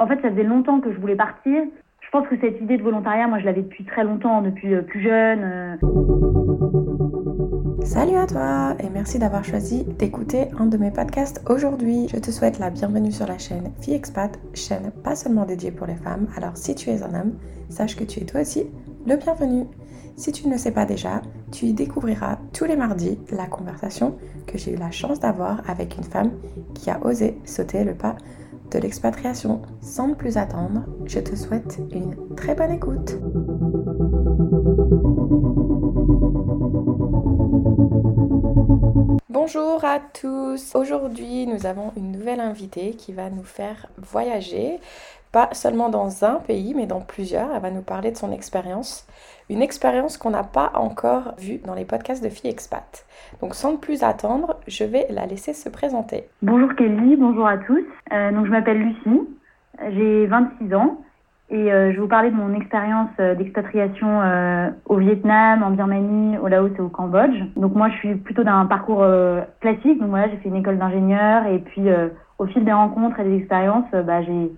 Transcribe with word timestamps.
En 0.00 0.06
fait, 0.06 0.18
ça 0.22 0.30
faisait 0.30 0.44
longtemps 0.44 0.80
que 0.80 0.90
je 0.90 0.98
voulais 0.98 1.14
partir. 1.14 1.62
Je 2.00 2.08
pense 2.10 2.26
que 2.26 2.40
cette 2.40 2.58
idée 2.62 2.78
de 2.78 2.82
volontariat, 2.82 3.28
moi, 3.28 3.38
je 3.38 3.44
l'avais 3.44 3.60
depuis 3.60 3.84
très 3.84 4.02
longtemps, 4.02 4.40
depuis 4.40 4.74
euh, 4.74 4.80
plus 4.80 5.02
jeune. 5.02 5.40
euh. 5.44 5.76
Salut 7.84 8.16
à 8.16 8.26
toi 8.26 8.76
et 8.80 8.88
merci 8.88 9.18
d'avoir 9.18 9.44
choisi 9.44 9.84
d'écouter 9.98 10.46
un 10.58 10.64
de 10.66 10.78
mes 10.78 10.90
podcasts 10.90 11.44
aujourd'hui. 11.50 12.08
Je 12.08 12.18
te 12.18 12.30
souhaite 12.30 12.58
la 12.58 12.70
bienvenue 12.70 13.12
sur 13.12 13.26
la 13.26 13.36
chaîne 13.36 13.72
Fille 13.82 13.94
Expat, 13.94 14.38
chaîne 14.54 14.90
pas 15.04 15.14
seulement 15.14 15.44
dédiée 15.44 15.70
pour 15.70 15.86
les 15.86 15.96
femmes. 15.96 16.28
Alors 16.34 16.56
si 16.56 16.74
tu 16.74 16.88
es 16.88 17.02
un 17.02 17.14
homme, 17.14 17.34
sache 17.68 17.94
que 17.94 18.04
tu 18.04 18.20
es 18.20 18.24
toi 18.24 18.40
aussi 18.40 18.64
le 19.06 19.16
bienvenu. 19.16 19.66
Si 20.16 20.32
tu 20.32 20.46
ne 20.48 20.52
le 20.52 20.58
sais 20.58 20.72
pas 20.72 20.86
déjà, 20.86 21.20
tu 21.52 21.66
y 21.66 21.72
découvriras 21.74 22.38
tous 22.52 22.64
les 22.64 22.76
mardis 22.76 23.18
la 23.32 23.46
conversation 23.46 24.16
que 24.46 24.56
j'ai 24.56 24.72
eu 24.72 24.76
la 24.76 24.90
chance 24.90 25.20
d'avoir 25.20 25.62
avec 25.68 25.96
une 25.96 26.04
femme 26.04 26.30
qui 26.74 26.90
a 26.90 27.04
osé 27.04 27.38
sauter 27.44 27.84
le 27.84 27.94
pas 27.94 28.16
de 28.70 28.78
l'expatriation. 28.78 29.62
Sans 29.80 30.14
plus 30.14 30.36
attendre, 30.36 30.84
je 31.04 31.18
te 31.20 31.34
souhaite 31.34 31.78
une 31.92 32.34
très 32.36 32.54
bonne 32.54 32.72
écoute. 32.72 33.16
Bonjour 39.28 39.84
à 39.84 39.98
tous. 39.98 40.74
Aujourd'hui, 40.74 41.46
nous 41.46 41.66
avons 41.66 41.92
une 41.96 42.12
nouvelle 42.12 42.40
invitée 42.40 42.92
qui 42.92 43.12
va 43.12 43.30
nous 43.30 43.42
faire 43.42 43.86
voyager, 43.98 44.78
pas 45.32 45.48
seulement 45.52 45.88
dans 45.88 46.24
un 46.24 46.36
pays, 46.36 46.74
mais 46.74 46.86
dans 46.86 47.00
plusieurs. 47.00 47.52
Elle 47.54 47.62
va 47.62 47.70
nous 47.70 47.82
parler 47.82 48.12
de 48.12 48.16
son 48.16 48.32
expérience, 48.32 49.06
une 49.50 49.62
expérience 49.62 50.16
qu'on 50.16 50.30
n'a 50.30 50.44
pas 50.44 50.70
encore 50.74 51.34
vue 51.38 51.58
dans 51.66 51.74
les 51.74 51.84
podcasts 51.84 52.22
de 52.22 52.28
filles 52.28 52.50
expat. 52.50 53.04
Donc, 53.40 53.54
sans 53.54 53.76
plus 53.76 54.04
attendre, 54.04 54.56
je 54.68 54.84
vais 54.84 55.06
la 55.10 55.26
laisser 55.26 55.52
se 55.54 55.68
présenter. 55.68 56.24
Bonjour 56.40 56.72
Kelly, 56.76 57.16
bonjour 57.16 57.46
à 57.46 57.58
tous. 57.58 57.84
Euh, 58.12 58.30
donc, 58.30 58.46
je 58.46 58.50
m'appelle 58.50 58.78
Lucie, 58.78 59.20
j'ai 59.90 60.26
26 60.26 60.74
ans 60.74 61.02
et 61.50 61.72
euh, 61.72 61.90
je 61.90 61.96
vais 61.96 62.00
vous 62.00 62.06
parler 62.06 62.30
de 62.30 62.36
mon 62.36 62.54
expérience 62.54 63.10
euh, 63.18 63.34
d'expatriation 63.34 64.20
au 64.86 64.96
Vietnam, 64.98 65.64
en 65.64 65.70
Birmanie, 65.72 66.38
au 66.38 66.46
Laos 66.46 66.70
et 66.78 66.80
au 66.80 66.88
Cambodge. 66.88 67.36
Donc, 67.56 67.74
moi, 67.74 67.88
je 67.90 67.96
suis 67.96 68.14
plutôt 68.14 68.44
d'un 68.44 68.66
parcours 68.66 69.04
classique. 69.60 69.98
Donc, 69.98 70.10
voilà, 70.10 70.28
j'ai 70.28 70.36
fait 70.36 70.48
une 70.48 70.56
école 70.56 70.78
d'ingénieur 70.78 71.46
et 71.46 71.58
puis 71.58 71.82
au 72.38 72.46
fil 72.46 72.64
des 72.64 72.72
rencontres 72.72 73.18
et 73.18 73.24
des 73.24 73.36
expériences, 73.38 73.90
bah, 73.90 74.22
j'ai 74.22 74.52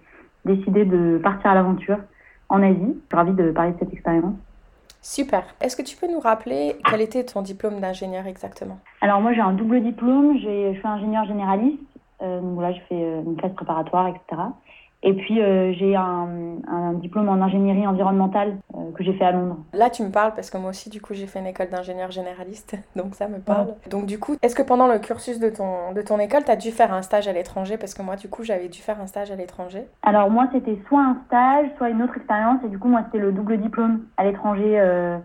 décidé 0.45 0.85
de 0.85 1.19
partir 1.23 1.51
à 1.51 1.55
l'aventure 1.55 1.99
en 2.51 2.63
Asie. 2.63 2.77
Je 2.77 3.07
suis 3.07 3.17
ravie 3.17 3.33
de 3.33 3.53
parler 3.53 3.73
de 3.73 3.79
cette 3.79 3.93
expérience. 3.95 4.35
Super. 5.03 5.43
Est-ce 5.61 5.77
que 5.77 5.83
tu 5.83 5.97
peux 5.97 6.07
nous 6.07 6.21
rappeler 6.21 6.77
quel 6.89 7.01
était 7.01 7.25
ton 7.25 7.43
diplôme 7.43 7.81
d'ingénieur 7.81 8.29
exactement? 8.29 8.79
Alors 9.01 9.21
moi 9.21 9.33
j'ai 9.33 9.41
un 9.41 9.53
double 9.53 9.83
diplôme, 9.83 10.39
je 10.39 10.75
suis 10.75 10.87
ingénieur 10.87 11.25
généraliste, 11.27 11.81
euh, 12.23 12.41
donc 12.41 12.55
voilà, 12.55 12.73
je 12.73 12.81
fais 12.89 13.03
euh, 13.03 13.23
une 13.25 13.37
classe 13.37 13.53
préparatoire, 13.53 14.07
etc. 14.07 14.43
Et 15.03 15.15
puis 15.15 15.41
euh, 15.41 15.73
j'ai 15.73 15.97
un, 15.97 16.29
un 16.69 16.93
diplôme 16.95 17.29
en 17.29 17.43
ingénierie 17.43 17.87
environnementale 17.87 18.57
euh, 18.75 18.93
que 18.93 19.03
j'ai 19.03 19.13
fait 19.15 19.25
à 19.25 19.33
Londres. 19.33 19.59
Là, 19.73 19.91
tu 19.91 20.03
me 20.03 20.11
parles 20.11 20.33
parce 20.35 20.51
que 20.51 20.59
moi 20.59 20.71
aussi, 20.71 20.91
du 20.91 21.01
coup, 21.01 21.15
j'ai 21.15 21.27
fait 21.27 21.41
une 21.41 21.47
école 21.47 21.71
d'ingénieur 21.71 22.11
généraliste, 22.11 22.77
donc 22.97 23.15
ça 23.15 23.29
me 23.29 23.39
parle. 23.39 23.75
Donc, 23.91 24.07
du 24.07 24.19
coup, 24.19 24.37
est-ce 24.43 24.55
que 24.55 24.63
pendant 24.63 24.87
le 24.87 24.99
cursus 24.99 25.39
de 25.41 25.51
ton, 25.51 25.93
de 25.93 26.03
ton 26.03 26.19
école, 26.19 26.45
tu 26.45 26.51
as 26.51 26.57
dû 26.57 26.71
faire 26.71 26.93
un 26.93 27.03
stage 27.03 27.29
à 27.29 27.33
l'étranger? 27.33 27.77
Parce 27.77 27.95
que 27.95 28.03
moi, 28.03 28.17
du 28.17 28.29
coup, 28.29 28.45
j'avais 28.45 28.69
dû 28.69 28.81
faire 28.81 29.01
un 29.01 29.07
stage 29.07 29.31
à 29.31 29.37
l'étranger. 29.37 29.87
Alors 30.03 30.31
moi 30.31 30.49
c'était 30.53 30.79
soit 30.89 31.03
un 31.03 31.17
stage, 31.27 31.69
soit 31.77 31.91
une 31.91 32.03
autre 32.03 32.17
expérience, 32.17 32.61
et 32.65 32.69
du 32.69 32.79
coup 32.79 32.89
moi 32.89 33.03
c'était 33.07 33.19
le 33.19 33.33
double 33.33 33.59
diplôme 33.59 34.03
à 34.17 34.25
l'étranger 34.25 34.79
euh, 34.81 35.19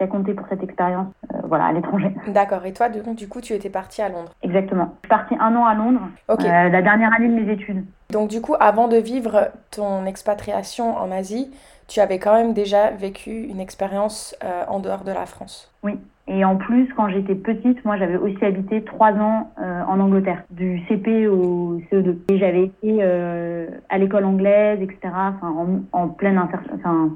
qui 0.00 0.04
a 0.04 0.06
compté 0.06 0.32
pour 0.32 0.46
cette 0.48 0.62
expérience, 0.62 1.08
euh, 1.34 1.38
voilà, 1.44 1.66
à 1.66 1.72
l'étranger. 1.72 2.10
D'accord. 2.28 2.64
Et 2.64 2.72
toi, 2.72 2.88
du 2.88 3.02
coup, 3.02 3.12
du 3.14 3.28
coup, 3.28 3.40
tu 3.42 3.52
étais 3.52 3.68
partie 3.68 4.00
à 4.00 4.08
Londres. 4.08 4.32
Exactement. 4.42 4.94
Je 5.02 5.06
suis 5.06 5.08
partie 5.08 5.34
un 5.38 5.54
an 5.54 5.66
à 5.66 5.74
Londres, 5.74 6.00
Ok. 6.28 6.42
euh, 6.44 6.68
la 6.70 6.80
dernière 6.82 7.12
année 7.12 7.28
de 7.28 7.34
mes 7.34 7.52
études. 7.52 7.84
Donc, 8.10 8.30
du 8.30 8.40
coup, 8.40 8.54
avant 8.58 8.88
de 8.88 8.96
vivre 8.96 9.50
ton 9.70 10.06
expatriation 10.06 10.96
en 10.96 11.10
Asie, 11.10 11.50
tu 11.86 12.00
avais 12.00 12.18
quand 12.18 12.32
même 12.32 12.54
déjà 12.54 12.90
vécu 12.90 13.30
une 13.42 13.60
expérience 13.60 14.34
euh, 14.42 14.62
en 14.68 14.80
dehors 14.80 15.04
de 15.04 15.12
la 15.12 15.26
France. 15.26 15.70
Oui. 15.82 15.98
Et 16.28 16.44
en 16.44 16.56
plus, 16.56 16.88
quand 16.96 17.08
j'étais 17.10 17.34
petite, 17.34 17.84
moi, 17.84 17.96
j'avais 17.98 18.16
aussi 18.16 18.42
habité 18.44 18.82
trois 18.84 19.12
ans 19.12 19.50
euh, 19.60 19.82
en 19.86 20.00
Angleterre, 20.00 20.44
du 20.50 20.80
CP 20.88 21.26
au 21.26 21.78
CE2. 21.92 22.16
Et 22.30 22.38
j'avais 22.38 22.64
été 22.64 22.98
euh, 23.02 23.66
à 23.90 23.98
l'école 23.98 24.24
anglaise, 24.24 24.78
etc. 24.80 24.98
Enfin, 25.12 25.48
en, 25.92 25.98
en 25.98 26.08
pleine 26.08 26.38
insertion, 26.38 26.72
enfin, 26.76 27.10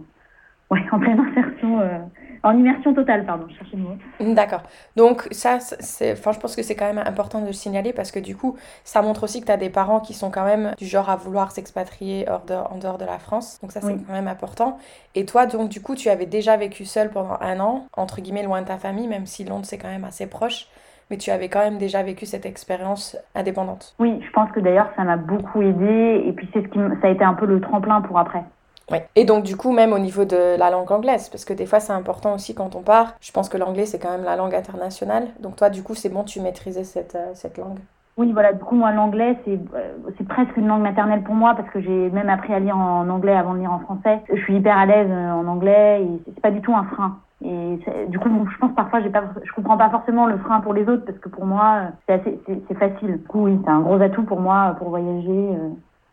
ouais, 0.71 0.83
en 0.93 0.99
pleine 0.99 1.21
insertion, 1.21 1.81
euh, 1.81 1.99
en 2.45 2.57
immersion 2.57 2.95
totale, 2.95 3.25
pardon, 3.27 3.47
je 3.51 3.57
cherchais 3.57 3.77
le 3.77 3.83
mot. 3.83 4.35
D'accord. 4.35 4.63
Donc 4.97 5.27
ça, 5.33 5.59
c'est, 5.61 6.13
enfin, 6.13 6.31
je 6.33 6.39
pense 6.39 6.55
que 6.55 6.63
c'est 6.63 6.77
quand 6.77 6.87
même 6.93 7.03
important 7.05 7.41
de 7.41 7.47
le 7.47 7.53
signaler 7.53 7.93
parce 7.93 8.13
que 8.13 8.21
du 8.21 8.37
coup, 8.37 8.57
ça 8.85 9.03
montre 9.03 9.25
aussi 9.25 9.41
que 9.41 9.47
tu 9.47 9.53
as 9.53 9.57
des 9.57 9.71
parents 9.71 9.99
qui 10.01 10.15
sont 10.15 10.31
quand 10.31 10.45
même 10.45 10.73
du 10.79 10.87
genre 10.87 11.11
à 11.11 11.17
vouloir 11.17 11.51
s'expatrier 11.51 12.27
hors 12.29 12.45
de- 12.45 12.55
en 12.55 12.79
dehors 12.79 12.99
de 12.99 13.05
la 13.05 13.19
France. 13.19 13.59
Donc 13.63 13.73
ça, 13.73 13.81
c'est 13.81 13.89
Oui. 13.95 14.05
quand 14.07 14.13
même 14.13 14.29
important. 14.29 14.79
Et 15.15 15.25
toi, 15.25 15.47
donc 15.47 15.69
du 15.71 15.81
coup, 15.81 15.95
tu 15.95 16.09
avais 16.11 16.27
déjà 16.27 16.57
vécu 16.57 16.85
seule 16.85 17.11
pendant 17.11 17.39
un 17.41 17.59
an, 17.61 17.87
entre 17.97 18.21
guillemets, 18.21 18.43
loin 18.45 18.63
de 18.63 18.67
ta 18.69 18.77
famille, 18.79 19.09
même 19.09 19.27
si 19.27 19.45
Londres, 19.45 19.65
c'est 19.67 19.79
quand 19.79 19.89
même 19.89 20.05
assez 20.05 20.27
proche. 20.29 20.69
Mais 21.11 21.19
tu 21.19 21.31
avais 21.31 21.49
quand 21.51 21.61
même 21.61 21.77
déjà 21.77 22.03
vécu 22.03 22.25
cette 22.25 22.47
expérience 22.47 23.17
indépendante. 23.35 23.95
Oui, 23.99 24.21
je 24.27 24.31
pense 24.33 24.51
que 24.53 24.61
d'ailleurs, 24.61 24.89
ça 24.97 25.05
m'a 25.05 25.17
beaucoup 25.19 25.61
aidé. 25.61 26.23
Et 26.27 26.33
puis, 26.33 26.49
c'est 26.55 26.63
ce 26.63 26.69
qui, 26.69 26.79
ça 27.03 27.09
a 27.09 27.11
été 27.11 27.23
un 27.25 27.35
peu 27.35 27.45
le 27.45 27.61
tremplin 27.61 28.01
pour 28.01 28.19
après. 28.19 28.43
Ouais. 28.91 29.09
Et 29.15 29.25
donc 29.25 29.45
du 29.45 29.57
coup, 29.57 29.73
même 29.73 29.93
au 29.93 29.99
niveau 29.99 30.25
de 30.25 30.57
la 30.59 30.71
langue 30.71 30.91
anglaise, 30.93 31.29
parce 31.29 31.45
que 31.45 31.53
des 31.55 31.67
fois, 31.67 31.81
c'est 31.81 31.93
important 31.93 32.35
aussi 32.35 32.55
quand 32.55 32.75
on 32.75 32.83
part. 32.83 33.15
Je 33.21 33.33
pense 33.33 33.49
que 33.49 33.57
l'anglais, 33.57 33.87
c'est 33.87 33.99
quand 33.99 34.11
même 34.11 34.25
la 34.25 34.37
langue 34.37 34.55
internationale. 34.55 35.29
Donc 35.41 35.57
toi, 35.57 35.71
du 35.71 35.83
coup, 35.83 35.95
c'est 35.95 36.11
bon, 36.11 36.25
tu 36.25 36.41
maîtrisais 36.41 36.85
cette, 36.85 37.15
euh, 37.15 37.31
cette 37.35 37.57
langue. 37.57 37.79
Oui, 38.17 38.31
voilà, 38.33 38.53
du 38.53 38.63
coup, 38.63 38.77
moi, 38.77 38.93
l'anglais, 38.93 39.37
c'est 39.45 39.59
euh, 39.75 40.25
presque 40.29 40.57
une 40.57 40.69
langue 40.69 40.83
maternelle 40.83 41.23
pour 41.23 41.35
moi 41.35 41.55
parce 41.57 41.69
que 41.71 41.81
j'ai 41.81 42.11
même 42.11 42.29
appris 42.29 42.55
à 42.55 42.61
lire 42.61 42.77
en 42.77 43.09
anglais 43.09 43.35
avant 43.35 43.55
de 43.55 43.59
lire 43.59 43.73
en 43.73 43.81
français. 43.81 44.21
Je 44.33 44.41
suis 44.43 44.57
hyper 44.57 44.77
à 44.77 44.87
l'aise 44.87 45.09
euh, 45.11 45.33
en 45.33 45.47
anglais 45.49 46.03
et 46.05 46.23
c'est- 46.27 46.41
pas 46.41 46.51
du 46.53 46.61
tout 46.61 46.75
un 46.75 46.85
frein. 46.85 47.19
Et 47.45 47.77
du 48.09 48.19
coup, 48.19 48.29
je 48.51 48.59
pense 48.59 48.75
parfois, 48.75 49.01
j'ai 49.03 49.11
pas, 49.11 49.25
je 49.43 49.53
comprends 49.53 49.77
pas 49.77 49.91
forcément 49.91 50.27
le 50.27 50.39
frein 50.39 50.61
pour 50.61 50.73
les 50.73 50.89
autres 50.89 51.05
parce 51.05 51.19
que 51.19 51.29
pour 51.29 51.45
moi, 51.45 51.81
euh, 51.83 51.89
c'est 52.07 52.13
assez, 52.15 52.75
facile. 52.79 53.19
Du 53.19 53.25
coup, 53.25 53.45
oui, 53.45 53.59
c'est 53.65 53.71
un 53.71 53.81
gros 53.81 54.01
atout 54.01 54.23
pour 54.23 54.41
moi 54.41 54.77
pour 54.79 54.89
voyager 54.91 55.51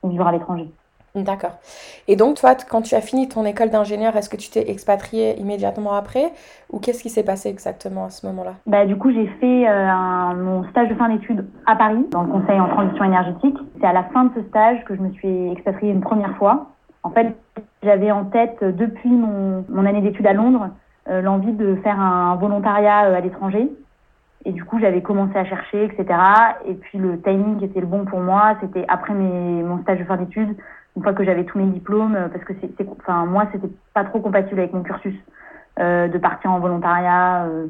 et 0.03 0.07
vivre 0.07 0.27
à 0.27 0.31
l'étranger. 0.31 0.69
D'accord. 1.13 1.57
Et 2.07 2.15
donc, 2.15 2.37
toi, 2.37 2.55
quand 2.69 2.81
tu 2.81 2.95
as 2.95 3.01
fini 3.01 3.27
ton 3.27 3.43
école 3.45 3.69
d'ingénieur, 3.69 4.15
est-ce 4.15 4.29
que 4.29 4.37
tu 4.37 4.49
t'es 4.49 4.69
expatrié 4.71 5.37
immédiatement 5.39 5.93
après? 5.93 6.31
Ou 6.71 6.79
qu'est-ce 6.79 7.03
qui 7.03 7.09
s'est 7.09 7.25
passé 7.25 7.49
exactement 7.49 8.05
à 8.05 8.09
ce 8.09 8.25
moment-là? 8.27 8.53
Bah, 8.65 8.85
du 8.85 8.95
coup, 8.95 9.11
j'ai 9.11 9.27
fait 9.41 9.67
euh, 9.67 10.33
mon 10.35 10.63
stage 10.69 10.87
de 10.87 10.95
fin 10.95 11.09
d'études 11.09 11.45
à 11.65 11.75
Paris, 11.75 12.05
dans 12.11 12.23
le 12.23 12.29
conseil 12.29 12.59
en 12.59 12.69
transition 12.69 13.03
énergétique. 13.03 13.57
C'est 13.79 13.87
à 13.87 13.93
la 13.93 14.03
fin 14.05 14.25
de 14.25 14.31
ce 14.35 14.47
stage 14.47 14.83
que 14.85 14.95
je 14.95 15.01
me 15.01 15.11
suis 15.11 15.51
expatriée 15.51 15.91
une 15.91 16.01
première 16.01 16.37
fois. 16.37 16.67
En 17.03 17.09
fait, 17.09 17.35
j'avais 17.83 18.11
en 18.11 18.25
tête, 18.25 18.57
euh, 18.61 18.71
depuis 18.71 19.09
mon, 19.09 19.65
mon 19.67 19.85
année 19.85 20.01
d'études 20.01 20.27
à 20.27 20.33
Londres, 20.33 20.69
euh, 21.09 21.21
l'envie 21.21 21.51
de 21.51 21.75
faire 21.83 21.99
un 21.99 22.35
volontariat 22.35 22.99
à 22.99 23.19
l'étranger. 23.19 23.69
Et 24.45 24.51
du 24.51 24.63
coup, 24.63 24.79
j'avais 24.79 25.01
commencé 25.01 25.37
à 25.37 25.45
chercher, 25.45 25.85
etc. 25.85 26.05
Et 26.67 26.73
puis, 26.73 26.97
le 26.97 27.21
timing 27.21 27.63
était 27.63 27.79
le 27.79 27.85
bon 27.85 28.05
pour 28.05 28.19
moi, 28.19 28.55
c'était 28.61 28.85
après 28.87 29.13
mes, 29.13 29.61
mon 29.61 29.81
stage 29.81 29.99
de 29.99 30.03
fin 30.03 30.17
d'études, 30.17 30.55
une 30.95 31.03
fois 31.03 31.13
que 31.13 31.23
j'avais 31.23 31.45
tous 31.45 31.57
mes 31.57 31.65
diplômes, 31.65 32.15
euh, 32.15 32.27
parce 32.27 32.43
que 32.43 32.53
c'est, 32.61 32.69
c'est- 32.77 32.87
enfin, 32.99 33.25
moi, 33.25 33.45
c'était 33.51 33.69
pas 33.93 34.03
trop 34.03 34.19
compatible 34.19 34.59
avec 34.59 34.73
mon 34.73 34.83
cursus 34.83 35.15
euh, 35.79 36.07
de 36.07 36.17
partir 36.17 36.51
en 36.51 36.59
volontariat. 36.59 37.45
euh, 37.45 37.67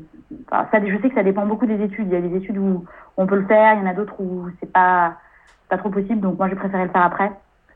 Enfin, 0.49 0.65
ça, 0.71 0.79
je 0.85 0.97
sais 1.01 1.09
que 1.09 1.15
ça 1.15 1.23
dépend 1.23 1.45
beaucoup 1.45 1.65
des 1.65 1.81
études. 1.83 2.07
Il 2.07 2.13
y 2.13 2.15
a 2.15 2.21
des 2.21 2.35
études 2.37 2.57
où 2.57 2.85
on 3.17 3.27
peut 3.27 3.35
le 3.35 3.45
faire, 3.47 3.73
il 3.73 3.81
y 3.81 3.83
en 3.83 3.89
a 3.89 3.93
d'autres 3.93 4.15
où 4.19 4.45
c'est 4.59 4.71
pas, 4.71 5.15
pas 5.69 5.77
trop 5.77 5.89
possible. 5.89 6.21
Donc 6.21 6.37
moi, 6.37 6.47
j'ai 6.47 6.55
préféré 6.55 6.83
le 6.85 6.89
faire 6.89 7.03
après. 7.03 7.31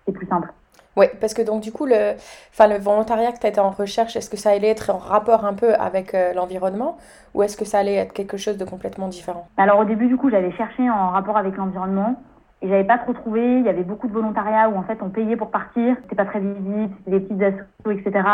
C'est 0.05 0.13
plus 0.13 0.25
simple. 0.27 0.51
Oui, 0.95 1.07
parce 1.19 1.33
que 1.33 1.41
donc 1.41 1.61
du 1.61 1.73
coup, 1.73 1.85
le, 1.85 2.13
enfin, 2.53 2.67
le 2.69 2.77
volontariat 2.77 3.33
que 3.33 3.39
tu 3.39 3.47
étais 3.47 3.59
en 3.59 3.71
recherche, 3.71 4.15
est-ce 4.15 4.29
que 4.29 4.37
ça 4.37 4.51
allait 4.51 4.69
être 4.69 4.89
en 4.89 4.97
rapport 4.97 5.43
un 5.43 5.53
peu 5.53 5.73
avec 5.75 6.13
euh, 6.13 6.33
l'environnement 6.33 6.97
ou 7.33 7.43
est-ce 7.43 7.57
que 7.57 7.65
ça 7.65 7.79
allait 7.79 7.95
être 7.95 8.13
quelque 8.13 8.37
chose 8.37 8.57
de 8.57 8.63
complètement 8.63 9.09
différent? 9.09 9.45
Alors 9.57 9.79
au 9.79 9.83
début, 9.83 10.07
du 10.07 10.15
coup, 10.15 10.29
j'avais 10.29 10.53
cherché 10.53 10.89
en 10.89 11.09
rapport 11.09 11.35
avec 11.35 11.57
l'environnement 11.57 12.15
et 12.61 12.67
j'avais 12.67 12.83
pas 12.83 12.97
trop 12.97 13.13
trouvé. 13.13 13.59
Il 13.59 13.65
y 13.65 13.69
avait 13.69 13.83
beaucoup 13.83 14.07
de 14.07 14.13
volontariats 14.13 14.69
où 14.69 14.77
en 14.77 14.83
fait 14.83 14.99
on 15.01 15.09
payait 15.09 15.35
pour 15.35 15.51
partir. 15.51 15.95
C'était 16.03 16.15
pas 16.15 16.25
très 16.25 16.39
visible, 16.39 16.93
des 17.07 17.19
petites 17.19 17.41
assos, 17.41 17.91
etc. 17.91 18.27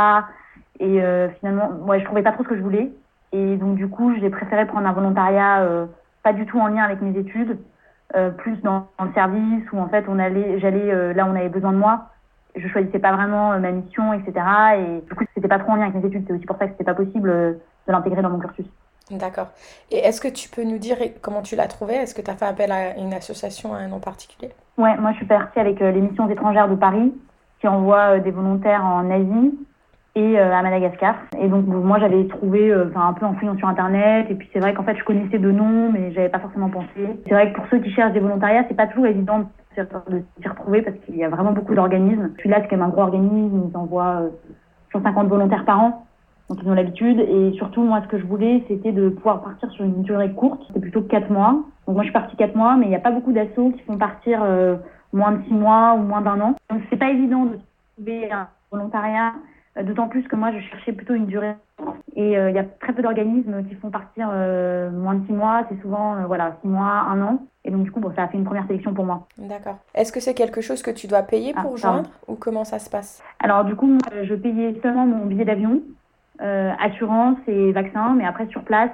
Et 0.80 1.01
euh, 1.01 1.30
finalement, 1.40 1.72
ouais, 1.88 2.00
je 2.00 2.06
trouvais 2.06 2.24
pas 2.24 2.31
trop 2.31 2.44
ce 2.44 2.50
que 2.50 2.57
je 2.57 2.62
voulais. 2.62 2.92
Et 3.34 3.57
donc 3.57 3.75
du 3.75 3.88
coup, 3.88 4.13
j'ai 4.19 4.30
préféré 4.30 4.66
prendre 4.66 4.88
un 4.88 4.94
volontariat 4.94 5.62
euh, 5.62 5.86
pas 6.24 6.34
du 6.34 6.45
tout 6.45 6.60
en 6.60 6.68
lien 6.68 6.84
avec 6.84 7.01
mes 7.01 7.18
études, 7.18 7.57
euh, 8.16 8.30
plus 8.30 8.62
dans, 8.62 8.88
dans 8.98 9.06
le 9.06 9.13
service 9.13 9.63
où 9.72 9.80
en 9.80 9.88
fait 9.88 10.06
on 10.07 10.19
allait, 10.19 10.60
j'allais 10.60 10.92
euh, 10.92 11.13
là 11.13 11.25
où 11.25 11.30
on 11.30 11.36
avait 11.36 11.50
besoin 11.50 11.72
de 11.72 11.78
moi. 11.78 12.10
Je 12.56 12.68
choisissais 12.68 13.00
pas 13.00 13.13
vraiment 13.13 13.54
euh, 13.54 13.60
ma 13.60 13.72
mission, 13.72 14.13
etc. 14.13 14.34
Et 14.78 15.01
du 15.07 15.16
coup, 15.16 15.24
c'était 15.34 15.48
pas 15.48 15.60
trop 15.60 15.72
en 15.72 15.75
lien 15.75 15.84
avec 15.84 15.95
mes 15.95 16.07
études. 16.07 16.25
C'est 16.28 16.34
aussi 16.34 16.45
pour 16.45 16.57
ça 16.57 16.66
que 16.66 16.74
c'était 16.74 16.84
pas 16.84 16.94
possible 16.94 17.30
euh, 17.30 17.54
de 17.88 17.92
l'intégrer 17.92 18.22
dans 18.22 18.30
mon 18.30 18.40
cursus. 18.40 18.66
D'accord. 19.12 19.48
Et 19.92 19.98
est-ce 19.98 20.22
que 20.22 20.28
tu 20.28 20.50
peux 20.50 20.63
nous 20.63 20.78
dire 20.78 20.98
comment 21.22 21.42
tu 21.42 21.56
l'as 21.56 21.68
trouvé? 21.68 21.96
Est-ce 21.96 22.16
que 22.16 22.22
tu 22.22 22.31
as 22.31 22.36
fait 22.36 22.46
appel 22.46 22.72
à 22.72 22.98
une 22.98 23.13
association, 23.13 23.74
à 23.74 23.78
un 23.78 23.88
nom 23.88 24.00
particulier? 24.00 24.52
Ouais, 24.78 24.96
moi 24.98 25.12
je 25.12 25.18
suis 25.18 25.25
partie 25.25 25.60
avec 25.60 25.81
euh, 25.81 25.92
les 25.92 26.02
missions 26.02 26.30
étrangères 26.30 26.69
de 26.69 26.75
Paris 26.75 27.13
qui 27.62 27.68
envoie 27.68 28.16
euh, 28.16 28.19
des 28.19 28.31
volontaires 28.31 28.84
en 28.84 29.10
Asie 29.10 29.54
et 30.16 30.40
euh, 30.40 30.54
à 30.54 30.62
Madagascar. 30.62 31.16
Et 31.40 31.48
donc 31.48 31.66
moi 31.68 32.00
j'avais 32.00 32.28
trouvé 32.28 32.69
euh, 32.69 32.92
un 32.96 33.13
peu 33.13 33.25
en 33.25 33.34
fouillant 33.36 33.58
sur 33.58 33.68
internet 33.68 34.28
et 34.30 34.36
puis 34.36 34.50
c'est 34.52 34.60
vrai 34.60 34.74
qu'en 34.74 34.84
fait 34.84 34.98
je 34.98 35.04
connaissais 35.04 35.40
de 35.40 35.52
noms 35.52 35.92
mais 35.92 36.12
j'avais 36.12 36.30
pas 36.30 36.40
forcément 36.40 36.69
pensé. 36.69 37.07
C'est 37.25 37.34
vrai 37.34 37.52
que 37.52 37.56
pour 37.56 37.66
ceux 37.69 37.80
qui 37.80 37.92
cherchent 37.92 38.14
des 38.14 38.19
volontariats, 38.19 38.66
c'est 38.68 38.75
pas 38.75 38.88
toujours 38.88 39.06
évident 39.06 39.40
de 39.40 39.46
s'y 40.42 40.48
retrouver 40.50 40.81
parce 40.81 40.98
qu'il 41.06 41.16
y 41.16 41.24
a 41.24 41.30
vraiment 41.30 41.54
beaucoup 41.54 41.74
d'organismes. 41.74 42.31
Celui-là, 42.38 42.57
c'est 42.62 42.68
quand 42.68 42.75
même 42.75 42.88
un 42.88 42.90
gros 42.90 43.04
organisme, 43.04 43.69
ils 43.72 43.78
envoient 43.78 44.24
150 44.92 45.30
volontaires 45.30 45.64
par 45.64 45.80
an. 45.80 46.06
Donc 46.51 46.59
ils 46.62 46.69
ont 46.69 46.74
l'habitude 46.74 47.19
et 47.19 47.53
surtout 47.53 47.81
moi 47.81 48.01
ce 48.03 48.07
que 48.07 48.19
je 48.19 48.25
voulais 48.25 48.63
c'était 48.68 48.92
de 48.92 49.09
pouvoir 49.09 49.42
partir 49.42 49.71
sur 49.71 49.86
une 49.86 50.01
durée 50.01 50.31
courte, 50.31 50.62
c'est 50.74 50.81
plutôt 50.81 51.01
4 51.01 51.31
mois. 51.31 51.63
Donc 51.88 51.95
moi 51.95 52.03
je 52.03 52.07
suis 52.09 52.13
partie 52.13 52.36
4 52.36 52.56
mois 52.56 52.75
mais 52.75 52.88
il 52.88 52.89
n'y 52.89 52.95
a 52.95 53.00
pas 53.00 53.12
beaucoup 53.12 53.31
d'assauts 53.31 53.71
qui 53.71 53.81
font 53.83 53.98
partir 53.98 54.45
moins 55.13 55.31
de 55.31 55.44
6 55.45 55.53
mois 55.53 55.95
ou 55.95 56.03
moins 56.03 56.21
d'un 56.21 56.42
an. 56.42 56.56
Donc 56.69 56.81
c'est 56.89 56.98
pas 56.98 57.09
évident 57.09 57.45
de 57.45 57.57
trouver 57.95 58.31
un 58.31 58.48
volontariat 58.69 59.33
euh, 59.77 59.83
d'autant 59.83 60.07
plus 60.07 60.24
que 60.24 60.36
moi, 60.36 60.51
je 60.51 60.59
cherchais 60.69 60.92
plutôt 60.92 61.13
une 61.13 61.27
durée. 61.27 61.56
Et 62.15 62.38
euh, 62.38 62.50
il 62.50 62.56
y 62.56 62.59
a 62.59 62.63
très 62.63 62.94
peu 62.94 63.01
d'organismes 63.01 63.63
qui 63.68 63.75
font 63.75 63.89
partir 63.89 64.30
euh, 64.31 64.92
moins 64.92 65.15
de 65.15 65.25
six 65.25 65.33
mois. 65.33 65.63
C'est 65.69 65.81
souvent 65.81 66.25
voilà 66.27 66.57
six 66.62 66.68
mois, 66.68 67.06
un 67.09 67.21
an. 67.21 67.39
Et 67.63 67.71
donc 67.71 67.83
du 67.83 67.92
coup, 67.92 68.00
bon, 68.00 68.12
ça 68.15 68.24
a 68.24 68.27
fait 68.27 68.38
une 68.38 68.44
première 68.44 68.68
sélection 68.68 68.94
pour 68.94 69.06
moi. 69.06 69.27
D'accord. 69.38 69.77
Est-ce 69.95 70.12
que 70.12 70.19
c'est 70.19 70.33
quelque 70.33 70.62
chose 70.62 70.81
que 70.81 70.92
tu 70.92 71.07
dois 71.07 71.21
payer 71.21 71.54
pour 71.54 71.74
ah, 71.75 71.77
joindre 71.77 72.09
ou 72.27 72.36
comment 72.36 72.63
ça 72.63 72.80
se 72.80 72.89
passe? 72.89 73.24
Alors 73.39 73.63
du 73.63 73.75
coup, 73.75 73.97
je 74.24 74.36
payais 74.36 74.77
seulement 74.81 75.06
mon 75.06 75.25
billet 75.25 75.45
d'avion, 75.45 75.81
assurance 76.42 77.38
et 77.48 77.72
vaccin. 77.72 78.16
Mais 78.18 78.26
après 78.26 78.48
sur 78.48 78.64
place, 78.64 78.92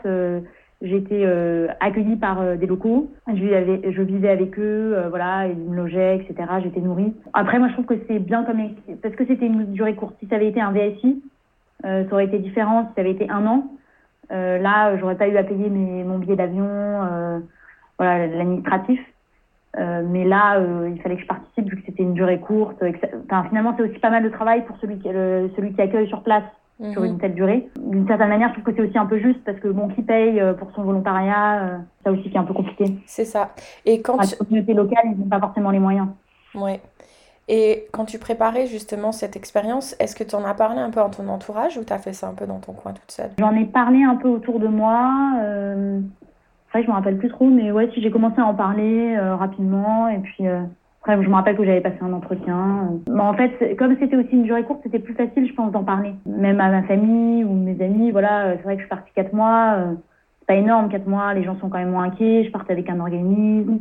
j'ai 0.82 0.98
été 0.98 1.26
euh, 1.26 1.68
accueillie 1.80 2.18
par 2.18 2.40
euh, 2.40 2.56
des 2.56 2.68
locaux. 2.68 3.10
Je 3.28 3.34
vivais, 3.34 3.92
je 3.92 4.02
vivais 4.02 4.30
avec 4.30 4.60
eux, 4.60 4.94
euh, 4.96 5.10
voilà, 5.10 5.48
ils 5.48 5.58
me 5.58 5.76
logeaient, 5.76 6.18
etc. 6.18 6.48
J'étais 6.62 6.82
nourrie. 6.82 7.16
Après, 7.34 7.58
moi, 7.58 7.68
je 7.70 7.74
trouve 7.74 7.86
que 7.86 8.00
c'est 8.08 8.20
bien 8.20 8.44
comme 8.44 8.62
parce 9.02 9.16
que 9.16 9.26
c'était 9.26 9.48
une 9.48 9.74
durée 9.74 9.96
courte. 9.96 10.16
Si 10.20 10.28
ça 10.28 10.36
avait 10.36 10.50
été 10.50 10.62
un 10.62 10.72
VSI, 10.72 11.24
ça 11.84 12.06
aurait 12.12 12.26
été 12.26 12.40
différent. 12.40 12.88
Si 12.90 12.96
ça 12.96 13.02
avait 13.02 13.12
été 13.12 13.30
un 13.30 13.46
an, 13.48 13.72
là, 14.30 14.98
j'aurais 14.98 15.16
pas 15.16 15.28
eu 15.28 15.38
à 15.38 15.44
payer 15.44 15.70
mon 15.70 16.20
billet 16.20 16.36
d'avion, 16.36 17.42
voilà, 17.98 18.28
l'administratif. 18.28 19.00
mais 19.78 20.26
là, 20.26 20.60
il 20.88 21.00
fallait 21.02 21.16
que 21.16 21.22
je 21.22 21.28
participe 21.28 21.70
vu 21.70 21.78
que 21.78 21.86
c'était 21.86 22.04
une 22.04 22.14
durée 22.14 22.40
courte. 22.40 22.84
Enfin, 23.26 23.46
finalement, 23.48 23.74
c'est 23.78 23.84
aussi 23.84 24.00
pas 24.00 24.10
mal 24.10 24.24
de 24.24 24.30
travail 24.30 24.66
pour 24.66 24.78
celui 24.78 24.98
qui 24.98 25.82
accueille 25.82 26.08
sur 26.08 26.24
place 26.24 26.44
sur 26.92 27.04
une 27.04 27.14
mhm. 27.14 27.20
telle 27.20 27.34
durée. 27.34 27.70
D'une 27.80 28.08
certaine 28.08 28.30
manière, 28.30 28.50
je 28.50 28.54
trouve 28.54 28.66
que 28.66 28.76
c'est 28.76 28.88
aussi 28.88 28.98
un 28.98 29.06
peu 29.06 29.18
juste 29.18 29.44
parce 29.44 29.60
que 29.60 29.68
bon, 29.68 29.88
qui 29.90 30.04
paye 30.04 30.40
euh, 30.40 30.54
pour 30.54 30.72
son 30.72 30.84
volontariat, 30.84 31.64
euh, 31.64 31.78
ça 32.04 32.12
aussi 32.12 32.30
qui 32.30 32.36
est 32.36 32.40
un 32.40 32.44
peu 32.44 32.54
compliqué. 32.54 32.86
C'est 33.06 33.26
ça. 33.26 33.52
Et 33.86 34.02
quand 34.02 34.18
la 34.18 34.28
communauté 34.28 34.74
locale, 34.74 35.06
ils 35.06 35.18
n'ont 35.18 35.30
pas 35.30 35.40
forcément 35.40 35.72
les 35.72 35.80
moyens. 35.80 36.08
Ouais. 36.54 36.80
Et 37.48 37.88
quand 37.94 38.06
tu 38.06 38.20
préparais 38.20 38.68
justement 38.68 39.12
cette 39.12 39.36
expérience, 39.36 39.96
est-ce 40.00 40.16
que 40.16 40.24
tu 40.24 40.36
en 40.36 40.44
as 40.44 40.54
parlé 40.54 40.80
un 40.80 40.90
peu 40.90 41.02
en 41.02 41.10
ton 41.10 41.28
entourage 41.30 41.78
ou 41.78 41.84
tu 41.84 41.94
as 41.94 41.98
fait 41.98 42.14
ça 42.14 42.28
un 42.28 42.34
peu 42.34 42.46
dans 42.46 42.60
ton 42.60 42.74
coin 42.74 42.92
toute 42.92 43.10
seule? 43.10 43.32
J'en 43.40 43.56
ai 43.56 43.66
parlé 43.66 44.04
un 44.04 44.16
peu 44.16 44.28
autour 44.28 44.60
de 44.60 44.68
moi. 44.68 45.32
Euh... 45.42 46.00
Enfin, 46.68 46.82
je 46.82 46.88
me 46.88 46.94
rappelle 46.94 47.18
plus 47.18 47.30
trop, 47.30 47.46
mais 47.46 47.72
ouais, 47.72 47.90
si 47.94 48.02
j'ai 48.02 48.12
commencé 48.12 48.42
à 48.42 48.46
en 48.46 48.54
parler 48.54 49.16
euh, 49.16 49.38
rapidement 49.38 50.10
et 50.10 50.20
puis 50.20 50.46
je 51.06 51.30
me 51.30 51.34
rappelle 51.34 51.56
que 51.56 51.66
j'avais 51.66 51.82
passé 51.82 51.98
un 52.02 52.14
entretien. 52.14 53.00
Mais 53.10 53.22
en 53.22 53.34
fait, 53.34 53.76
comme 53.78 53.96
c'était 54.00 54.16
aussi 54.16 54.32
une 54.32 54.44
durée 54.44 54.64
courte, 54.64 54.82
c'était 54.84 55.00
plus 55.00 55.14
facile, 55.14 55.48
je 55.48 55.54
pense, 55.54 55.72
d'en 55.72 55.84
parler. 55.84 56.14
Même 56.26 56.60
à 56.60 56.70
ma 56.70 56.84
famille 56.84 57.44
ou 57.44 57.54
mes 57.54 57.82
amis, 57.84 58.12
voilà, 58.12 58.58
c'est 58.58 58.64
vrai 58.64 58.76
que 58.76 58.82
je 58.82 58.88
suis 58.88 58.96
partie 58.96 59.12
quatre 59.16 59.34
mois. 59.34 59.76
Euh, 59.78 59.94
c'est 60.40 60.48
pas 60.48 60.56
énorme, 60.56 60.90
quatre 60.90 61.08
mois, 61.08 61.34
les 61.34 61.44
gens 61.44 61.58
sont 61.60 61.70
quand 61.70 61.78
même 61.78 61.92
moins 61.92 62.04
inquiets. 62.04 62.44
Je 62.46 62.52
partais 62.52 62.74
avec 62.74 62.90
un 62.90 63.00
organisme. 63.00 63.80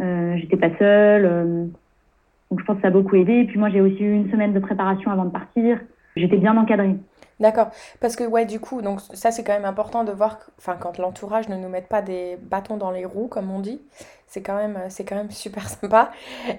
Euh, 0.00 0.36
j'étais 0.36 0.56
pas 0.56 0.70
seule. 0.78 1.24
Euh, 1.24 1.66
donc 2.50 2.60
je 2.60 2.64
pense 2.64 2.76
que 2.76 2.82
ça 2.82 2.88
a 2.88 2.90
beaucoup 2.90 3.16
aidé. 3.16 3.44
Puis 3.44 3.58
moi, 3.58 3.68
j'ai 3.70 3.80
aussi 3.80 4.02
eu 4.02 4.14
une 4.14 4.30
semaine 4.30 4.52
de 4.52 4.60
préparation 4.60 5.10
avant 5.10 5.24
de 5.24 5.30
partir. 5.30 5.80
J'étais 6.16 6.36
bien 6.36 6.56
encadrée. 6.56 6.96
D'accord. 7.40 7.70
Parce 8.00 8.14
que, 8.14 8.24
ouais, 8.24 8.46
du 8.46 8.60
coup, 8.60 8.80
donc 8.80 9.00
ça, 9.00 9.32
c'est 9.32 9.42
quand 9.42 9.52
même 9.52 9.64
important 9.64 10.04
de 10.04 10.12
voir, 10.12 10.38
enfin, 10.58 10.76
quand 10.78 10.98
l'entourage 10.98 11.48
ne 11.48 11.56
nous 11.56 11.68
met 11.68 11.82
pas 11.82 12.00
des 12.00 12.36
bâtons 12.40 12.76
dans 12.76 12.92
les 12.92 13.04
roues, 13.04 13.26
comme 13.26 13.50
on 13.50 13.58
dit, 13.58 13.80
c'est 14.34 14.42
quand 14.42 14.56
même, 14.56 14.78
c'est 14.88 15.04
quand 15.04 15.14
même 15.14 15.30
super 15.30 15.68
sympa. 15.68 16.10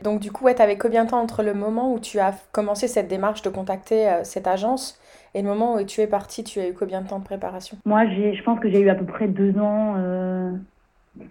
Donc, 0.04 0.20
du 0.20 0.32
coup, 0.32 0.46
ouais, 0.46 0.56
t'avais 0.56 0.78
combien 0.78 1.06
de 1.06 1.10
temps 1.10 1.22
entre 1.22 1.44
le 1.44 1.54
moment 1.54 1.94
où 1.94 2.00
tu 2.00 2.20
as 2.20 2.34
commencé 2.52 2.88
cette 2.88 3.08
démarche 3.08 3.42
de 3.42 3.50
contacter 3.50 4.10
euh, 4.10 4.24
cette 4.24 4.48
agence 4.48 5.00
et 5.34 5.42
le 5.42 5.48
moment 5.48 5.76
où 5.76 5.84
tu 5.84 6.02
es 6.02 6.08
parti, 6.08 6.44
tu 6.44 6.60
as 6.60 6.70
eu 6.70 6.74
combien 6.74 7.02
de 7.02 7.08
temps 7.08 7.20
de 7.20 7.26
préparation? 7.26 7.78
Moi, 7.86 8.06
je 8.06 8.42
pense 8.44 8.60
que 8.60 8.70
j'ai 8.70 8.80
eu 8.80 8.90
à 8.90 8.96
peu 8.96 9.06
près 9.06 9.28
deux 9.28 9.58
ans. 9.60 9.96
Euh... 9.98 10.52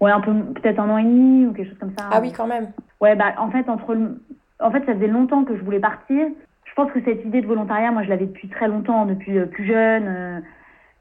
Ouais, 0.01 0.11
un 0.11 0.21
peu, 0.21 0.33
peut-être 0.33 0.79
un 0.79 0.91
an 0.91 0.99
et 0.99 1.05
demi 1.05 1.47
ou 1.47 1.53
quelque 1.53 1.71
chose 1.71 1.79
comme 1.79 1.95
ça. 1.99 2.09
Ah 2.11 2.21
oui, 2.21 2.33
quand 2.33 2.47
même. 2.47 2.71
Ouais, 3.01 3.17
bah, 3.17 3.35
en 3.39 3.51
fait, 3.51 3.69
entre 3.69 3.97
En 4.61 4.71
fait, 4.71 4.85
ça 4.87 4.95
faisait 4.95 5.07
longtemps 5.07 5.45
que 5.45 5.57
je 5.57 5.63
voulais 5.63 5.81
partir 5.81 6.27
je 6.75 6.83
pense 6.83 6.91
que 6.91 7.05
cette 7.05 7.25
idée 7.25 7.41
de 7.41 7.47
volontariat, 7.47 7.93
moi, 7.93 8.03
je 8.03 8.09
l'avais 8.09 8.27
depuis 8.27 8.49
très 8.49 8.67
longtemps, 8.67 9.07
depuis 9.07 9.39
euh, 9.39 9.47
plus 9.47 9.65
jeune. 9.65 10.43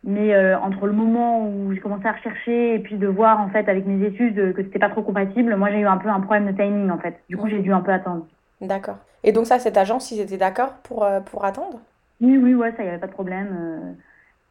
Euh, 0.06 0.10
mais 0.10 0.34
euh, 0.34 0.60
entre 0.60 0.86
le 0.86 0.94
moment 0.94 1.48
où 1.48 1.74
j'ai 1.74 1.80
commencé 1.80 2.06
à 2.08 2.14
rechercher 2.14 2.76
et 2.76 2.80
puis 2.80 2.98
de 2.98 3.08
voir 3.08 3.40
en 3.40 3.50
fait 3.50 3.70
avec 3.70 3.86
mes 3.86 4.06
études 4.06 4.54
que 4.54 4.64
c'était 4.64 4.80
pas 4.80 4.90
trop 4.90 5.02
compatible, 5.02 5.56
moi 5.56 5.72
j'ai 5.72 5.80
eu 5.80 5.88
un 5.88 5.98
peu 5.98 6.10
un 6.10 6.20
problème 6.20 6.52
de 6.52 6.58
timing 6.58 6.90
en 6.90 6.98
fait. 6.98 7.20
Du 7.30 7.38
coup 7.38 7.48
j'ai 7.48 7.60
dû 7.60 7.74
un 7.74 7.82
peu 7.82 7.92
attendre. 7.92 8.26
D'accord. 8.62 8.98
Et 9.24 9.32
donc 9.32 9.46
ça, 9.46 9.60
cette 9.60 9.78
agence, 9.78 10.12
ils 10.12 10.20
étaient 10.20 10.38
d'accord 10.38 10.74
pour, 10.84 11.08
pour 11.26 11.46
attendre? 11.46 11.80
Oui, 12.22 12.38
oui, 12.38 12.54
ouais, 12.54 12.72
ça, 12.72 12.78
il 12.80 12.84
n'y 12.84 12.90
avait 12.90 13.00
pas 13.00 13.08
de 13.08 13.14
problème. 13.14 13.96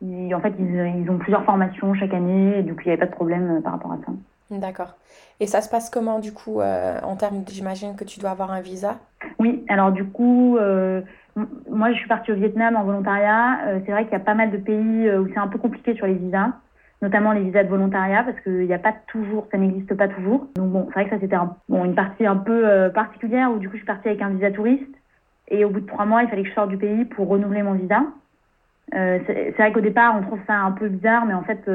en 0.03 0.41
fait, 0.41 0.55
ils, 0.59 1.03
ils, 1.03 1.11
ont 1.11 1.19
plusieurs 1.19 1.45
formations 1.45 1.95
chaque 1.95 2.15
année, 2.15 2.59
et 2.59 2.63
donc 2.63 2.81
il 2.83 2.89
n'y 2.89 2.93
avait 2.93 3.01
pas 3.01 3.07
de 3.07 3.15
problème 3.15 3.61
par 3.63 3.73
rapport 3.73 3.93
à 3.93 3.99
ça. 4.07 4.13
D'accord. 4.59 4.95
Et 5.41 5.47
ça 5.47 5.61
se 5.61 5.69
passe 5.69 5.91
comment 5.91 6.19
du 6.19 6.33
coup 6.33 6.61
euh, 6.61 7.01
en 7.03 7.17
termes, 7.17 7.43
j'imagine 7.49 7.97
que 7.97 8.05
tu 8.05 8.21
dois 8.21 8.31
avoir 8.31 8.53
un 8.53 8.61
visa? 8.61 8.99
Oui, 9.39 9.65
alors 9.69 9.93
du 9.93 10.05
coup, 10.05 10.57
euh, 10.59 11.01
moi 11.71 11.91
je 11.93 11.97
suis 11.97 12.09
partie 12.09 12.33
au 12.33 12.35
Vietnam 12.35 12.77
en 12.77 12.85
volontariat. 12.85 13.61
Euh, 13.67 13.81
c'est 13.85 13.93
vrai 13.93 14.05
qu'il 14.05 14.13
y 14.13 14.17
a 14.17 14.21
pas 14.21 14.35
mal 14.35 14.51
de 14.51 14.59
pays 14.59 15.11
où 15.11 15.29
c'est 15.29 15.39
un 15.39 15.49
peu 15.49 15.59
compliqué 15.59 15.95
sur 15.95 16.07
les 16.07 16.15
visas, 16.15 16.51
notamment 17.01 17.33
les 17.33 17.43
visas 17.43 17.65
de 17.65 17.69
volontariat 17.69 18.23
parce 18.23 18.41
qu'il 18.41 18.67
n'y 18.67 18.75
a 18.75 18.79
pas 18.79 18.95
toujours, 19.09 19.47
ça 19.51 19.59
n'existe 19.59 19.95
pas 19.95 20.09
toujours. 20.09 20.47
Donc 20.57 20.71
bon, 20.71 20.87
c'est 20.89 20.95
vrai 20.95 21.05
que 21.05 21.11
ça 21.11 21.21
c'était 21.21 21.37
bon, 21.69 21.85
une 21.85 21.95
partie 21.95 22.27
un 22.27 22.37
peu 22.37 22.91
particulière 22.95 23.51
où 23.51 23.59
du 23.59 23.69
coup 23.69 23.75
je 23.75 23.79
suis 23.79 23.87
partie 23.87 24.09
avec 24.09 24.23
un 24.23 24.31
visa 24.31 24.51
touriste 24.51 24.95
et 25.49 25.65
au 25.65 25.71
bout 25.71 25.81
de 25.81 25.87
trois 25.87 26.05
mois 26.05 26.23
il 26.23 26.29
fallait 26.29 26.43
que 26.43 26.49
je 26.49 26.55
sorte 26.55 26.71
du 26.71 26.79
pays 26.79 27.05
pour 27.05 27.29
renouveler 27.29 27.63
mon 27.63 27.75
visa. 27.75 28.03
c'est 28.93 29.55
vrai 29.57 29.73
qu'au 29.73 29.81
départ 29.81 30.15
on 30.17 30.23
trouve 30.23 30.41
ça 30.47 30.55
un 30.55 30.73
peu 30.73 30.89
bizarre, 30.89 31.25
mais 31.27 31.35
en 31.35 31.43
fait 31.43 31.69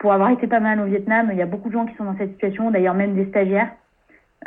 pour 0.00 0.14
avoir 0.14 0.30
été 0.30 0.46
pas 0.46 0.60
mal 0.60 0.80
au 0.80 0.86
Vietnam, 0.86 1.28
il 1.30 1.38
y 1.38 1.42
a 1.42 1.46
beaucoup 1.46 1.68
de 1.68 1.74
gens 1.74 1.84
qui 1.84 1.94
sont 1.96 2.04
dans 2.04 2.16
cette 2.16 2.32
situation, 2.32 2.70
d'ailleurs 2.70 2.94
même 2.94 3.14
des 3.14 3.26
stagiaires, 3.26 3.70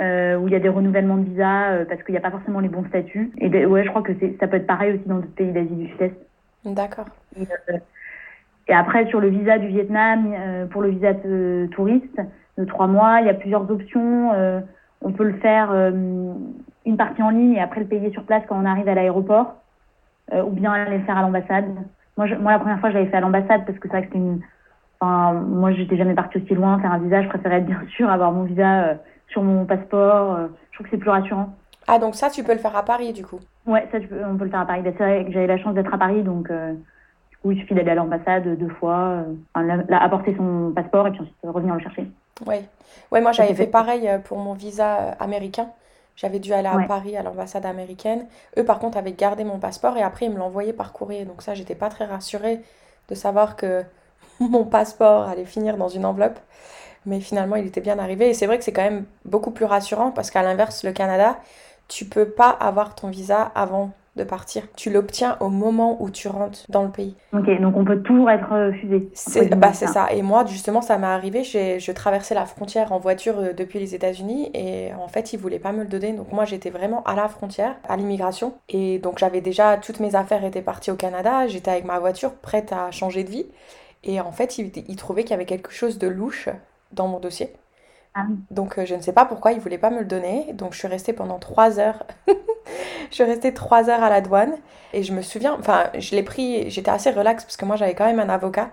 euh, 0.01 0.38
où 0.38 0.48
il 0.48 0.54
y 0.54 0.56
a 0.56 0.60
des 0.60 0.69
renouvellements 0.69 1.18
de 1.18 1.30
visa 1.30 1.69
euh, 1.69 1.86
parce 1.86 2.01
qu'il 2.01 2.13
n'y 2.13 2.18
a 2.18 2.22
pas 2.22 2.31
forcément 2.31 2.60
les 2.60 2.68
bons 2.68 2.84
statuts. 2.86 3.31
Et 3.38 3.48
ben, 3.48 3.68
ouais, 3.68 3.84
je 3.84 3.90
crois 3.90 4.01
que 4.01 4.13
ça 4.40 4.48
peut 4.48 4.57
être 4.57 4.66
pareil 4.66 4.95
aussi 4.95 5.07
dans 5.07 5.18
d'autres 5.18 5.36
pays 5.36 5.51
d'Asie 5.51 5.75
du 5.75 5.88
Sud-Est. 5.90 6.16
D'accord. 6.66 7.06
Et, 7.38 7.44
euh, 7.44 7.78
et, 8.69 8.74
après, 8.74 9.06
sur 9.07 9.19
le 9.19 9.28
visa 9.28 9.60
du 9.60 9.68
Vietnam, 9.68 10.34
pour 10.72 10.81
le 10.81 10.90
visa 10.90 11.13
de 11.13 11.69
touriste 11.74 12.19
de 12.57 12.66
trois 12.66 12.88
mois, 12.88 13.19
il 13.22 13.28
y 13.28 13.30
a 13.30 13.36
plusieurs 13.36 13.69
options. 13.69 14.31
on 15.01 15.12
peut 15.12 15.25
le 15.25 15.38
faire 15.40 15.72
une 15.72 16.98
partie 16.98 17.22
en 17.22 17.30
ligne 17.30 17.54
et 17.54 17.62
après 17.62 17.81
le 17.81 17.88
payer 17.88 18.12
sur 18.12 18.24
place 18.24 18.44
quand 18.48 18.60
on 18.60 18.66
arrive 18.66 18.88
à 18.88 18.95
l'aéroport, 18.95 19.56
ou 20.33 20.50
bien 20.52 20.71
aller 20.71 20.97
le 20.97 21.04
faire 21.04 21.18
à 21.18 21.21
l'ambassade. 21.21 21.66
Moi, 22.18 22.28
moi, 22.40 22.54
la 22.54 22.59
première 22.59 22.80
fois, 22.80 22.90
je 22.90 22.95
l'avais 22.95 23.09
fait 23.09 23.18
à 23.18 23.21
l'ambassade 23.21 23.66
parce 23.66 23.78
que 23.78 23.90
c'est 23.90 23.97
vrai 23.97 24.02
que 24.02 24.07
c'était 24.07 24.19
une 24.19 24.42
Enfin, 25.02 25.33
moi, 25.33 25.73
j'étais 25.73 25.97
jamais 25.97 26.14
partie 26.14 26.38
aussi 26.38 26.56
loin 26.56 26.80
faire 26.80 26.94
un 26.94 27.00
visa. 27.00 27.21
Je 27.21 27.28
préférais 27.28 27.59
bien 27.59 27.81
sûr 27.90 28.09
avoir 28.09 28.31
mon 28.31 28.44
visa 28.44 28.97
sur 29.30 29.44
mon 29.44 29.65
passeport. 29.65 30.35
Euh, 30.35 30.47
je 30.71 30.75
trouve 30.75 30.85
que 30.85 30.92
c'est 30.92 30.99
plus 30.99 31.09
rassurant. 31.09 31.56
Ah, 31.87 31.99
donc 31.99 32.15
ça, 32.15 32.30
tu 32.30 32.44
peux 32.44 32.53
le 32.53 32.59
faire 32.59 32.75
à 32.75 32.83
Paris, 32.83 33.13
du 33.13 33.25
coup 33.25 33.39
Ouais, 33.65 33.87
ça, 33.92 33.97
on 34.30 34.37
peut 34.37 34.45
le 34.45 34.51
faire 34.51 34.61
à 34.61 34.65
Paris. 34.65 34.81
Bah, 34.81 34.92
c'est 34.97 35.03
vrai 35.03 35.25
que 35.25 35.31
j'avais 35.31 35.47
la 35.47 35.57
chance 35.57 35.75
d'être 35.75 35.94
à 35.94 35.97
Paris, 35.97 36.23
donc 36.23 36.49
euh, 36.49 36.73
du 36.73 37.37
coup, 37.37 37.51
il 37.51 37.59
suffit 37.59 37.73
d'aller 37.73 37.92
à 37.92 37.95
l'ambassade 37.95 38.57
deux 38.57 38.69
fois, 38.69 39.23
apporter 39.53 40.35
son 40.37 40.71
passeport 40.73 41.07
et 41.07 41.11
puis 41.11 41.21
ensuite 41.21 41.35
revenir 41.44 41.73
le 41.75 41.81
chercher. 41.81 42.07
Ouais, 42.45 42.63
ouais 43.11 43.21
moi, 43.21 43.31
j'avais 43.31 43.53
fait 43.53 43.68
pareil 43.68 44.09
pour 44.25 44.37
mon 44.37 44.53
visa 44.53 45.11
américain. 45.19 45.68
J'avais 46.15 46.39
dû 46.39 46.53
aller 46.53 46.68
à 46.68 46.80
Paris 46.87 47.18
à 47.18 47.23
l'ambassade 47.23 47.65
américaine. 47.65 48.27
Eux, 48.57 48.63
par 48.63 48.80
contre, 48.80 48.97
avaient 48.97 49.13
gardé 49.13 49.44
mon 49.44 49.59
passeport 49.59 49.97
et 49.97 50.03
après, 50.03 50.27
ils 50.27 50.31
me 50.31 50.37
l'envoyaient 50.37 50.73
par 50.73 50.94
courrier. 50.94 51.25
Donc 51.25 51.42
ça, 51.42 51.56
j'étais 51.56 51.75
pas 51.75 51.89
très 51.89 52.06
rassurée 52.06 52.61
de 53.09 53.15
savoir 53.15 53.56
que 53.56 53.83
mon 54.39 54.63
passeport 54.63 55.27
allait 55.27 55.45
finir 55.45 55.77
dans 55.77 55.87
une 55.87 56.06
enveloppe. 56.06 56.39
Mais 57.06 57.19
finalement, 57.19 57.56
il 57.56 57.66
était 57.66 57.81
bien 57.81 58.00
arrivé. 58.00 58.30
Et 58.30 58.33
c'est 58.33 58.45
vrai 58.45 58.57
que 58.57 58.64
c'est 58.64 58.74
quand 58.74 58.83
même 58.83 59.06
beaucoup 59.26 59.52
plus 59.52 59.66
rassurant 59.66 60.12
parce 60.12 60.31
qu'à 60.31 60.44
l'inverse, 60.44 60.83
le 60.83 60.92
Canada, 60.92 61.38
tu 61.88 62.06
peux 62.06 62.26
pas 62.26 62.50
avoir 62.50 62.95
ton 62.95 63.10
visa 63.10 63.52
avant 63.56 63.92
de 64.16 64.24
partir. 64.24 64.64
Tu 64.76 64.92
l'obtiens 64.92 65.38
au 65.40 65.50
moment 65.50 65.98
où 66.00 66.10
tu 66.10 66.28
rentres 66.28 66.60
dans 66.69 66.83
le 66.83 66.92
pays. 66.92 67.16
Ok, 67.33 67.50
donc 67.60 67.76
on 67.76 67.83
peut 67.83 68.02
toujours 68.02 68.30
être 68.30 68.48
refusé. 68.48 69.10
C'est 69.14 69.56
bah, 69.56 69.74
ça. 69.74 70.07
Et 70.14 70.22
moi, 70.22 70.45
justement, 70.45 70.81
ça 70.81 70.98
m'est 70.98 71.07
arrivé. 71.07 71.44
Je 71.44 71.92
traversais 71.92 72.36
la 72.36 72.45
frontière 72.45 72.92
en 72.92 73.00
voiture 73.00 73.40
euh, 73.40 73.54
depuis 73.54 73.80
les 73.80 73.95
États-Unis 73.95 74.52
et 74.54 74.94
en 74.94 75.07
fait, 75.07 75.33
ils 75.33 75.40
voulaient 75.40 75.60
pas 75.60 75.72
me 75.72 75.81
le 75.81 75.90
donner. 75.90 76.14
Donc 76.14 76.31
moi, 76.31 76.45
j'étais 76.45 76.69
vraiment 76.69 77.02
à 77.04 77.16
la 77.16 77.28
frontière, 77.28 77.76
à 77.88 77.98
l'immigration. 77.98 78.54
Et 78.69 79.00
donc 79.00 79.18
j'avais 79.18 79.42
déjà, 79.42 79.78
toutes 79.78 80.00
mes 80.00 80.16
affaires 80.16 80.44
étaient 80.45 80.62
parties 80.62 80.92
au 80.92 80.95
Canada. 80.95 81.48
J'étais 81.48 81.72
avec 81.72 81.86
ma 81.86 81.98
voiture 81.98 82.33
prête 82.33 82.72
à 82.72 82.92
changer 82.92 83.24
de 83.24 83.30
vie. 83.30 83.48
Et 84.04 84.19
en 84.19 84.31
fait, 84.31 84.57
il, 84.57 84.95
trouvait 84.98 85.24
qu'il 85.24 85.31
y 85.31 85.36
avait 85.36 85.45
quelque 85.45 85.72
chose 85.72 85.98
de 85.98 86.07
louche 86.07 86.50
dans 86.94 87.07
mon 87.07 87.19
dossier. 87.19 87.54
Ah 88.16 88.26
donc 88.52 88.78
euh, 88.78 88.85
je 88.85 88.94
ne 88.94 89.02
sais 89.02 89.12
pas 89.12 89.26
pourquoi 89.26 89.54
il 89.54 89.59
voulait 89.59 89.78
pas 89.78 89.90
me 89.90 90.00
le 90.00 90.06
donner. 90.06 90.54
Donc 90.54 90.73
je 90.73 90.80
suis 90.80 90.88
restée 90.88 91.14
pendant 91.14 91.40
trois 91.40 91.80
heures. 91.80 92.06
je 93.09 93.16
suis 93.16 93.23
restée 93.23 93.54
trois 93.54 93.90
heures 93.90 94.04
à 94.04 94.09
la 94.09 94.21
douane. 94.21 94.56
Et 94.94 95.04
je 95.04 95.14
me 95.14 95.21
souviens, 95.21 95.56
enfin 95.59 95.90
je 95.97 96.16
l'ai 96.16 96.23
pris, 96.23 96.69
j'étais 96.69 96.92
assez 96.92 97.09
relaxe 97.12 97.44
parce 97.44 97.57
que 97.57 97.66
moi 97.66 97.76
j'avais 97.76 97.95
quand 97.95 98.06
même 98.06 98.19
un 98.19 98.30
avocat. 98.30 98.69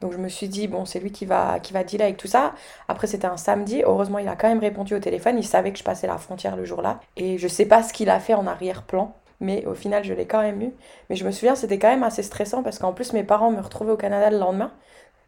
Donc 0.00 0.12
je 0.12 0.18
me 0.18 0.28
suis 0.28 0.48
dit, 0.48 0.66
bon, 0.66 0.84
c'est 0.86 0.98
lui 0.98 1.12
qui 1.12 1.26
va, 1.26 1.60
qui 1.60 1.72
va 1.72 1.84
dealer 1.84 2.04
avec 2.04 2.16
tout 2.16 2.26
ça. 2.26 2.54
Après, 2.88 3.06
c'était 3.06 3.26
un 3.26 3.36
samedi. 3.36 3.82
Heureusement, 3.84 4.18
il 4.18 4.28
a 4.28 4.36
quand 4.36 4.48
même 4.48 4.60
répondu 4.60 4.94
au 4.94 4.98
téléphone. 4.98 5.36
Il 5.38 5.44
savait 5.44 5.72
que 5.72 5.78
je 5.78 5.84
passais 5.84 6.06
la 6.06 6.16
frontière 6.16 6.56
le 6.56 6.64
jour-là. 6.64 7.00
Et 7.16 7.38
je 7.38 7.48
sais 7.48 7.66
pas 7.66 7.82
ce 7.82 7.92
qu'il 7.92 8.08
a 8.08 8.18
fait 8.18 8.34
en 8.34 8.46
arrière-plan. 8.46 9.14
Mais 9.40 9.64
au 9.66 9.74
final, 9.74 10.04
je 10.04 10.14
l'ai 10.14 10.26
quand 10.26 10.40
même 10.40 10.60
eu. 10.62 10.72
Mais 11.08 11.16
je 11.16 11.24
me 11.24 11.30
souviens, 11.30 11.54
c'était 11.54 11.78
quand 11.78 11.88
même 11.88 12.02
assez 12.02 12.22
stressant 12.22 12.62
parce 12.62 12.78
qu'en 12.78 12.92
plus, 12.92 13.12
mes 13.12 13.24
parents 13.24 13.50
me 13.50 13.60
retrouvaient 13.60 13.92
au 13.92 13.96
Canada 13.96 14.30
le 14.30 14.38
lendemain. 14.38 14.72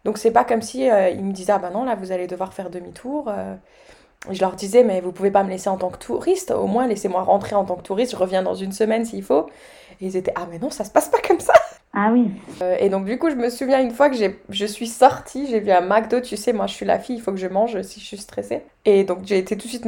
Donc 0.04 0.18
c'est 0.18 0.30
pas 0.32 0.44
comme 0.44 0.62
si 0.62 0.90
euh, 0.90 1.10
ils 1.10 1.24
me 1.24 1.32
disaient, 1.32 1.52
ah 1.52 1.58
bah 1.58 1.70
non, 1.70 1.84
là, 1.84 1.94
vous 1.94 2.12
allez 2.12 2.26
devoir 2.26 2.52
faire 2.52 2.70
demi-tour. 2.70 3.28
Euh. 3.28 3.54
je 4.30 4.40
leur 4.40 4.54
disais, 4.56 4.84
mais 4.84 5.00
vous 5.00 5.12
pouvez 5.12 5.30
pas 5.30 5.44
me 5.44 5.50
laisser 5.50 5.68
en 5.68 5.76
tant 5.78 5.90
que 5.90 5.98
touriste. 5.98 6.50
Au 6.52 6.66
moins, 6.66 6.86
laissez-moi 6.86 7.22
rentrer 7.22 7.54
en 7.56 7.64
tant 7.64 7.76
que 7.76 7.82
touriste. 7.82 8.12
Je 8.12 8.16
reviens 8.16 8.42
dans 8.42 8.54
une 8.54 8.72
semaine 8.72 9.04
s'il 9.04 9.22
faut. 9.22 9.48
Et 10.00 10.06
ils 10.06 10.16
étaient, 10.16 10.32
ah 10.36 10.46
mais 10.50 10.58
non, 10.58 10.70
ça 10.70 10.84
se 10.84 10.90
passe 10.90 11.08
pas 11.08 11.20
comme 11.20 11.40
ça. 11.40 11.54
Ah 11.94 12.08
oui. 12.10 12.30
Euh, 12.62 12.76
et 12.80 12.88
donc, 12.88 13.04
du 13.04 13.18
coup, 13.18 13.28
je 13.28 13.34
me 13.34 13.50
souviens 13.50 13.78
une 13.82 13.90
fois 13.90 14.08
que 14.08 14.16
je 14.48 14.64
suis 14.64 14.86
sortie, 14.86 15.46
j'ai 15.46 15.60
vu 15.60 15.70
un 15.72 15.82
McDo, 15.82 16.20
tu 16.20 16.38
sais, 16.38 16.54
moi 16.54 16.66
je 16.66 16.72
suis 16.72 16.86
la 16.86 16.98
fille, 16.98 17.16
il 17.16 17.20
faut 17.20 17.32
que 17.32 17.38
je 17.38 17.46
mange 17.46 17.82
si 17.82 18.00
je 18.00 18.06
suis 18.06 18.16
stressée. 18.16 18.62
Et 18.86 19.04
donc, 19.04 19.20
j'ai 19.24 19.36
été 19.36 19.58
tout 19.58 19.66
de 19.66 19.68
suite 19.68 19.86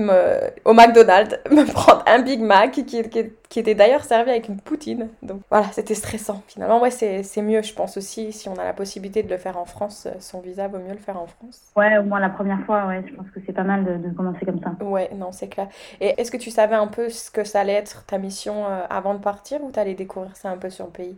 au 0.66 0.74
McDonald's 0.74 1.38
me 1.50 1.64
prendre 1.64 2.04
un 2.06 2.20
Big 2.20 2.40
Mac 2.40 2.72
qui, 2.72 2.84
qui, 2.84 3.58
était 3.58 3.74
d'ailleurs 3.74 4.04
servi 4.04 4.32
avec 4.32 4.48
une 4.48 4.58
poutine. 4.58 5.08
Donc, 5.22 5.40
voilà, 5.48 5.66
c'était 5.72 5.94
stressant. 5.94 6.42
Finalement, 6.46 6.78
ouais, 6.82 6.90
c'est 6.90 7.42
mieux, 7.42 7.62
je 7.62 7.72
pense 7.72 7.96
aussi, 7.96 8.32
si 8.32 8.50
on 8.50 8.56
a 8.56 8.64
la 8.64 8.74
possibilité 8.74 9.22
de 9.22 9.30
le 9.30 9.38
faire 9.38 9.56
en 9.56 9.64
France, 9.64 10.06
son 10.20 10.40
visa 10.40 10.68
vaut 10.68 10.78
mieux 10.78 10.92
le 10.92 10.98
faire 10.98 11.18
en 11.18 11.26
France. 11.26 11.62
Ouais, 11.74 11.96
au 11.96 12.02
moins 12.02 12.20
la 12.20 12.28
première 12.28 12.60
fois, 12.66 12.86
ouais, 12.86 13.02
je 13.08 13.14
pense 13.14 13.30
que 13.30 13.40
c'est 13.46 13.54
pas 13.54 13.62
mal 13.62 13.82
de, 13.82 14.08
de, 14.08 14.14
commencer 14.14 14.44
comme 14.44 14.60
ça. 14.60 14.72
Ouais, 14.84 15.08
non, 15.16 15.32
c'est 15.32 15.48
clair. 15.48 15.68
Et 16.02 16.20
est-ce 16.20 16.30
que 16.30 16.36
tu 16.36 16.50
savais 16.50 16.76
un 16.76 16.88
peu 16.88 17.08
ce 17.08 17.30
que 17.30 17.44
ça 17.44 17.60
allait 17.60 17.72
être 17.72 18.04
ta 18.04 18.18
mission 18.18 18.66
euh, 18.66 18.82
avant 18.90 19.14
de 19.14 19.20
partir 19.20 19.64
ou 19.64 19.70
t'allais 19.70 19.94
découvrir 19.94 20.36
ça 20.36 20.50
un 20.50 20.58
peu 20.58 20.68
sur 20.68 20.84
le 20.84 20.92
pays? 20.92 21.16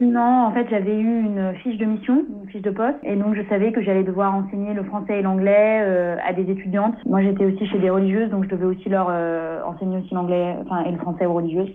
Non, 0.00 0.46
en 0.46 0.50
fait, 0.50 0.66
j'avais 0.70 0.98
eu 0.98 1.20
une 1.20 1.54
fiche 1.62 1.78
de 1.78 1.84
mission, 1.84 2.24
une 2.42 2.48
fiche 2.50 2.62
de 2.62 2.70
poste, 2.70 2.98
et 3.04 3.14
donc 3.14 3.36
je 3.36 3.42
savais 3.48 3.70
que 3.70 3.80
j'allais 3.80 4.02
devoir 4.02 4.34
enseigner 4.34 4.74
le 4.74 4.82
français 4.82 5.20
et 5.20 5.22
l'anglais 5.22 5.82
euh, 5.82 6.16
à 6.26 6.32
des 6.32 6.50
étudiantes. 6.50 6.96
Moi, 7.06 7.22
j'étais 7.22 7.44
aussi 7.44 7.64
chez 7.68 7.78
des 7.78 7.90
religieuses, 7.90 8.28
donc 8.30 8.44
je 8.44 8.48
devais 8.48 8.64
aussi 8.64 8.88
leur 8.88 9.06
euh, 9.08 9.62
enseigner 9.64 9.98
aussi 9.98 10.12
l'anglais, 10.12 10.56
enfin 10.62 10.82
et 10.84 10.90
le 10.90 10.98
français 10.98 11.26
aux 11.26 11.34
religieuses. 11.34 11.72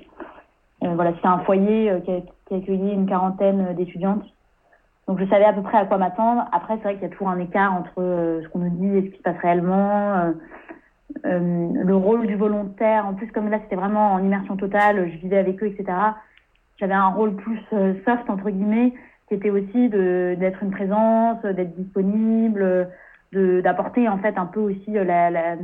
Euh, 0.83 0.95
voilà, 0.95 1.13
c'était 1.13 1.27
un 1.27 1.39
foyer 1.39 1.93
qui, 2.03 2.11
a, 2.11 2.19
qui 2.47 2.55
accueillit 2.55 2.91
une 2.91 3.05
quarantaine 3.05 3.73
d'étudiantes. 3.75 4.25
Donc 5.07 5.19
je 5.19 5.25
savais 5.25 5.45
à 5.45 5.53
peu 5.53 5.61
près 5.61 5.77
à 5.77 5.85
quoi 5.85 5.97
m'attendre. 5.97 6.45
Après, 6.51 6.75
c'est 6.75 6.83
vrai 6.83 6.93
qu'il 6.95 7.03
y 7.03 7.05
a 7.05 7.09
toujours 7.09 7.29
un 7.29 7.39
écart 7.39 7.73
entre 7.73 8.41
ce 8.43 8.47
qu'on 8.49 8.59
nous 8.59 8.69
dit 8.69 8.97
et 8.97 9.01
ce 9.03 9.11
qui 9.11 9.17
se 9.17 9.23
passe 9.23 9.39
réellement. 9.41 10.33
le 11.23 11.95
rôle 11.95 12.27
du 12.27 12.35
volontaire, 12.35 13.07
en 13.07 13.13
plus 13.13 13.31
comme 13.31 13.49
là 13.49 13.59
c'était 13.63 13.77
vraiment 13.77 14.13
en 14.13 14.19
immersion 14.19 14.57
totale, 14.57 15.09
je 15.09 15.17
vivais 15.17 15.37
avec 15.37 15.63
eux, 15.63 15.67
etc 15.67 15.93
j'avais 16.79 16.93
un 16.93 17.09
rôle 17.09 17.35
plus 17.35 17.59
euh, 17.73 17.93
soft 18.05 18.29
entre 18.29 18.49
guillemets 18.49 18.93
qui 19.27 19.35
était 19.35 19.49
aussi 19.49 19.89
de 19.89 20.35
d'être 20.39 20.63
une 20.63 20.71
présence 20.71 21.41
d'être 21.43 21.75
disponible 21.75 22.89
de 23.31 23.61
d'apporter 23.61 24.07
en 24.09 24.17
fait 24.17 24.37
un 24.37 24.45
peu 24.45 24.59
aussi 24.59 24.97
euh, 24.97 25.03
la, 25.03 25.29
la, 25.29 25.55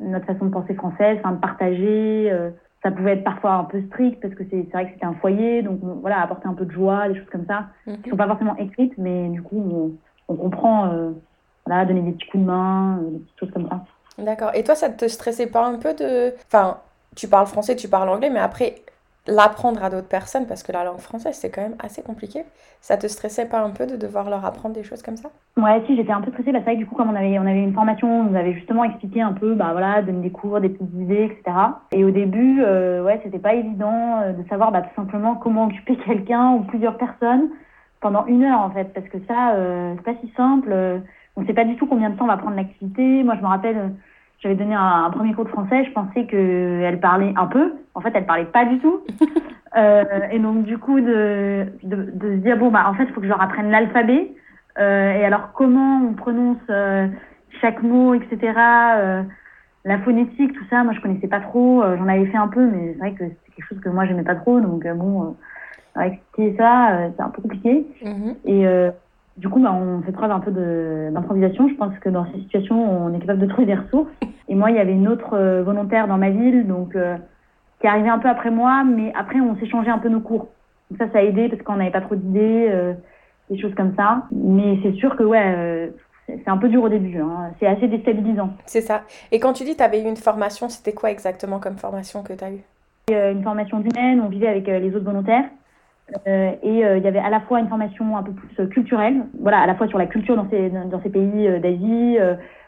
notre 0.00 0.26
façon 0.26 0.46
de 0.46 0.50
penser 0.50 0.74
française 0.74 1.18
enfin 1.20 1.32
de 1.32 1.40
partager 1.40 2.30
euh, 2.30 2.50
ça 2.82 2.90
pouvait 2.90 3.12
être 3.12 3.24
parfois 3.24 3.54
un 3.54 3.64
peu 3.64 3.82
strict 3.88 4.20
parce 4.20 4.34
que 4.34 4.44
c'est 4.50 4.62
vrai 4.72 4.86
que 4.86 4.92
c'était 4.94 5.06
un 5.06 5.14
foyer 5.14 5.62
donc 5.62 5.80
voilà 6.00 6.22
apporter 6.22 6.48
un 6.48 6.54
peu 6.54 6.64
de 6.64 6.72
joie 6.72 7.08
des 7.08 7.16
choses 7.16 7.30
comme 7.30 7.46
ça 7.46 7.66
mm 7.86 7.96
qui 8.02 8.10
sont 8.10 8.16
pas 8.16 8.26
forcément 8.26 8.56
écrites 8.56 8.94
mais 8.98 9.28
du 9.28 9.42
coup 9.42 9.58
on, 10.28 10.32
on 10.32 10.36
comprend 10.36 10.92
euh, 10.92 11.10
voilà 11.64 11.84
donner 11.84 12.02
des 12.02 12.12
petits 12.12 12.28
coups 12.28 12.42
de 12.42 12.48
main 12.48 12.98
des 13.02 13.18
petites 13.18 13.40
choses 13.40 13.50
comme 13.52 13.68
ça. 13.68 13.84
D'accord. 14.18 14.50
Et 14.54 14.64
toi 14.64 14.74
ça 14.74 14.88
te 14.88 15.06
stressait 15.08 15.48
pas 15.48 15.66
un 15.66 15.78
peu 15.78 15.94
de 15.94 16.32
enfin 16.46 16.78
tu 17.14 17.28
parles 17.28 17.46
français 17.46 17.76
tu 17.76 17.88
parles 17.88 18.08
anglais 18.08 18.30
mais 18.30 18.40
après 18.40 18.76
l'apprendre 19.26 19.82
à 19.82 19.90
d'autres 19.90 20.08
personnes, 20.08 20.46
parce 20.46 20.62
que 20.62 20.72
la 20.72 20.84
langue 20.84 20.98
française, 20.98 21.34
c'est 21.34 21.50
quand 21.50 21.62
même 21.62 21.76
assez 21.78 22.02
compliqué. 22.02 22.44
Ça 22.80 22.96
te 22.96 23.06
stressait 23.06 23.48
pas 23.48 23.60
un 23.60 23.70
peu 23.70 23.86
de 23.86 23.96
devoir 23.96 24.30
leur 24.30 24.44
apprendre 24.44 24.74
des 24.74 24.84
choses 24.84 25.02
comme 25.02 25.16
ça? 25.16 25.30
Ouais, 25.56 25.82
si, 25.86 25.96
j'étais 25.96 26.12
un 26.12 26.20
peu 26.20 26.30
stressée. 26.30 26.52
Bah, 26.52 26.58
c'est 26.60 26.64
vrai 26.64 26.74
que 26.74 26.80
du 26.80 26.86
coup, 26.86 26.94
comme 26.94 27.10
on 27.10 27.14
avait, 27.14 27.38
on 27.38 27.46
avait 27.46 27.62
une 27.62 27.74
formation, 27.74 28.20
on 28.20 28.24
nous 28.24 28.36
avait 28.36 28.54
justement 28.54 28.84
expliqué 28.84 29.22
un 29.22 29.32
peu, 29.32 29.54
bah 29.54 29.70
voilà, 29.72 30.02
donner 30.02 30.22
des 30.22 30.30
cours, 30.30 30.60
des 30.60 30.68
petites 30.68 30.94
idées, 30.94 31.24
etc. 31.24 31.56
Et 31.92 32.04
au 32.04 32.10
début, 32.10 32.62
euh, 32.62 33.02
ouais, 33.02 33.20
c'était 33.24 33.38
pas 33.38 33.54
évident 33.54 34.20
euh, 34.22 34.32
de 34.32 34.46
savoir 34.48 34.70
bah, 34.72 34.82
tout 34.82 34.94
simplement 34.94 35.34
comment 35.34 35.64
occuper 35.66 35.96
quelqu'un 36.06 36.52
ou 36.52 36.60
plusieurs 36.64 36.96
personnes 36.96 37.50
pendant 38.00 38.26
une 38.26 38.44
heure, 38.44 38.60
en 38.60 38.70
fait, 38.70 38.92
parce 38.94 39.08
que 39.08 39.18
ça, 39.26 39.54
euh, 39.54 39.94
c'est 39.96 40.04
pas 40.04 40.20
si 40.20 40.32
simple. 40.36 40.74
On 41.36 41.44
sait 41.44 41.54
pas 41.54 41.64
du 41.64 41.76
tout 41.76 41.86
combien 41.86 42.10
de 42.10 42.16
temps 42.16 42.24
on 42.24 42.28
va 42.28 42.36
prendre 42.36 42.56
l'activité. 42.56 43.22
Moi, 43.24 43.34
je 43.36 43.42
me 43.42 43.46
rappelle 43.46 43.92
j'avais 44.40 44.54
donné 44.54 44.74
un, 44.74 45.10
premier 45.10 45.32
cours 45.32 45.44
de 45.44 45.50
français, 45.50 45.84
je 45.84 45.92
pensais 45.92 46.26
qu'elle 46.26 47.00
parlait 47.00 47.32
un 47.36 47.46
peu. 47.46 47.74
En 47.94 48.00
fait, 48.00 48.12
elle 48.14 48.26
parlait 48.26 48.44
pas 48.44 48.64
du 48.64 48.78
tout. 48.78 49.00
euh, 49.76 50.04
et 50.30 50.38
donc, 50.38 50.64
du 50.64 50.78
coup, 50.78 51.00
de, 51.00 51.66
de, 51.82 51.96
de, 52.12 52.28
se 52.32 52.36
dire, 52.42 52.56
bon, 52.56 52.70
bah, 52.70 52.84
en 52.86 52.94
fait, 52.94 53.04
il 53.04 53.12
faut 53.12 53.20
que 53.20 53.26
je 53.26 53.30
leur 53.30 53.42
apprenne 53.42 53.70
l'alphabet. 53.70 54.32
Euh, 54.78 55.12
et 55.12 55.24
alors, 55.24 55.52
comment 55.54 56.02
on 56.02 56.12
prononce 56.12 56.58
euh, 56.68 57.08
chaque 57.62 57.82
mot, 57.82 58.14
etc. 58.14 58.52
Euh, 58.96 59.22
la 59.84 59.98
phonétique, 60.00 60.52
tout 60.52 60.64
ça, 60.68 60.84
moi, 60.84 60.92
je 60.92 61.00
connaissais 61.00 61.28
pas 61.28 61.40
trop. 61.40 61.82
Euh, 61.82 61.96
j'en 61.96 62.08
avais 62.08 62.26
fait 62.26 62.36
un 62.36 62.48
peu, 62.48 62.66
mais 62.66 62.92
c'est 62.92 62.98
vrai 62.98 63.12
que 63.12 63.24
c'est 63.24 63.54
quelque 63.54 63.68
chose 63.68 63.80
que 63.80 63.88
moi, 63.88 64.04
j'aimais 64.04 64.24
pas 64.24 64.34
trop. 64.34 64.60
Donc, 64.60 64.86
bon, 64.86 65.34
expliquer 65.98 66.56
ça, 66.58 67.08
c'est 67.16 67.22
un 67.22 67.30
peu 67.30 67.40
compliqué. 67.40 67.86
Mm-hmm. 68.04 68.34
Et 68.44 68.90
du 69.36 69.48
coup, 69.48 69.60
bah, 69.60 69.72
on 69.72 70.02
fait 70.02 70.12
preuve 70.12 70.30
un 70.30 70.40
peu 70.40 70.50
d'improvisation. 70.50 71.68
Je 71.68 71.74
pense 71.74 71.96
que 71.98 72.08
dans 72.08 72.26
ces 72.32 72.40
situations, 72.40 73.06
on 73.06 73.14
est 73.14 73.18
capable 73.18 73.40
de 73.40 73.46
trouver 73.46 73.66
des 73.66 73.74
ressources. 73.74 74.10
Et 74.48 74.54
moi, 74.54 74.70
il 74.70 74.76
y 74.76 74.80
avait 74.80 74.92
une 74.92 75.08
autre 75.08 75.34
euh, 75.34 75.62
volontaire 75.62 76.08
dans 76.08 76.16
ma 76.16 76.30
ville, 76.30 76.66
donc 76.66 76.96
euh, 76.96 77.16
qui 77.80 77.86
est 77.86 77.90
arrivée 77.90 78.08
un 78.08 78.18
peu 78.18 78.28
après 78.28 78.50
moi, 78.50 78.84
mais 78.84 79.12
après, 79.14 79.40
on 79.40 79.56
s'est 79.56 79.68
changé 79.68 79.90
un 79.90 79.98
peu 79.98 80.08
nos 80.08 80.20
cours. 80.20 80.48
Donc 80.90 80.98
ça, 80.98 81.10
ça 81.12 81.18
a 81.18 81.22
aidé 81.22 81.48
parce 81.48 81.60
qu'on 81.62 81.76
n'avait 81.76 81.90
pas 81.90 82.00
trop 82.00 82.14
d'idées, 82.14 82.68
euh, 82.70 82.94
des 83.50 83.60
choses 83.60 83.74
comme 83.74 83.94
ça. 83.94 84.22
Mais 84.32 84.78
c'est 84.82 84.94
sûr 84.94 85.16
que 85.16 85.24
ouais, 85.24 85.92
c'est 86.26 86.48
un 86.48 86.56
peu 86.56 86.68
dur 86.68 86.82
au 86.82 86.88
début. 86.88 87.18
Hein. 87.18 87.50
C'est 87.60 87.66
assez 87.66 87.88
déstabilisant. 87.88 88.50
C'est 88.64 88.80
ça. 88.80 89.02
Et 89.32 89.40
quand 89.40 89.52
tu 89.52 89.64
dis 89.64 89.72
que 89.72 89.78
tu 89.78 89.82
avais 89.82 90.00
eu 90.00 90.06
une 90.06 90.16
formation, 90.16 90.68
c'était 90.70 90.94
quoi 90.94 91.10
exactement 91.10 91.58
comme 91.58 91.76
formation 91.76 92.22
que 92.22 92.32
tu 92.32 92.44
as 92.44 92.52
eue 92.52 92.62
Une 93.10 93.42
formation 93.42 93.80
d'humaine, 93.80 94.20
on 94.24 94.28
vivait 94.28 94.48
avec 94.48 94.66
les 94.66 94.94
autres 94.94 95.04
volontaires. 95.04 95.44
Euh, 96.26 96.52
et 96.62 96.84
euh, 96.84 96.98
il 96.98 97.04
y 97.04 97.08
avait 97.08 97.18
à 97.18 97.30
la 97.30 97.40
fois 97.40 97.58
une 97.58 97.68
formation 97.68 98.16
un 98.16 98.22
peu 98.22 98.32
plus 98.32 98.48
euh, 98.60 98.66
culturelle, 98.66 99.26
voilà, 99.40 99.60
à 99.60 99.66
la 99.66 99.74
fois 99.74 99.88
sur 99.88 99.98
la 99.98 100.06
culture 100.06 100.36
dans 100.36 100.48
ces, 100.50 100.70
dans 100.70 101.02
ces 101.02 101.10
pays 101.10 101.60
d'Asie, 101.60 102.18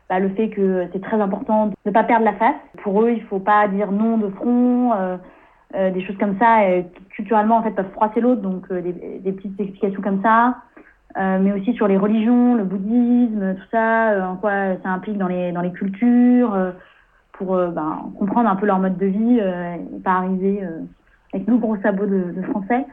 bah, 0.09 0.19
le 0.19 0.31
fait 0.31 0.49
que 0.49 0.87
c'est 0.93 1.03
très 1.03 1.21
important 1.21 1.67
de 1.67 1.73
ne 1.87 1.91
pas 1.91 2.03
perdre 2.05 2.25
la 2.25 2.33
face. 2.35 2.57
Pour 2.83 3.03
eux, 3.03 3.11
il 3.11 3.23
faut 3.23 3.39
pas 3.39 3.69
dire 3.69 3.93
non 3.93 4.17
de 4.19 4.29
front, 4.31 4.93
des 5.75 6.05
choses 6.05 6.17
comme 6.19 6.37
ça, 6.39 6.61
culturellement 7.11 7.59
en 7.59 7.63
fait 7.63 7.73
peuvent 7.73 7.93
froisser 7.93 8.21
l'autre, 8.21 8.41
donc 8.41 8.73
des, 8.73 8.93
des, 8.93 9.33
petites 9.33 9.61
explications 9.61 10.01
comme 10.01 10.23
ça. 10.23 10.57
mais 11.17 11.53
aussi 11.53 11.75
sur 11.75 11.87
les 11.87 11.99
religions, 11.99 12.55
le 12.55 12.65
bouddhisme, 12.65 13.55
tout 13.55 13.69
ça, 13.71 14.31
en 14.31 14.37
quoi 14.37 14.77
ça 14.83 14.89
implique 14.89 15.19
dans 15.19 15.29
les, 15.29 15.53
dans 15.53 15.63
les 15.63 15.73
cultures, 15.73 16.57
pour 17.33 17.57
ben, 17.57 18.11
comprendre 18.19 18.49
un 18.49 18.57
peu 18.57 18.67
leur 18.67 18.79
mode 18.79 18.97
de 18.97 19.07
vie 19.07 19.39
et 19.39 20.01
pas 20.01 20.13
arriver 20.13 20.67
avec 21.35 21.47
nos 21.47 21.59
gros 21.59 21.77
sabots 21.83 22.07
de, 22.07 22.33
de 22.35 22.43
français. 22.43 22.87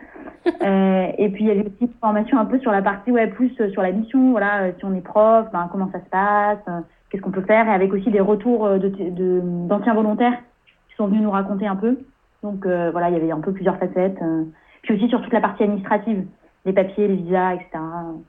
Euh, 0.61 1.07
et 1.17 1.29
puis 1.29 1.43
il 1.43 1.47
y 1.47 1.51
avait 1.51 1.61
aussi 1.65 1.81
une 1.81 1.93
formation 1.99 2.37
un 2.37 2.45
peu 2.45 2.59
sur 2.59 2.71
la 2.71 2.81
partie 2.81 3.11
ouais 3.11 3.27
plus 3.27 3.51
euh, 3.59 3.69
sur 3.71 3.81
la 3.81 3.91
mission, 3.91 4.31
voilà, 4.31 4.63
euh, 4.63 4.71
si 4.77 4.85
on 4.85 4.93
est 4.93 5.01
prof, 5.01 5.47
ben, 5.51 5.67
comment 5.71 5.89
ça 5.91 5.99
se 5.99 6.09
passe, 6.09 6.59
euh, 6.67 6.81
qu'est-ce 7.09 7.21
qu'on 7.21 7.31
peut 7.31 7.41
faire, 7.41 7.67
et 7.67 7.71
avec 7.71 7.93
aussi 7.93 8.11
des 8.11 8.19
retours 8.19 8.67
de 8.69 9.41
d'anciens 9.67 9.93
volontaires 9.93 10.37
qui 10.89 10.95
sont 10.95 11.07
venus 11.07 11.21
nous 11.21 11.31
raconter 11.31 11.67
un 11.67 11.75
peu. 11.75 11.97
Donc 12.43 12.65
voilà, 12.65 13.09
il 13.09 13.13
y 13.13 13.17
avait 13.17 13.31
un 13.31 13.39
peu 13.39 13.51
plusieurs 13.51 13.77
facettes. 13.77 14.19
puis 14.83 14.93
aussi 14.93 15.09
sur 15.09 15.21
toute 15.21 15.33
la 15.33 15.41
partie 15.41 15.63
administrative, 15.63 16.25
les 16.65 16.73
papiers, 16.73 17.07
les 17.07 17.15
visas, 17.15 17.55
etc. 17.55 17.69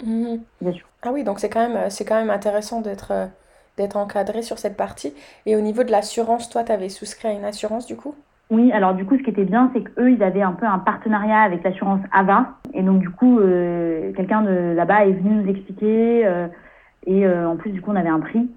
Mhm. 0.07 0.41
Bien 0.63 0.73
sûr. 0.73 0.87
Ah 1.03 1.11
oui, 1.13 1.23
donc 1.23 1.39
c'est 1.39 1.51
quand 1.51 1.69
même 1.69 1.91
c'est 1.91 2.07
quand 2.07 2.15
même 2.15 2.31
intéressant 2.31 2.81
d'être 2.81 3.13
d'être 3.77 3.97
encadré 3.97 4.43
sur 4.43 4.59
cette 4.59 4.77
partie. 4.77 5.13
Et 5.45 5.57
au 5.57 5.61
niveau 5.61 5.85
de 5.85 5.91
l'assurance, 5.91 6.49
toi, 6.49 6.65
tu 6.65 6.73
avais 6.73 6.89
souscrit 6.89 7.29
à 7.29 7.33
une 7.33 7.45
assurance 7.45 7.87
du 7.87 7.97
coup? 7.97 8.15
Oui, 8.51 8.71
alors 8.71 8.95
du 8.95 9.05
coup, 9.05 9.17
ce 9.19 9.23
qui 9.23 9.31
était 9.31 9.45
bien, 9.45 9.71
c'est 9.75 9.83
qu'eux, 9.83 10.13
ils 10.13 10.23
avaient 10.23 10.43
un 10.43 10.53
peu 10.53 10.67
un 10.67 10.79
partenariat 10.79 11.41
avec 11.41 11.65
l'assurance 11.65 12.01
AVA. 12.13 12.47
Et 12.75 12.83
donc, 12.83 13.01
du 13.01 13.11
coup, 13.11 13.41
euh, 13.41 14.13
quelqu'un 14.13 14.43
de 14.43 14.73
là-bas 14.75 15.07
est 15.07 15.13
venu 15.13 15.43
nous 15.43 15.51
expliquer. 15.51 16.25
Euh, 16.25 16.47
et 17.07 17.27
euh, 17.27 17.49
en 17.49 17.57
plus, 17.57 17.71
du 17.71 17.81
coup, 17.81 17.91
on 17.91 17.97
avait 17.97 18.09
un 18.09 18.21
prix. 18.21 18.49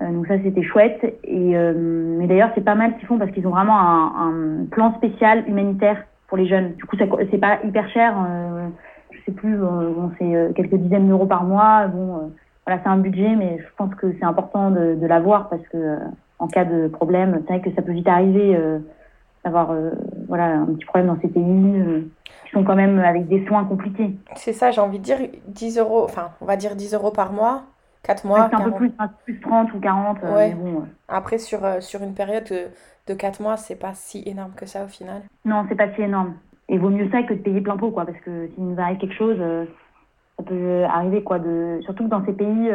donc 0.00 0.28
ça, 0.28 0.34
c'était 0.40 0.62
chouette. 0.62 1.18
Et, 1.24 1.56
mais 1.56 2.28
d'ailleurs, 2.28 2.50
c'est 2.54 2.64
pas 2.64 2.76
mal 2.76 2.92
ce 2.92 2.98
qu'ils 2.98 3.08
font 3.08 3.18
parce 3.18 3.32
qu'ils 3.32 3.46
ont 3.46 3.50
vraiment 3.50 3.78
un, 3.78 4.62
un, 4.62 4.64
plan 4.70 4.94
spécial 4.94 5.44
humanitaire 5.48 6.04
pour 6.28 6.38
les 6.38 6.46
jeunes. 6.46 6.74
Du 6.74 6.84
coup, 6.84 6.96
c'est 6.96 7.38
pas 7.38 7.58
hyper 7.64 7.88
cher. 7.90 8.14
je 9.10 9.18
sais 9.26 9.32
plus, 9.32 9.56
bon, 9.56 10.12
c'est 10.18 10.54
quelques 10.54 10.76
dizaines 10.76 11.08
d'euros 11.08 11.26
par 11.26 11.42
mois. 11.42 11.88
Bon, 11.88 12.32
voilà, 12.66 12.80
c'est 12.82 12.88
un 12.88 12.98
budget, 12.98 13.34
mais 13.36 13.58
je 13.58 13.66
pense 13.76 13.94
que 13.96 14.12
c'est 14.18 14.24
important 14.24 14.70
de, 14.70 14.94
de 14.94 15.06
l'avoir 15.06 15.48
parce 15.48 15.66
que 15.72 15.98
en 16.38 16.46
cas 16.46 16.64
de 16.64 16.86
problème, 16.88 17.42
c'est 17.46 17.54
vrai 17.54 17.60
que 17.60 17.74
ça 17.74 17.82
peut 17.82 17.92
vite 17.92 18.08
arriver 18.08 18.56
d'avoir 19.44 19.70
euh, 19.70 19.90
voilà, 20.26 20.46
un 20.46 20.66
petit 20.66 20.84
problème 20.86 21.08
dans 21.08 21.20
ces 21.20 21.28
pays 21.28 21.42
euh, 21.44 22.00
qui 22.44 22.50
sont 22.52 22.64
quand 22.64 22.74
même 22.74 22.98
avec 22.98 23.28
des 23.28 23.46
soins 23.46 23.64
compliqués. 23.64 24.14
C'est 24.36 24.52
ça, 24.52 24.70
j'ai 24.70 24.80
envie 24.80 24.98
de 24.98 25.04
dire 25.04 25.18
10 25.48 25.78
euros, 25.78 26.02
enfin, 26.04 26.30
on 26.40 26.46
va 26.46 26.56
dire 26.56 26.74
10 26.74 26.94
euros 26.94 27.10
par 27.10 27.32
mois. 27.32 27.64
4 28.04 28.26
mois. 28.26 28.48
C'est 28.50 28.56
un 28.56 28.70
peu 28.70 28.72
plus, 28.72 28.92
plus 29.24 29.40
30 29.40 29.72
ou 29.72 29.80
40. 29.80 30.18
Euh, 30.24 30.34
ouais. 30.34 30.54
bon, 30.54 30.84
Après, 31.08 31.38
sur, 31.38 31.60
sur 31.80 32.02
une 32.02 32.14
période 32.14 32.44
de, 32.44 32.66
de 33.06 33.14
4 33.14 33.40
mois, 33.40 33.56
c'est 33.56 33.78
pas 33.78 33.92
si 33.94 34.22
énorme 34.26 34.52
que 34.56 34.66
ça 34.66 34.84
au 34.84 34.88
final. 34.88 35.22
Non, 35.44 35.64
c'est 35.68 35.74
pas 35.74 35.92
si 35.94 36.02
énorme. 36.02 36.34
Et 36.68 36.78
vaut 36.78 36.90
mieux 36.90 37.10
ça 37.10 37.22
que 37.22 37.34
de 37.34 37.38
payer 37.38 37.60
plein 37.60 37.76
pot, 37.76 37.90
quoi, 37.90 38.04
parce 38.04 38.18
que 38.20 38.48
s'il 38.54 38.64
nous 38.64 38.80
arrive 38.80 38.98
quelque 38.98 39.14
chose, 39.14 39.38
ça 40.38 40.42
peut 40.42 40.84
arriver, 40.84 41.22
quoi. 41.22 41.38
De, 41.38 41.80
surtout 41.84 42.04
que 42.04 42.10
dans 42.10 42.24
ces 42.24 42.32
pays, 42.32 42.70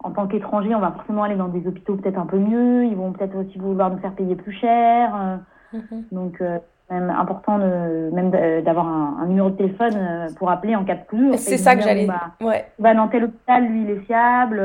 en 0.00 0.10
tant 0.10 0.26
qu'étranger, 0.26 0.74
on 0.74 0.80
va 0.80 0.92
forcément 0.92 1.24
aller 1.24 1.36
dans 1.36 1.48
des 1.48 1.66
hôpitaux 1.66 1.96
peut-être 1.96 2.18
un 2.18 2.26
peu 2.26 2.38
mieux. 2.38 2.86
Ils 2.86 2.96
vont 2.96 3.12
peut-être 3.12 3.36
aussi 3.36 3.58
vouloir 3.58 3.90
nous 3.90 3.98
faire 3.98 4.14
payer 4.14 4.34
plus 4.36 4.52
cher. 4.52 5.40
Mhm. 5.74 6.04
Donc, 6.12 6.42
même 6.90 7.10
important 7.10 7.58
de, 7.58 8.10
même 8.12 8.30
d'avoir 8.62 8.86
un, 8.86 9.26
numéro 9.26 9.50
de 9.50 9.56
téléphone 9.56 10.28
pour 10.38 10.50
appeler 10.50 10.76
en 10.76 10.84
cas 10.84 10.94
de 10.94 11.04
plus. 11.04 11.36
C'est 11.36 11.58
ça 11.58 11.76
que 11.76 11.82
j'allais. 11.82 12.06
Bah, 12.06 12.32
ouais. 12.40 12.66
Va 12.78 12.94
dans 12.94 13.08
tel 13.08 13.24
hôpital, 13.24 13.66
lui, 13.66 13.82
il 13.82 13.90
est 13.90 14.00
fiable. 14.00 14.62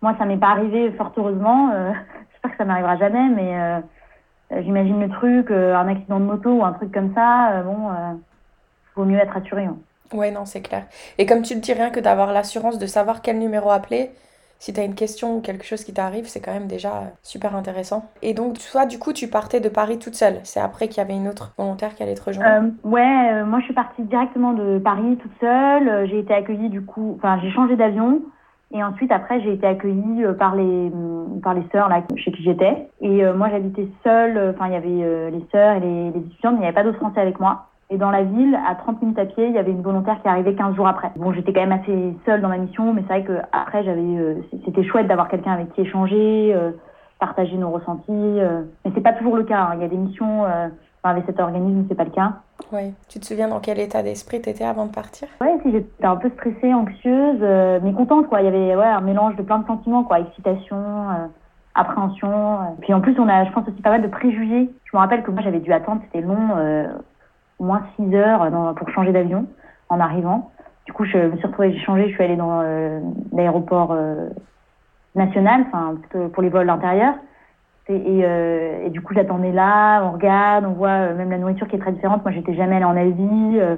moi, 0.00 0.14
ça 0.18 0.24
m'est 0.24 0.36
pas 0.36 0.50
arrivé, 0.50 0.90
fort 0.92 1.12
heureusement. 1.16 1.70
J'espère 2.32 2.50
que 2.50 2.56
ça 2.56 2.64
m'arrivera 2.64 2.96
jamais, 2.96 3.28
mais 3.28 3.80
euh, 4.52 4.62
j'imagine 4.62 5.00
le 5.00 5.08
truc, 5.08 5.50
euh, 5.50 5.74
un 5.74 5.88
accident 5.88 6.20
de 6.20 6.24
moto 6.24 6.50
ou 6.50 6.64
un 6.64 6.72
truc 6.72 6.92
comme 6.92 7.14
ça, 7.14 7.52
euh, 7.52 7.62
bon, 7.62 7.88
vaut 8.96 9.04
mieux 9.04 9.18
être 9.18 9.36
assuré. 9.36 9.64
Hein. 9.64 9.76
Ouais, 10.12 10.30
non, 10.30 10.44
c'est 10.44 10.60
clair. 10.60 10.84
Et 11.18 11.24
comme 11.24 11.42
tu 11.42 11.54
le 11.54 11.60
dis, 11.60 11.72
rien 11.72 11.90
que 11.90 12.00
d'avoir 12.00 12.32
l'assurance 12.32 12.78
de 12.78 12.86
savoir 12.86 13.22
quel 13.22 13.38
numéro 13.38 13.70
appeler, 13.70 14.10
si 14.62 14.72
tu 14.72 14.78
as 14.78 14.84
une 14.84 14.94
question 14.94 15.38
ou 15.38 15.40
quelque 15.40 15.64
chose 15.64 15.82
qui 15.82 15.92
t'arrive, 15.92 16.28
c'est 16.28 16.38
quand 16.38 16.52
même 16.52 16.68
déjà 16.68 17.10
super 17.24 17.56
intéressant. 17.56 18.08
Et 18.22 18.32
donc, 18.32 18.58
toi, 18.70 18.86
du 18.86 18.96
coup, 18.96 19.12
tu 19.12 19.26
partais 19.26 19.58
de 19.58 19.68
Paris 19.68 19.98
toute 19.98 20.14
seule. 20.14 20.38
C'est 20.44 20.60
après 20.60 20.86
qu'il 20.86 20.98
y 20.98 21.00
avait 21.00 21.16
une 21.16 21.26
autre 21.26 21.52
volontaire 21.58 21.96
qui 21.96 22.04
allait 22.04 22.14
te 22.14 22.22
rejoindre 22.22 22.70
Ouais, 22.84 23.42
moi, 23.42 23.58
je 23.58 23.64
suis 23.64 23.74
partie 23.74 24.02
directement 24.02 24.52
de 24.52 24.78
Paris 24.78 25.18
toute 25.20 25.32
seule. 25.40 26.08
J'ai 26.08 26.20
été 26.20 26.32
accueillie, 26.32 26.68
du 26.68 26.80
coup, 26.84 27.16
enfin, 27.18 27.40
j'ai 27.42 27.50
changé 27.50 27.74
d'avion. 27.74 28.22
Et 28.72 28.84
ensuite, 28.84 29.10
après, 29.10 29.40
j'ai 29.40 29.54
été 29.54 29.66
accueillie 29.66 30.24
euh, 30.24 30.32
par 30.32 30.54
les 30.54 30.92
par 31.42 31.54
les 31.54 31.64
sœurs 31.72 31.88
là 31.88 32.02
chez 32.16 32.30
qui 32.30 32.44
j'étais. 32.44 32.88
Et 33.00 33.24
euh, 33.24 33.34
moi, 33.34 33.48
j'habitais 33.50 33.88
seule. 34.04 34.36
Euh, 34.36 34.52
enfin, 34.52 34.68
il 34.68 34.72
y 34.74 34.76
avait 34.76 35.30
les 35.30 35.44
sœurs 35.50 35.76
et 35.76 35.80
les, 35.80 36.10
les 36.10 36.20
étudiantes, 36.20 36.54
mais 36.54 36.58
il 36.58 36.60
n'y 36.60 36.66
avait 36.66 36.74
pas 36.74 36.84
d'autres 36.84 36.98
Français 36.98 37.20
avec 37.20 37.40
moi. 37.40 37.66
Et 37.92 37.98
dans 37.98 38.10
la 38.10 38.22
ville, 38.22 38.58
à 38.66 38.74
30 38.74 39.02
minutes 39.02 39.18
à 39.18 39.26
pied, 39.26 39.46
il 39.46 39.52
y 39.52 39.58
avait 39.58 39.70
une 39.70 39.82
volontaire 39.82 40.20
qui 40.22 40.28
arrivait 40.28 40.54
15 40.54 40.74
jours 40.74 40.88
après. 40.88 41.10
Bon, 41.16 41.32
j'étais 41.32 41.52
quand 41.52 41.60
même 41.60 41.72
assez 41.72 42.16
seule 42.24 42.40
dans 42.40 42.48
ma 42.48 42.56
mission, 42.56 42.92
mais 42.92 43.02
c'est 43.02 43.20
vrai 43.20 43.24
que 43.24 43.38
après, 43.52 43.84
j'avais, 43.84 44.02
c'était 44.64 44.82
chouette 44.82 45.06
d'avoir 45.06 45.28
quelqu'un 45.28 45.52
avec 45.52 45.72
qui 45.74 45.82
échanger, 45.82 46.56
partager 47.20 47.56
nos 47.56 47.70
ressentis. 47.70 48.10
mais 48.10 48.90
c'est 48.94 49.02
pas 49.02 49.12
toujours 49.12 49.36
le 49.36 49.44
cas. 49.44 49.60
Hein. 49.60 49.72
Il 49.76 49.82
y 49.82 49.84
a 49.84 49.88
des 49.88 49.96
missions 49.96 50.44
avec 51.10 51.24
cet 51.26 51.40
organisme, 51.40 51.84
c'est 51.88 51.94
pas 51.94 52.04
le 52.04 52.10
cas. 52.10 52.32
Oui. 52.72 52.94
Tu 53.08 53.18
te 53.18 53.26
souviens 53.26 53.48
dans 53.48 53.60
quel 53.60 53.78
état 53.80 54.02
d'esprit 54.02 54.40
tu 54.40 54.50
étais 54.50 54.64
avant 54.64 54.86
de 54.86 54.92
partir? 54.92 55.28
Oui, 55.40 55.48
si 55.62 55.72
j'étais 55.72 56.04
un 56.04 56.16
peu 56.16 56.30
stressée, 56.30 56.72
anxieuse, 56.72 57.38
euh, 57.42 57.80
mais 57.82 57.92
contente 57.92 58.28
quoi. 58.28 58.40
Il 58.40 58.44
y 58.44 58.48
avait 58.48 58.76
ouais, 58.76 58.84
un 58.84 59.00
mélange 59.00 59.36
de 59.36 59.42
plein 59.42 59.58
de 59.58 59.66
sentiments 59.66 60.04
quoi, 60.04 60.20
excitation, 60.20 60.76
euh, 60.76 61.26
appréhension. 61.74 62.30
Euh. 62.30 62.64
Puis 62.80 62.94
en 62.94 63.00
plus, 63.00 63.18
on 63.18 63.28
a, 63.28 63.44
je 63.44 63.52
pense 63.52 63.66
aussi 63.68 63.82
pas 63.82 63.90
mal 63.90 64.02
de 64.02 64.08
préjugés. 64.08 64.70
Je 64.84 64.96
me 64.96 65.00
rappelle 65.00 65.22
que 65.22 65.30
moi 65.30 65.42
j'avais 65.42 65.60
dû 65.60 65.72
attendre, 65.72 66.02
c'était 66.04 66.24
long, 66.24 66.50
moins 67.62 67.82
6 67.96 68.14
heures 68.14 68.74
pour 68.76 68.88
changer 68.90 69.12
d'avion 69.12 69.46
en 69.88 70.00
arrivant. 70.00 70.50
Du 70.86 70.92
coup, 70.92 71.04
je 71.04 71.16
me 71.16 71.36
suis 71.36 71.46
retrouvée, 71.46 71.72
j'ai 71.72 71.84
changé, 71.84 72.08
je 72.08 72.14
suis 72.14 72.22
allée 72.22 72.36
dans 72.36 72.62
l'aéroport 73.32 73.96
national, 75.14 75.64
enfin 75.68 75.96
pour 76.32 76.42
les 76.42 76.48
vols 76.48 76.68
intérieurs. 76.68 77.14
Et, 77.88 78.22
euh, 78.24 78.86
et, 78.86 78.90
du 78.90 79.00
coup, 79.00 79.12
j'attendais 79.12 79.50
là, 79.50 80.02
on 80.04 80.12
regarde, 80.12 80.64
on 80.64 80.72
voit 80.72 80.88
euh, 80.88 81.16
même 81.16 81.30
la 81.30 81.38
nourriture 81.38 81.66
qui 81.66 81.76
est 81.76 81.80
très 81.80 81.92
différente. 81.92 82.22
Moi, 82.22 82.32
j'étais 82.32 82.54
jamais 82.54 82.76
allée 82.76 82.84
en 82.84 82.96
Asie. 82.96 83.60
Euh, 83.60 83.76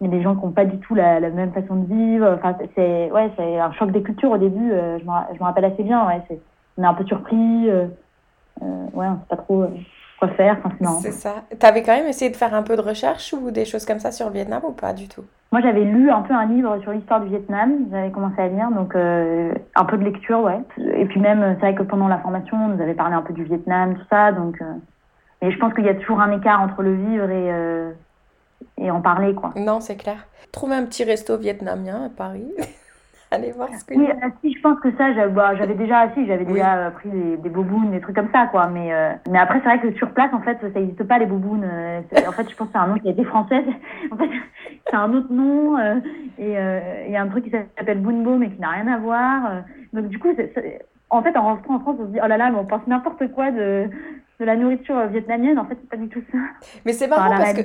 il 0.00 0.06
y 0.06 0.08
a 0.08 0.16
des 0.16 0.22
gens 0.22 0.36
qui 0.36 0.44
n'ont 0.44 0.52
pas 0.52 0.64
du 0.64 0.78
tout 0.78 0.94
la, 0.94 1.20
même 1.20 1.52
façon 1.52 1.76
de 1.76 1.86
vivre. 1.86 2.28
Enfin, 2.34 2.56
c'est 2.74 3.10
ouais, 3.10 3.30
un 3.38 3.72
choc 3.72 3.90
des 3.90 4.02
cultures 4.02 4.30
au 4.30 4.38
début. 4.38 4.70
je, 4.70 5.04
me, 5.04 5.44
rappelle 5.44 5.64
assez 5.64 5.82
bien. 5.82 6.06
Ouais, 6.06 6.20
on 6.76 6.82
est 6.82 6.86
un 6.86 6.94
peu 6.94 7.04
surpris. 7.04 7.68
ouais, 7.70 7.86
on 8.94 9.14
sait 9.14 9.28
pas 9.28 9.36
trop 9.36 9.66
faire. 10.28 10.58
c'est 11.00 11.12
ça. 11.12 11.44
Tu 11.58 11.66
avais 11.66 11.82
quand 11.82 11.94
même 11.94 12.06
essayé 12.06 12.30
de 12.30 12.36
faire 12.36 12.54
un 12.54 12.62
peu 12.62 12.76
de 12.76 12.80
recherche 12.80 13.32
ou 13.32 13.50
des 13.50 13.64
choses 13.64 13.84
comme 13.84 13.98
ça 13.98 14.12
sur 14.12 14.26
le 14.26 14.32
Vietnam 14.32 14.62
ou 14.66 14.72
pas 14.72 14.92
du 14.92 15.08
tout? 15.08 15.24
Moi, 15.52 15.60
j'avais 15.60 15.84
lu 15.84 16.10
un 16.10 16.22
peu 16.22 16.32
un 16.32 16.46
livre 16.46 16.78
sur 16.80 16.92
l'histoire 16.92 17.20
du 17.20 17.28
Vietnam. 17.28 17.86
J'avais 17.90 18.10
commencé 18.10 18.40
à 18.40 18.48
lire, 18.48 18.70
donc 18.70 18.94
euh, 18.94 19.52
un 19.74 19.84
peu 19.84 19.98
de 19.98 20.04
lecture, 20.04 20.40
ouais. 20.40 20.58
Et 20.94 21.04
puis 21.04 21.20
même, 21.20 21.56
c'est 21.60 21.66
vrai 21.66 21.74
que 21.74 21.82
pendant 21.82 22.08
la 22.08 22.18
formation, 22.18 22.56
on 22.56 22.68
nous 22.68 22.82
avait 22.82 22.94
parlé 22.94 23.14
un 23.14 23.22
peu 23.22 23.34
du 23.34 23.44
Vietnam, 23.44 23.94
tout 23.94 24.06
ça. 24.08 24.32
Donc, 24.32 24.60
euh... 24.62 24.72
Et 25.42 25.50
je 25.50 25.58
pense 25.58 25.74
qu'il 25.74 25.84
y 25.84 25.88
a 25.88 25.94
toujours 25.94 26.20
un 26.20 26.30
écart 26.30 26.60
entre 26.60 26.82
le 26.82 26.94
vivre 26.94 27.28
et, 27.28 27.52
euh, 27.52 27.90
et 28.78 28.90
en 28.90 29.00
parler, 29.02 29.34
quoi. 29.34 29.52
Non, 29.56 29.80
c'est 29.80 29.96
clair. 29.96 30.26
Trouver 30.52 30.76
un 30.76 30.84
petit 30.84 31.04
resto 31.04 31.36
vietnamien 31.36 32.06
à 32.06 32.08
Paris. 32.08 32.50
Allez 33.32 33.50
voir 33.52 33.70
ce 33.74 33.82
que. 33.82 33.94
Oui, 33.94 34.06
euh, 34.06 34.28
si, 34.42 34.52
je 34.52 34.60
pense 34.60 34.78
que 34.80 34.94
ça, 34.98 35.10
bah, 35.28 35.54
j'avais 35.56 35.72
déjà, 35.72 36.00
assis 36.00 36.26
j'avais 36.26 36.44
déjà 36.44 36.76
euh, 36.76 36.90
pris 36.90 37.08
des, 37.08 37.38
des 37.38 37.48
bobounes, 37.48 37.90
des 37.90 38.00
trucs 38.00 38.14
comme 38.14 38.28
ça, 38.30 38.46
quoi. 38.48 38.66
Mais, 38.66 38.92
euh, 38.92 39.12
mais 39.30 39.38
après, 39.38 39.58
c'est 39.60 39.70
vrai 39.70 39.80
que 39.80 39.90
sur 39.96 40.10
place, 40.10 40.30
en 40.34 40.42
fait, 40.42 40.58
ça 40.60 40.68
n'existe 40.78 41.02
pas, 41.04 41.18
les 41.18 41.24
bobounes. 41.24 41.64
en 41.64 42.32
fait, 42.32 42.50
je 42.50 42.54
pense 42.54 42.66
que 42.66 42.72
c'est 42.74 42.78
un 42.78 42.88
nom 42.88 42.98
qui 42.98 43.08
a 43.08 43.12
été 43.12 43.24
français. 43.24 43.64
en 44.10 44.16
fait, 44.18 44.28
c'est 44.86 44.96
un 44.96 45.14
autre 45.14 45.32
nom. 45.32 45.78
et 46.38 46.56
il 47.08 47.10
y 47.10 47.16
a 47.16 47.22
un 47.22 47.28
truc 47.28 47.44
qui 47.44 47.50
s'appelle 47.50 48.02
Boonbo, 48.02 48.36
mais 48.36 48.50
qui 48.50 48.60
n'a 48.60 48.68
rien 48.68 48.86
à 48.88 48.98
voir. 48.98 49.62
donc, 49.94 50.08
du 50.08 50.18
coup, 50.18 50.28
en 51.08 51.22
fait, 51.22 51.34
en 51.34 51.42
rentrant 51.42 51.76
en 51.76 51.80
France, 51.80 51.96
on 52.00 52.06
se 52.06 52.12
dit, 52.12 52.20
oh 52.22 52.28
là 52.28 52.36
là, 52.36 52.50
mais 52.50 52.58
on 52.58 52.66
pense 52.66 52.86
n'importe 52.86 53.32
quoi 53.32 53.50
de, 53.50 53.88
de 54.42 54.46
la 54.46 54.56
nourriture 54.56 54.98
euh, 54.98 55.06
vietnamienne, 55.06 55.58
en 55.58 55.64
fait, 55.64 55.76
c'est 55.80 55.88
pas 55.88 55.96
du 55.96 56.08
tout 56.08 56.22
ça. 56.32 56.38
Mais 56.84 56.92
c'est 56.92 57.06
marrant 57.06 57.30
parce 57.30 57.54
que 57.54 57.62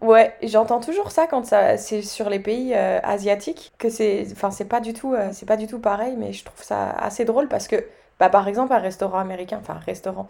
ouais, 0.00 0.34
j'entends 0.42 0.80
toujours 0.80 1.10
ça 1.10 1.26
quand 1.26 1.44
ça 1.44 1.76
c'est 1.76 2.00
sur 2.00 2.30
les 2.30 2.38
pays 2.38 2.72
euh, 2.74 2.98
asiatiques 3.02 3.72
que 3.78 3.90
c'est 3.90 4.26
enfin 4.32 4.50
c'est 4.50 4.64
pas 4.64 4.80
du 4.80 4.94
tout 4.94 5.12
euh, 5.12 5.28
c'est 5.32 5.46
pas 5.46 5.58
du 5.58 5.66
tout 5.66 5.78
pareil, 5.78 6.16
mais 6.18 6.32
je 6.32 6.44
trouve 6.44 6.62
ça 6.62 6.90
assez 6.90 7.24
drôle 7.26 7.48
parce 7.48 7.68
que 7.68 7.76
bah, 8.18 8.30
par 8.30 8.48
exemple, 8.48 8.72
un 8.72 8.78
restaurant 8.78 9.18
américain, 9.18 9.58
enfin 9.60 9.74
un 9.74 9.84
restaurant, 9.84 10.26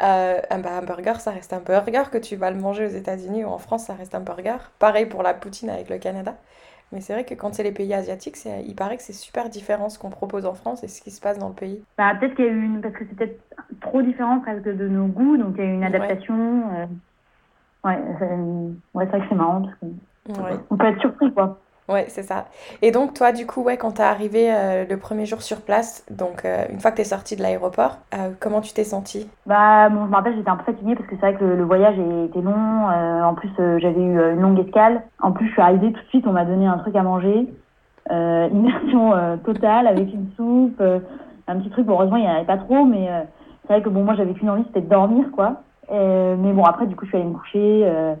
un, 0.00 0.58
bah, 0.58 0.70
un, 0.72 0.82
burger, 0.82 1.20
ça 1.20 1.30
reste 1.30 1.52
un 1.52 1.60
burger 1.60 2.02
que 2.10 2.18
tu 2.18 2.34
vas 2.34 2.50
le 2.50 2.58
manger 2.58 2.86
aux 2.86 2.96
États-Unis 2.96 3.44
ou 3.44 3.48
en 3.48 3.58
France, 3.58 3.84
ça 3.84 3.94
reste 3.94 4.16
un 4.16 4.20
burger. 4.20 4.56
Pareil 4.80 5.06
pour 5.06 5.22
la 5.22 5.34
poutine 5.34 5.70
avec 5.70 5.88
le 5.88 5.98
Canada. 5.98 6.34
Mais 6.92 7.00
c'est 7.00 7.12
vrai 7.12 7.24
que 7.24 7.34
quand 7.34 7.54
c'est 7.54 7.62
les 7.62 7.72
pays 7.72 7.92
asiatiques, 7.92 8.36
il 8.66 8.74
paraît 8.74 8.96
que 8.96 9.02
c'est 9.02 9.12
super 9.12 9.48
différent 9.50 9.90
ce 9.90 9.98
qu'on 9.98 10.10
propose 10.10 10.46
en 10.46 10.54
France 10.54 10.82
et 10.82 10.88
ce 10.88 11.02
qui 11.02 11.10
se 11.10 11.20
passe 11.20 11.38
dans 11.38 11.48
le 11.48 11.54
pays. 11.54 11.82
Bah, 11.98 12.14
peut-être 12.18 12.34
qu'il 12.34 12.46
y 12.46 12.48
a 12.48 12.52
eu 12.52 12.62
une. 12.64 12.80
Parce 12.80 12.94
que 12.94 13.04
c'est 13.08 13.16
peut-être 13.16 13.40
trop 13.80 14.00
différent 14.00 14.40
presque 14.40 14.64
de 14.64 14.88
nos 14.88 15.06
goûts, 15.06 15.36
donc 15.36 15.54
il 15.58 15.64
y 15.64 15.66
a 15.66 15.70
eu 15.70 15.74
une 15.74 15.84
adaptation. 15.84 16.62
Euh, 16.74 16.86
ouais, 17.84 17.96
ouais 18.94 19.04
c'est 19.04 19.06
vrai 19.06 19.20
que 19.20 19.26
c'est 19.28 19.34
marrant. 19.34 19.62
On 20.70 20.76
peut 20.76 20.86
être 20.86 21.00
surpris, 21.00 21.32
quoi. 21.32 21.60
Ouais, 21.88 22.04
c'est 22.08 22.22
ça. 22.22 22.44
Et 22.82 22.90
donc, 22.90 23.14
toi, 23.14 23.32
du 23.32 23.46
coup, 23.46 23.62
ouais, 23.62 23.78
quand 23.78 23.92
t'es 23.92 24.02
arrivé 24.02 24.52
euh, 24.52 24.84
le 24.88 24.98
premier 24.98 25.24
jour 25.24 25.40
sur 25.40 25.62
place, 25.62 26.04
donc 26.10 26.44
euh, 26.44 26.66
une 26.70 26.80
fois 26.80 26.90
que 26.90 26.98
t'es 26.98 27.04
sortie 27.04 27.34
de 27.34 27.42
l'aéroport, 27.42 27.96
euh, 28.14 28.30
comment 28.38 28.60
tu 28.60 28.74
t'es 28.74 28.84
sentie? 28.84 29.26
Bah, 29.46 29.88
bon, 29.88 30.04
je 30.04 30.10
me 30.10 30.14
rappelle, 30.14 30.36
j'étais 30.36 30.50
un 30.50 30.56
peu 30.56 30.64
fatiguée 30.70 30.96
parce 30.96 31.08
que 31.08 31.14
c'est 31.16 31.22
vrai 31.22 31.34
que 31.34 31.44
le, 31.44 31.64
voyage 31.64 31.94
était 31.94 32.42
long. 32.42 32.52
en 32.52 33.34
plus, 33.34 33.50
j'avais 33.56 34.00
eu 34.00 34.32
une 34.32 34.40
longue 34.40 34.60
escale. 34.60 35.02
En 35.22 35.32
plus, 35.32 35.46
je 35.46 35.52
suis 35.52 35.62
arrivée 35.62 35.92
tout 35.92 36.00
de 36.00 36.08
suite, 36.08 36.26
on 36.26 36.32
m'a 36.32 36.44
donné 36.44 36.66
un 36.66 36.78
truc 36.78 36.94
à 36.94 37.02
manger. 37.02 37.48
immersion 38.10 39.12
totale 39.44 39.86
avec 39.86 40.12
une 40.12 40.28
soupe, 40.36 40.82
un 41.46 41.56
petit 41.58 41.70
truc. 41.70 41.86
Bon, 41.86 41.94
heureusement, 41.94 42.16
il 42.16 42.22
n'y 42.22 42.28
en 42.28 42.36
avait 42.36 42.46
pas 42.46 42.56
trop, 42.56 42.84
mais 42.84 43.08
c'est 43.62 43.74
vrai 43.74 43.82
que 43.82 43.88
bon, 43.88 44.02
moi, 44.04 44.14
j'avais 44.14 44.32
qu'une 44.32 44.50
envie, 44.50 44.64
c'était 44.66 44.80
de 44.80 44.88
dormir, 44.88 45.26
quoi. 45.32 45.62
mais 45.90 46.52
bon, 46.52 46.64
après, 46.64 46.86
du 46.86 46.96
coup, 46.96 47.04
je 47.04 47.10
suis 47.10 47.18
allée 47.18 47.28
me 47.28 47.34
coucher. 47.34 48.14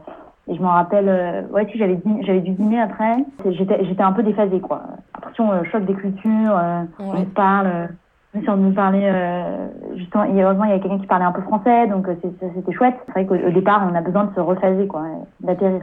Et 0.48 0.54
je 0.56 0.62
m'en 0.62 0.70
rappelle, 0.70 1.08
euh, 1.08 1.42
ouais, 1.50 1.66
si 1.70 1.76
j'avais 1.76 1.98
j'avais 2.22 2.40
dû 2.40 2.52
dîner 2.52 2.80
après, 2.80 3.18
j'étais 3.50 3.84
j'étais 3.84 4.02
un 4.02 4.12
peu 4.12 4.22
déphasée 4.22 4.60
quoi. 4.60 4.82
Impression 5.14 5.52
euh, 5.52 5.62
choc 5.70 5.84
des 5.84 5.94
cultures, 5.94 6.56
euh, 6.56 6.84
on 6.98 7.18
se 7.18 7.24
parle, 7.26 7.88
si 8.32 8.48
on 8.48 8.56
nous 8.56 8.72
parlait 8.72 9.12
justement, 9.96 10.24
et 10.24 10.42
heureusement 10.42 10.64
il 10.64 10.70
y 10.70 10.72
avait 10.72 10.80
quelqu'un 10.80 11.00
qui 11.00 11.06
parlait 11.06 11.26
un 11.26 11.32
peu 11.32 11.42
français, 11.42 11.86
donc 11.88 12.06
c'était 12.22 12.72
chouette. 12.72 12.94
C'est 13.06 13.12
vrai 13.12 13.26
qu'au 13.26 13.50
départ 13.50 13.86
on 13.90 13.94
a 13.94 14.00
besoin 14.00 14.24
de 14.24 14.34
se 14.34 14.40
rephaser 14.40 14.86
quoi, 14.86 15.02
d'atterrir. 15.40 15.82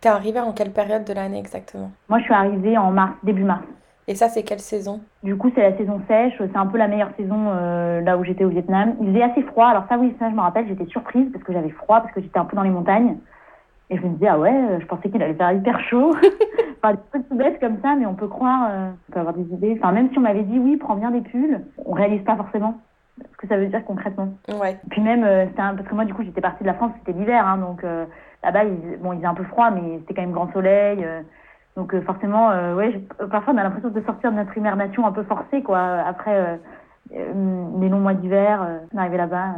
T'es 0.00 0.08
arrivée 0.08 0.40
en 0.40 0.52
quelle 0.52 0.72
période 0.72 1.04
de 1.04 1.12
l'année 1.12 1.38
exactement? 1.38 1.90
Moi 2.08 2.18
je 2.20 2.24
suis 2.24 2.34
arrivée 2.34 2.78
en 2.78 2.92
mars, 2.92 3.12
début 3.22 3.44
mars. 3.44 3.62
Et 4.08 4.16
ça, 4.16 4.28
c'est 4.28 4.42
quelle 4.42 4.58
saison? 4.58 5.00
Du 5.22 5.36
coup, 5.36 5.52
c'est 5.54 5.62
la 5.62 5.76
saison 5.76 6.00
sèche. 6.08 6.34
C'est 6.36 6.56
un 6.56 6.66
peu 6.66 6.76
la 6.76 6.88
meilleure 6.88 7.12
saison 7.16 7.52
là 8.04 8.18
où 8.18 8.24
j'étais 8.24 8.44
au 8.44 8.48
Vietnam. 8.48 8.94
Il 9.00 9.12
faisait 9.12 9.22
assez 9.22 9.42
froid. 9.42 9.66
Alors 9.66 9.84
ça, 9.88 9.96
oui, 9.96 10.12
ça, 10.18 10.28
je 10.28 10.34
me 10.34 10.40
rappelle, 10.40 10.66
j'étais 10.66 10.86
surprise 10.86 11.28
parce 11.32 11.44
que 11.44 11.52
j'avais 11.52 11.70
froid, 11.70 12.00
parce 12.00 12.12
que 12.12 12.20
j'étais 12.20 12.36
un 12.38 12.44
peu 12.44 12.56
dans 12.56 12.64
les 12.64 12.70
montagnes. 12.70 13.16
Et 13.92 13.98
je 13.98 14.02
me 14.02 14.14
disais, 14.14 14.28
ah 14.28 14.38
ouais, 14.38 14.50
euh, 14.50 14.80
je 14.80 14.86
pensais 14.86 15.10
qu'il 15.10 15.22
allait 15.22 15.34
faire 15.34 15.52
hyper 15.52 15.78
chaud. 15.80 16.14
enfin, 16.82 16.94
des 16.94 17.00
trucs 17.10 17.28
tout 17.28 17.36
bêtes 17.36 17.60
comme 17.60 17.76
ça, 17.82 17.94
mais 17.94 18.06
on 18.06 18.14
peut 18.14 18.26
croire, 18.26 18.68
euh, 18.70 18.90
on 18.90 19.12
peut 19.12 19.20
avoir 19.20 19.34
des 19.34 19.54
idées. 19.54 19.78
Enfin, 19.78 19.92
même 19.92 20.10
si 20.10 20.18
on 20.18 20.22
m'avait 20.22 20.44
dit, 20.44 20.58
oui, 20.58 20.78
prends 20.78 20.96
bien 20.96 21.10
des 21.10 21.20
pulls, 21.20 21.60
on 21.84 21.92
réalise 21.92 22.22
pas 22.22 22.36
forcément 22.36 22.80
ce 23.18 23.36
que 23.36 23.46
ça 23.46 23.58
veut 23.58 23.66
dire 23.66 23.84
concrètement. 23.84 24.32
Ouais. 24.48 24.78
Puis 24.88 25.02
même, 25.02 25.24
euh, 25.24 25.44
un, 25.58 25.74
parce 25.74 25.86
que 25.86 25.94
moi, 25.94 26.06
du 26.06 26.14
coup, 26.14 26.22
j'étais 26.22 26.40
partie 26.40 26.62
de 26.62 26.68
la 26.68 26.74
France, 26.74 26.92
c'était 27.00 27.18
l'hiver, 27.18 27.46
hein, 27.46 27.58
donc 27.58 27.82
là-bas, 28.42 28.64
il, 28.64 28.98
bon, 28.98 29.12
il 29.12 29.16
faisait 29.16 29.26
un 29.26 29.34
peu 29.34 29.44
froid, 29.44 29.70
mais 29.70 29.98
c'était 29.98 30.14
quand 30.14 30.22
même 30.22 30.32
grand 30.32 30.50
soleil. 30.54 31.06
donc 31.76 31.94
forcément, 32.04 32.48
ouais, 32.74 32.98
parfois, 33.30 33.52
on 33.52 33.58
a 33.58 33.62
l'impression 33.62 33.90
de 33.90 34.00
sortir 34.00 34.32
de 34.32 34.36
notre 34.36 34.56
hibernation 34.56 35.06
un 35.06 35.12
peu 35.12 35.22
forcée, 35.24 35.62
quoi, 35.62 35.78
après 36.06 36.58
les 37.10 37.88
longs 37.90 38.00
mois 38.00 38.14
d'hiver, 38.14 38.66
d'arriver 38.94 39.18
là-bas, 39.18 39.56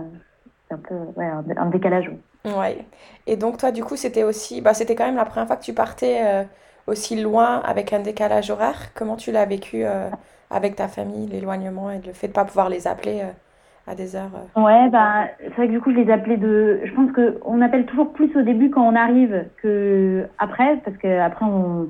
c'est 0.66 0.74
un 0.74 0.78
peu 0.78 0.94
ouais, 1.16 1.30
un, 1.56 1.66
décalage. 1.66 2.10
Ouais. 2.44 2.84
Et 3.26 3.36
donc 3.36 3.56
toi, 3.58 3.70
du 3.72 3.82
coup, 3.82 3.96
c'était 3.96 4.22
aussi, 4.22 4.60
bah, 4.60 4.74
c'était 4.74 4.94
quand 4.94 5.06
même 5.06 5.16
la 5.16 5.24
première 5.24 5.46
fois 5.46 5.56
que 5.56 5.64
tu 5.64 5.72
partais 5.72 6.20
euh, 6.22 6.44
aussi 6.86 7.20
loin 7.20 7.60
avec 7.60 7.92
un 7.92 8.00
décalage 8.00 8.50
horaire. 8.50 8.92
Comment 8.94 9.16
tu 9.16 9.32
l'as 9.32 9.46
vécu 9.46 9.84
euh, 9.84 10.10
avec 10.50 10.76
ta 10.76 10.88
famille, 10.88 11.26
l'éloignement 11.26 11.90
et 11.90 12.00
le 12.04 12.12
fait 12.12 12.28
de 12.28 12.32
pas 12.32 12.44
pouvoir 12.44 12.68
les 12.68 12.86
appeler 12.86 13.22
euh, 13.22 13.90
à 13.90 13.94
des 13.94 14.14
heures 14.14 14.30
Ouais, 14.56 14.88
bah, 14.90 15.26
c'est 15.40 15.54
vrai 15.54 15.68
que 15.68 15.72
du 15.72 15.80
coup, 15.80 15.90
je 15.92 15.96
les 15.96 16.12
appelais 16.12 16.36
de. 16.36 16.80
Je 16.84 16.92
pense 16.92 17.10
qu'on 17.12 17.62
appelle 17.62 17.86
toujours 17.86 18.12
plus 18.12 18.34
au 18.36 18.42
début 18.42 18.70
quand 18.70 18.86
on 18.86 18.94
arrive 18.94 19.46
que 19.62 20.28
après, 20.38 20.76
parce 20.84 20.96
que 20.98 21.20
après 21.20 21.46
on, 21.46 21.88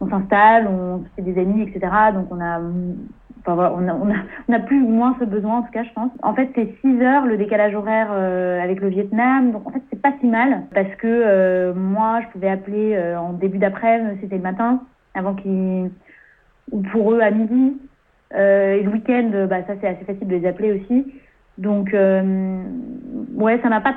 on 0.00 0.08
s'installe, 0.08 0.66
on 0.66 1.04
fait 1.14 1.22
des 1.22 1.38
amis, 1.38 1.62
etc. 1.62 1.92
Donc 2.14 2.28
on 2.30 2.40
a, 2.40 2.58
enfin, 3.46 3.72
on, 3.76 3.88
a, 3.88 3.94
on, 3.94 4.10
a, 4.10 4.16
on 4.48 4.52
a 4.52 4.60
plus 4.60 4.80
ou 4.82 4.88
moins 4.88 5.16
ce 5.20 5.24
besoin 5.24 5.58
en 5.58 5.62
tout 5.62 5.72
cas, 5.72 5.84
je 5.84 5.92
pense. 5.92 6.10
En 6.22 6.34
fait, 6.34 6.50
c'est 6.54 6.74
6 6.80 7.02
heures 7.02 7.26
le 7.26 7.36
décalage 7.36 7.74
horaire 7.74 8.08
euh, 8.10 8.62
avec 8.62 8.80
le 8.80 8.88
Vietnam. 8.88 9.52
Donc 9.52 9.66
en 9.66 9.70
fait, 9.70 9.82
c'est 9.90 10.00
pas 10.00 10.12
si 10.20 10.26
mal 10.26 10.62
parce 10.74 10.94
que 10.96 11.06
euh, 11.06 11.74
moi, 11.74 12.20
je 12.22 12.28
pouvais 12.28 12.48
appeler 12.48 12.94
euh, 12.94 13.18
en 13.18 13.32
début 13.32 13.58
d'après-midi, 13.58 14.18
c'était 14.20 14.36
le 14.36 14.42
matin, 14.42 14.82
avant 15.14 15.34
qu'ils 15.34 15.90
ou 16.72 16.80
pour 16.80 17.12
eux 17.12 17.20
à 17.20 17.30
midi. 17.30 17.76
et 18.34 18.82
le 18.82 18.90
week-end, 18.90 19.46
bah, 19.48 19.62
ça 19.66 19.74
c'est 19.80 19.88
assez 19.88 20.04
facile 20.04 20.26
de 20.26 20.36
les 20.36 20.46
appeler 20.46 20.72
aussi. 20.72 21.12
Donc 21.58 21.92
ouais, 21.92 23.60
ça 23.62 23.68
m'a 23.68 23.80
pas 23.80 23.94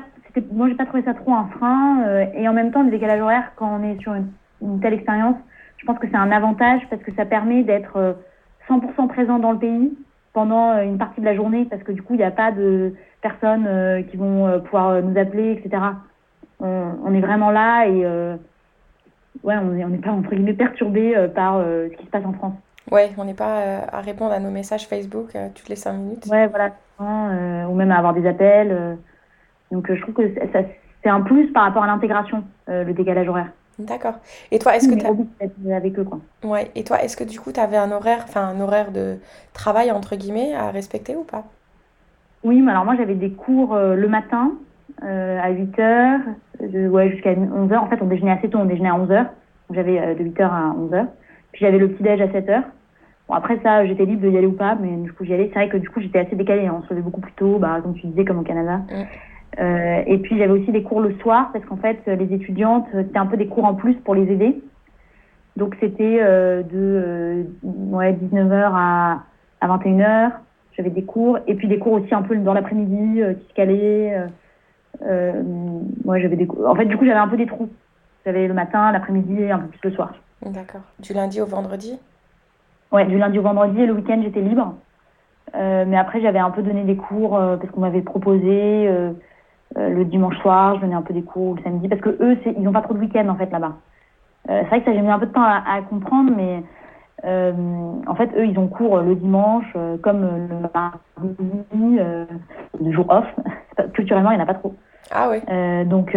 moi 0.52 0.68
j'ai 0.68 0.76
pas 0.76 0.86
trouvé 0.86 1.02
ça 1.02 1.16
trop 1.16 1.34
un 1.34 1.48
frein 1.58 2.28
et 2.36 2.48
en 2.48 2.54
même 2.54 2.72
temps 2.72 2.84
le 2.84 2.92
décalage 2.92 3.20
horaire 3.20 3.52
quand 3.56 3.80
on 3.80 3.84
est 3.84 4.00
sur 4.02 4.14
une, 4.14 4.28
une 4.62 4.80
telle 4.80 4.94
expérience 4.94 5.36
je 5.78 5.86
pense 5.86 5.98
que 5.98 6.08
c'est 6.08 6.18
un 6.18 6.32
avantage 6.32 6.82
parce 6.92 7.02
que 7.02 7.12
ça 7.16 7.26
permet 7.26 7.64
d'être 7.64 8.18
100% 8.70 9.04
euh, 9.04 9.08
présent 9.08 9.40
dans 9.40 9.52
le 9.52 9.60
pays 9.60 9.98
pendant 10.34 10.72
euh, 10.72 10.84
une 10.84 10.98
partie 10.98 11.22
de 11.22 11.26
la 11.26 11.36
journée 11.36 11.66
parce 11.66 11.84
que 11.84 11.92
du 11.92 12.02
coup, 12.02 12.14
il 12.14 12.18
n'y 12.18 12.24
a 12.24 12.32
pas 12.32 12.52
de 12.52 12.94
personnes 13.22 13.66
euh, 13.68 14.02
qui 14.04 14.18
vont 14.18 14.60
pouvoir 14.62 15.02
nous 15.02 15.18
appeler, 15.18 15.52
etc. 15.54 15.82
On, 16.60 17.14
est 17.14 17.22
vraiment 17.22 17.52
là 17.52 17.86
et 17.86 18.04
ouais, 19.44 19.56
on 19.58 19.66
n'est 19.66 19.86
on 19.86 19.92
pas 19.98 20.10
entre 20.10 20.32
guillemets 20.32 20.54
perturbé 20.54 21.16
par 21.36 21.62
ce 21.62 21.96
qui 21.96 22.06
se 22.06 22.10
passe 22.10 22.26
en 22.26 22.34
France. 22.34 22.56
Ouais, 22.92 23.12
on 23.18 23.26
n'est 23.26 23.36
pas 23.36 23.84
à 23.92 24.02
répondre 24.02 24.32
à 24.32 24.40
nos 24.40 24.50
messages 24.50 24.88
Facebook 24.88 25.38
toutes 25.54 25.70
les 25.70 25.76
5 25.76 25.94
minutes. 25.94 26.26
Ouais, 26.26 26.48
voilà. 26.48 26.72
ou 27.00 27.76
même 27.76 27.92
à 27.92 27.98
avoir 27.98 28.16
des 28.16 28.26
appels. 28.26 28.98
donc 29.72 29.94
je 29.94 30.02
trouve 30.02 30.16
que 30.16 30.34
ça, 30.52 30.62
c'est 31.04 31.10
un 31.10 31.22
plus 31.22 31.52
par 31.52 31.66
rapport 31.66 31.84
à 31.84 31.88
l'intégration, 31.88 32.44
le 32.68 32.92
décalage 32.92 33.30
horaire. 33.30 33.52
D'accord. 33.80 34.16
Et 34.52 34.60
toi, 34.60 34.76
est-ce 34.76 34.90
que 34.90 34.96
tu 34.96 35.72
avec 35.72 36.00
eux 36.00 36.04
quoi. 36.04 36.20
Ouais. 36.44 36.72
Et 36.76 36.84
toi, 36.84 37.02
est-ce 37.04 37.16
que 37.16 37.24
du 37.24 37.40
coup, 37.40 37.52
tu 37.52 37.60
avais 37.60 37.78
un 37.78 37.92
horaire, 37.92 38.24
enfin 38.24 38.48
un 38.48 38.60
horaire 38.60 38.92
de 38.92 39.18
travail 39.54 39.92
entre 39.92 40.16
guillemets 40.16 40.56
à 40.56 40.72
respecter 40.72 41.16
ou 41.16 41.24
pas? 41.24 41.46
Oui, 42.44 42.62
mais 42.62 42.72
alors 42.72 42.86
moi 42.86 42.96
j'avais 42.96 43.16
des 43.16 43.32
cours 43.32 43.74
euh, 43.74 43.96
le 43.96 44.08
matin 44.08 44.54
euh, 45.04 45.40
à 45.40 45.52
8h, 45.52 46.90
ouais, 46.90 47.12
jusqu'à 47.12 47.34
11h. 47.34 47.78
En 47.78 47.88
fait, 47.88 48.02
on 48.02 48.08
déjeunait 48.08 48.32
assez 48.32 48.50
tôt, 48.50 48.58
on 48.60 48.66
déjeunait 48.66 48.90
à 48.90 48.98
11h. 48.98 49.28
J'avais 49.72 50.00
euh, 50.00 50.16
de 50.16 50.24
8h 50.24 50.44
à 50.44 50.76
11h. 50.76 51.06
Puis 51.52 51.66
j'avais 51.66 51.78
le 51.78 51.90
petit 51.90 52.04
déj 52.04 52.22
à 52.22 52.28
7h. 52.28 52.64
Bon, 53.28 53.36
après 53.36 53.60
ça, 53.62 53.86
j'étais 53.86 54.06
libre 54.06 54.22
de 54.22 54.30
y 54.30 54.38
aller 54.38 54.48
ou 54.48 54.54
pas, 54.54 54.76
mais 54.76 54.96
du 54.96 55.12
coup, 55.12 55.26
j'y 55.26 55.34
allais. 55.34 55.50
C'est 55.54 55.60
vrai 55.60 55.70
que 55.70 55.78
du 55.78 55.90
coup, 55.90 56.00
j'étais 56.02 56.20
assez 56.20 56.36
décalée. 56.36 56.66
Hein. 56.66 56.78
On 56.80 56.82
se 56.84 56.88
faisait 56.88 57.02
beaucoup 57.02 57.22
plus 57.22 57.34
tôt, 57.34 57.60
bah, 57.60 57.80
comme 57.84 57.94
tu 57.96 58.08
disais, 58.08 58.26
comme 58.26 58.40
au 58.40 58.44
Canada. 58.44 58.78
Mm. 58.78 59.04
Euh, 59.60 60.04
et 60.06 60.18
puis 60.20 60.38
j'avais 60.38 60.52
aussi 60.52 60.72
des 60.72 60.84
cours 60.84 61.02
le 61.02 61.16
soir 61.16 61.50
parce 61.52 61.66
qu'en 61.66 61.78
fait 61.78 62.00
les 62.06 62.34
étudiantes 62.34 62.86
c'était 62.92 63.18
un 63.18 63.26
peu 63.26 63.38
des 63.38 63.48
cours 63.48 63.66
en 63.66 63.74
plus 63.74 63.96
pour 63.96 64.14
les 64.14 64.32
aider. 64.32 64.62
Donc 65.56 65.76
c'était 65.80 66.20
euh, 66.22 66.62
de 66.62 66.70
euh, 66.74 67.44
ouais, 67.64 68.14
19h 68.14 68.72
à, 68.74 69.24
à 69.62 69.68
21h. 69.68 70.32
J'avais 70.74 70.92
des 70.92 71.04
cours 71.04 71.40
et 71.48 71.56
puis 71.56 71.68
des 71.68 71.80
cours 71.80 71.94
aussi 71.94 72.14
un 72.14 72.22
peu 72.22 72.36
dans 72.38 72.54
l'après-midi 72.54 73.22
qui 73.40 73.48
se 73.48 73.54
calaient. 73.56 74.28
moi 75.02 76.20
j'avais 76.20 76.36
des 76.36 76.48
En 76.66 76.76
fait 76.76 76.86
du 76.86 76.98
coup 76.98 77.06
j'avais 77.06 77.20
un 77.20 77.28
peu 77.28 77.38
des 77.38 77.48
trous. 77.48 77.70
J'avais 78.26 78.48
le 78.48 78.54
matin, 78.54 78.92
l'après-midi 78.92 79.42
et 79.42 79.52
un 79.52 79.60
peu 79.60 79.68
plus 79.68 79.90
le 79.90 79.96
soir. 79.96 80.14
D'accord. 80.46 80.82
Du 81.00 81.14
lundi 81.14 81.42
au 81.42 81.46
vendredi? 81.46 81.98
Ouais, 82.92 83.06
du 83.06 83.18
lundi 83.18 83.40
au 83.40 83.42
vendredi 83.42 83.82
et 83.82 83.86
le 83.88 83.94
week-end 83.94 84.20
j'étais 84.22 84.42
libre. 84.42 84.76
mais 85.56 85.98
après 85.98 86.22
j'avais 86.22 86.38
un 86.38 86.52
peu 86.52 86.62
donné 86.62 86.84
des 86.84 86.96
cours 86.96 87.32
parce 87.32 87.72
qu'on 87.72 87.82
m'avait 87.82 88.02
proposé 88.04 88.88
euh, 88.88 89.14
le 89.76 90.04
dimanche 90.06 90.38
soir, 90.40 90.76
je 90.76 90.82
donnais 90.82 90.96
un 90.96 91.02
peu 91.02 91.14
des 91.14 91.24
cours 91.24 91.56
le 91.56 91.64
samedi, 91.64 91.88
parce 91.88 92.02
que 92.02 92.10
eux, 92.22 92.38
ils 92.46 92.64
n'ont 92.64 92.72
pas 92.72 92.82
trop 92.82 92.94
de 92.94 93.00
week-end 93.00 93.28
en 93.30 93.36
fait 93.36 93.52
là-bas. 93.52 93.74
Euh, 94.50 94.62
c'est 94.64 94.68
vrai 94.70 94.80
que 94.80 94.86
ça 94.86 94.94
j'ai 94.94 95.02
mis 95.02 95.10
un 95.10 95.20
peu 95.20 95.26
de 95.26 95.34
temps 95.34 95.44
à, 95.44 95.62
à 95.68 95.82
comprendre, 95.82 96.32
mais 96.36 96.64
euh, 97.26 97.52
en 98.06 98.16
fait, 98.16 98.30
eux, 98.38 98.46
ils 98.46 98.58
ont 98.60 98.68
cours 98.68 99.00
le 99.00 99.16
dimanche, 99.16 99.66
euh, 99.76 99.98
comme 99.98 100.22
le 100.22 100.70
mardi, 100.74 102.00
euh, 102.00 102.26
le 102.80 102.92
jour 102.92 103.06
off. 103.10 103.26
Culturellement, 103.94 104.32
il 104.32 104.36
n'y 104.36 104.42
en 104.42 104.44
a 104.44 104.48
pas 104.48 104.54
trop. 104.54 104.76
Ah 105.10 105.30
oui. 105.30 105.40
donc, 105.86 106.16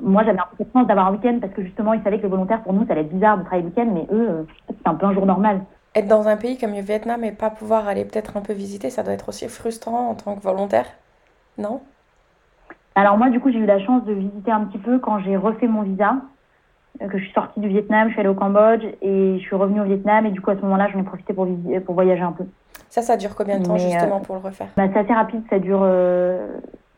moi, 0.00 0.22
j'avais 0.24 0.38
un 0.38 0.46
peu 0.56 0.64
de 0.64 0.70
chance 0.72 0.86
d'avoir 0.86 1.08
un 1.08 1.12
week-end 1.12 1.38
parce 1.40 1.52
que 1.52 1.62
justement, 1.62 1.92
ils 1.94 2.02
savaient 2.02 2.18
que 2.18 2.22
le 2.22 2.28
volontaire, 2.28 2.62
pour 2.62 2.72
nous, 2.72 2.86
ça 2.86 2.92
allait 2.92 3.02
être 3.02 3.12
bizarre 3.12 3.38
de 3.38 3.42
travailler 3.42 3.64
le 3.64 3.68
week-end, 3.70 3.90
mais 3.92 4.06
eux, 4.12 4.46
c'est 4.68 4.88
un 4.88 4.94
peu 4.94 5.06
un 5.06 5.14
jour 5.14 5.26
normal. 5.26 5.62
Être 5.94 6.06
dans 6.06 6.28
un 6.28 6.36
pays 6.36 6.58
comme 6.58 6.74
le 6.74 6.80
Vietnam 6.80 7.24
et 7.24 7.32
pas 7.32 7.50
pouvoir 7.50 7.88
aller 7.88 8.04
peut-être 8.04 8.36
un 8.36 8.42
peu 8.42 8.52
visiter, 8.52 8.90
ça 8.90 9.02
doit 9.02 9.14
être 9.14 9.28
aussi 9.28 9.48
frustrant 9.48 10.10
en 10.10 10.14
tant 10.14 10.36
que 10.36 10.42
volontaire, 10.42 10.86
non? 11.58 11.80
Alors 12.96 13.18
moi, 13.18 13.28
du 13.28 13.40
coup, 13.40 13.52
j'ai 13.52 13.58
eu 13.58 13.66
la 13.66 13.78
chance 13.78 14.04
de 14.04 14.12
visiter 14.14 14.50
un 14.50 14.60
petit 14.60 14.78
peu 14.78 14.98
quand 14.98 15.18
j'ai 15.20 15.36
refait 15.36 15.68
mon 15.68 15.82
visa, 15.82 16.16
euh, 17.02 17.08
que 17.08 17.18
je 17.18 17.24
suis 17.24 17.32
sortie 17.34 17.60
du 17.60 17.68
Vietnam, 17.68 18.08
je 18.08 18.12
suis 18.12 18.20
allée 18.20 18.30
au 18.30 18.34
Cambodge 18.34 18.84
et 19.02 19.34
je 19.38 19.42
suis 19.42 19.54
revenue 19.54 19.82
au 19.82 19.84
Vietnam 19.84 20.24
et 20.24 20.30
du 20.30 20.40
coup 20.40 20.50
à 20.50 20.56
ce 20.56 20.62
moment-là, 20.62 20.88
j'en 20.90 21.00
ai 21.00 21.02
profité 21.02 21.34
pour, 21.34 21.46
pour 21.84 21.94
voyager 21.94 22.22
un 22.22 22.32
peu. 22.32 22.44
Ça, 22.88 23.02
ça 23.02 23.18
dure 23.18 23.36
combien 23.36 23.58
de 23.60 23.66
temps 23.66 23.76
justement 23.76 24.16
euh, 24.16 24.24
pour 24.24 24.36
le 24.36 24.40
refaire? 24.40 24.68
bah, 24.78 24.84
C'est 24.90 25.00
assez 25.00 25.12
rapide, 25.12 25.42
ça 25.50 25.58
dure 25.58 25.80
euh, 25.82 26.48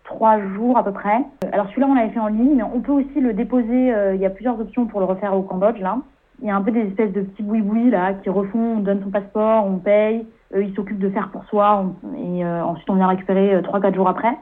trois 0.05 0.39
jours 0.39 0.79
à 0.79 0.85
peu 0.85 0.93
près. 0.93 1.19
Alors 1.53 1.67
celui-là, 1.71 1.89
on 1.91 1.95
l'avait 1.95 2.11
fait 2.11 2.21
en 2.21 2.29
ligne, 2.29 2.55
mais 2.55 2.63
on 2.63 2.81
peut 2.81 2.93
aussi 2.93 3.21
le 3.21 3.33
déposer. 3.33 3.93
il 4.15 4.21
y 4.21 4.27
a 4.27 4.31
plusieurs 4.31 4.61
options 4.61 4.87
pour 4.87 5.01
le 5.01 5.07
refaire 5.07 5.35
au 5.35 5.43
Cambodge 5.43 5.81
là. 5.81 5.99
Il 6.41 6.47
y 6.47 6.51
a 6.51 6.55
un 6.55 6.63
peu 6.63 6.71
des 6.71 6.83
espèces 6.83 7.13
de 7.13 7.23
petits 7.23 7.43
boui-boui 7.43 7.91
là 7.91 8.13
qui 8.15 8.31
refont, 8.31 8.77
on 8.77 8.79
donne 8.79 9.03
son 9.03 9.11
passeport, 9.11 9.67
on 9.67 9.79
paye, 9.79 10.25
eux 10.55 10.63
ils 10.63 10.73
s'occupent 10.77 11.01
de 11.01 11.11
faire 11.11 11.31
pour 11.31 11.45
soi 11.47 11.87
et 12.17 12.45
ensuite 12.47 12.89
on 12.89 12.95
vient 12.95 13.09
récupérer 13.09 13.61
trois 13.65 13.81
quatre 13.81 13.97
jours 13.97 14.09
après. 14.09 14.37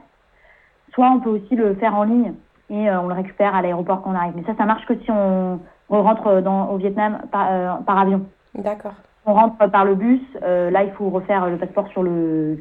Soit 0.97 1.11
on 1.11 1.19
peut 1.19 1.29
aussi 1.29 1.55
le 1.55 1.75
faire 1.75 1.93
en 1.93 2.05
ligne 2.05 2.33
et 2.71 2.89
euh, 2.89 2.99
on 2.99 3.07
le 3.07 3.13
récupère 3.13 3.53
à 3.53 3.61
l'aéroport 3.61 4.01
quand 4.01 4.09
on 4.09 4.15
arrive. 4.15 4.33
Mais 4.35 4.41
ça, 4.47 4.55
ça 4.57 4.65
marche 4.65 4.83
que 4.87 4.95
si 4.95 5.11
on, 5.11 5.59
rentre 5.89 6.41
dans, 6.41 6.69
au 6.71 6.77
Vietnam 6.77 7.19
par, 7.31 7.47
euh, 7.51 7.73
par 7.85 7.99
avion. 7.99 8.25
D'accord. 8.55 8.95
On 9.27 9.35
rentre 9.35 9.69
par 9.69 9.85
le 9.85 9.93
bus, 9.93 10.21
euh, 10.41 10.71
là 10.71 10.83
il 10.83 10.91
faut 10.93 11.09
refaire 11.09 11.51
le 11.51 11.57
passeport 11.57 11.87
sur 11.89 12.01
le, 12.01 12.57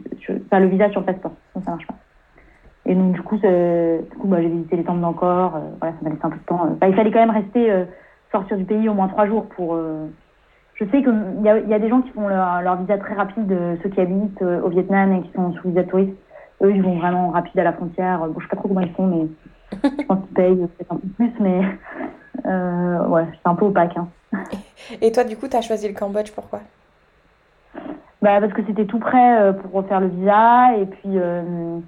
pas 0.51 0.61
le 0.61 0.67
visa 0.67 0.91
sur 0.91 1.01
le 1.01 1.07
passeport. 1.07 1.33
Ça, 1.55 1.63
ça 1.63 1.71
marche 1.71 1.87
pas. 1.87 1.95
Et 2.85 2.95
donc 2.95 3.13
du 3.13 3.23
coup, 3.23 3.37
du 3.37 4.19
coup 4.19 4.29
bah, 4.29 4.43
j'ai 4.43 4.49
visité 4.49 4.77
les 4.77 4.85
temples 4.85 5.01
d'encore. 5.01 5.59
voilà, 5.81 5.95
ça 5.95 5.99
m'a 6.03 6.11
laissé 6.11 6.21
un 6.23 6.31
peu 6.31 6.37
de 6.37 6.45
temps. 6.45 6.69
Bah, 6.79 6.89
il 6.89 6.95
fallait 6.95 7.11
quand 7.11 7.21
même 7.21 7.31
rester 7.31 7.87
sortir 8.33 8.59
du 8.59 8.65
pays 8.65 8.87
au 8.87 8.93
moins 8.95 9.09
trois 9.09 9.27
jours 9.27 9.47
pour. 9.47 9.79
je 10.75 10.85
sais 10.85 11.03
qu'il 11.03 11.41
y 11.43 11.49
a, 11.49 11.59
y 11.59 11.75
a 11.75 11.79
des 11.79 11.89
gens 11.89 12.03
qui 12.03 12.11
font 12.11 12.29
leur, 12.29 12.61
leur 12.61 12.77
visa 12.77 12.99
très 12.99 13.15
rapide, 13.15 13.57
ceux 13.83 13.89
qui 13.89 14.01
habitent 14.03 14.43
au 14.43 14.69
Vietnam 14.69 15.15
et 15.15 15.23
qui 15.23 15.33
sont 15.33 15.53
sous 15.55 15.69
visa 15.69 15.85
touriste 15.85 16.13
eux, 16.63 16.75
ils 16.75 16.83
vont 16.83 16.99
vraiment 16.99 17.31
rapide 17.31 17.59
à 17.59 17.65
la 17.65 17.73
frontière. 17.73 18.21
Bon, 18.21 18.35
je 18.39 18.45
sais 18.45 18.51
pas 18.51 18.57
trop 18.57 18.69
comment 18.69 18.81
ils 18.81 18.93
font, 18.93 19.07
mais 19.07 19.27
je 19.73 20.05
pense 20.05 20.25
qu'ils 20.25 20.35
payent 20.35 20.57
peut-être 20.57 20.93
un 20.93 20.97
peu 20.97 21.09
plus, 21.17 21.33
mais 21.41 21.61
euh, 22.47 23.07
ouais, 23.09 23.27
c'est 23.33 23.49
un 23.49 23.55
peu 23.55 23.67
opaque. 23.67 23.97
Hein. 23.97 24.09
Et 25.01 25.13
toi, 25.13 25.25
du 25.25 25.37
coup, 25.37 25.49
tu 25.49 25.57
as 25.57 25.63
choisi 25.63 25.89
le 25.89 25.95
Cambodge, 25.95 26.33
pourquoi? 26.33 26.61
Bah, 28.23 28.41
Parce 28.41 28.53
que 28.53 28.63
c'était 28.67 28.87
tout 28.87 28.99
prêt 28.99 29.41
euh, 29.41 29.53
pour 29.53 29.73
refaire 29.73 30.01
le 30.01 30.09
visa. 30.09 30.77
Et 30.79 30.87
puis, 30.87 31.11
euh, 31.17 31.79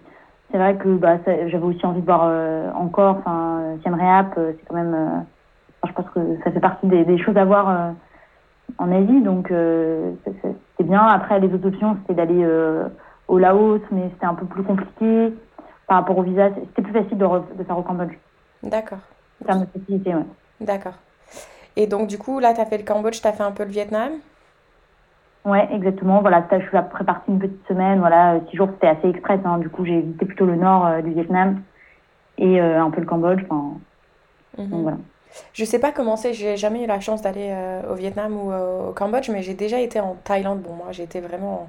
c'est 0.51 0.59
vrai 0.59 0.77
que 0.77 0.89
bah, 0.89 1.17
j'avais 1.27 1.65
aussi 1.65 1.85
envie 1.85 2.01
de 2.01 2.07
voir 2.07 2.23
euh, 2.25 2.71
encore. 2.75 3.17
Enfin, 3.19 3.77
Siem 3.83 3.95
Reap, 3.95 4.35
c'est 4.37 4.65
quand 4.69 4.75
même. 4.75 5.25
je 5.87 5.93
pense 5.93 6.09
que 6.11 6.21
ça 6.45 6.51
fait 6.51 6.61
partie 6.61 6.87
des, 6.87 7.05
des 7.05 7.19
choses 7.19 7.37
à 7.37 7.45
voir 7.45 7.95
en 8.79 8.93
Asie. 8.93 9.21
Donc, 9.23 9.53
c'est 9.53 10.85
bien. 10.85 11.03
Après, 11.03 11.41
les 11.41 11.53
autres 11.53 11.69
options, 11.69 11.97
c'était 12.01 12.15
d'aller 12.15 12.47
au 13.29 13.39
Laos, 13.39 13.81
mais 13.93 14.11
c'était 14.13 14.27
un 14.27 14.35
peu 14.35 14.47
plus 14.47 14.63
compliqué 14.63 15.33
par 15.87 15.99
rapport 15.99 16.19
au 16.19 16.23
visa. 16.23 16.51
C'était 16.55 16.83
plus 16.83 16.93
facile 16.93 17.19
de, 17.19 17.27
de, 17.57 17.65
faire 17.65 17.79
au 17.79 17.83
Cambodge. 17.83 18.15
D'accord. 18.63 18.99
En 19.43 19.47
termes 19.47 19.61
de 19.61 19.79
facilité, 19.79 20.15
ouais. 20.15 20.27
D'accord. 20.61 20.95
Et 21.77 21.87
donc, 21.87 22.09
du 22.09 22.19
coup, 22.19 22.41
là, 22.41 22.55
tu 22.55 22.61
as 22.61 22.67
fait 22.67 22.79
le 22.79 22.85
Cambodge, 22.85 23.21
tu 23.21 23.27
as 23.27 23.33
fait 23.33 23.43
un 23.43 23.53
peu 23.53 23.65
le 23.65 23.71
Vietnam? 23.71 24.13
Ouais, 25.45 25.69
exactement. 25.73 26.21
Voilà, 26.21 26.45
je 26.51 26.67
suis 26.67 26.77
après 26.77 27.05
partie 27.05 27.31
une 27.31 27.39
petite 27.39 27.67
semaine. 27.69 28.01
Voilà, 28.01 28.41
six 28.51 28.57
jours, 28.57 28.69
c'était 28.73 28.89
assez 28.89 29.09
express. 29.09 29.41
Hein. 29.45 29.59
Du 29.59 29.69
coup, 29.69 29.85
j'ai 29.85 30.01
visité 30.01 30.27
plutôt 30.27 30.47
le 30.47 30.57
nord 30.57 30.87
euh, 30.87 31.01
du 31.01 31.13
Vietnam 31.13 31.63
et 32.37 32.61
euh, 32.61 32.83
un 32.83 32.91
peu 32.91 33.01
le 33.01 33.07
Cambodge. 33.07 33.43
Enfin, 33.49 33.79
mhm. 34.59 34.69
Donc 34.69 34.83
voilà. 34.83 34.97
Je 35.53 35.65
sais 35.65 35.79
pas 35.79 35.93
comment 35.93 36.17
c'est, 36.17 36.35
j'ai 36.35 36.57
jamais 36.57 36.85
eu 36.85 36.87
la 36.87 37.01
chance 37.01 37.23
d'aller 37.23 37.49
euh, 37.51 37.93
au 37.93 37.95
Vietnam 37.95 38.37
ou 38.37 38.53
au 38.53 38.93
Cambodge, 38.93 39.29
mais 39.31 39.43
j'ai 39.43 39.55
déjà 39.55 39.81
été 39.81 40.01
en 40.01 40.17
Thaïlande. 40.25 40.61
Bon, 40.61 40.73
moi, 40.73 40.87
j'ai 40.91 41.05
été 41.05 41.21
vraiment 41.21 41.69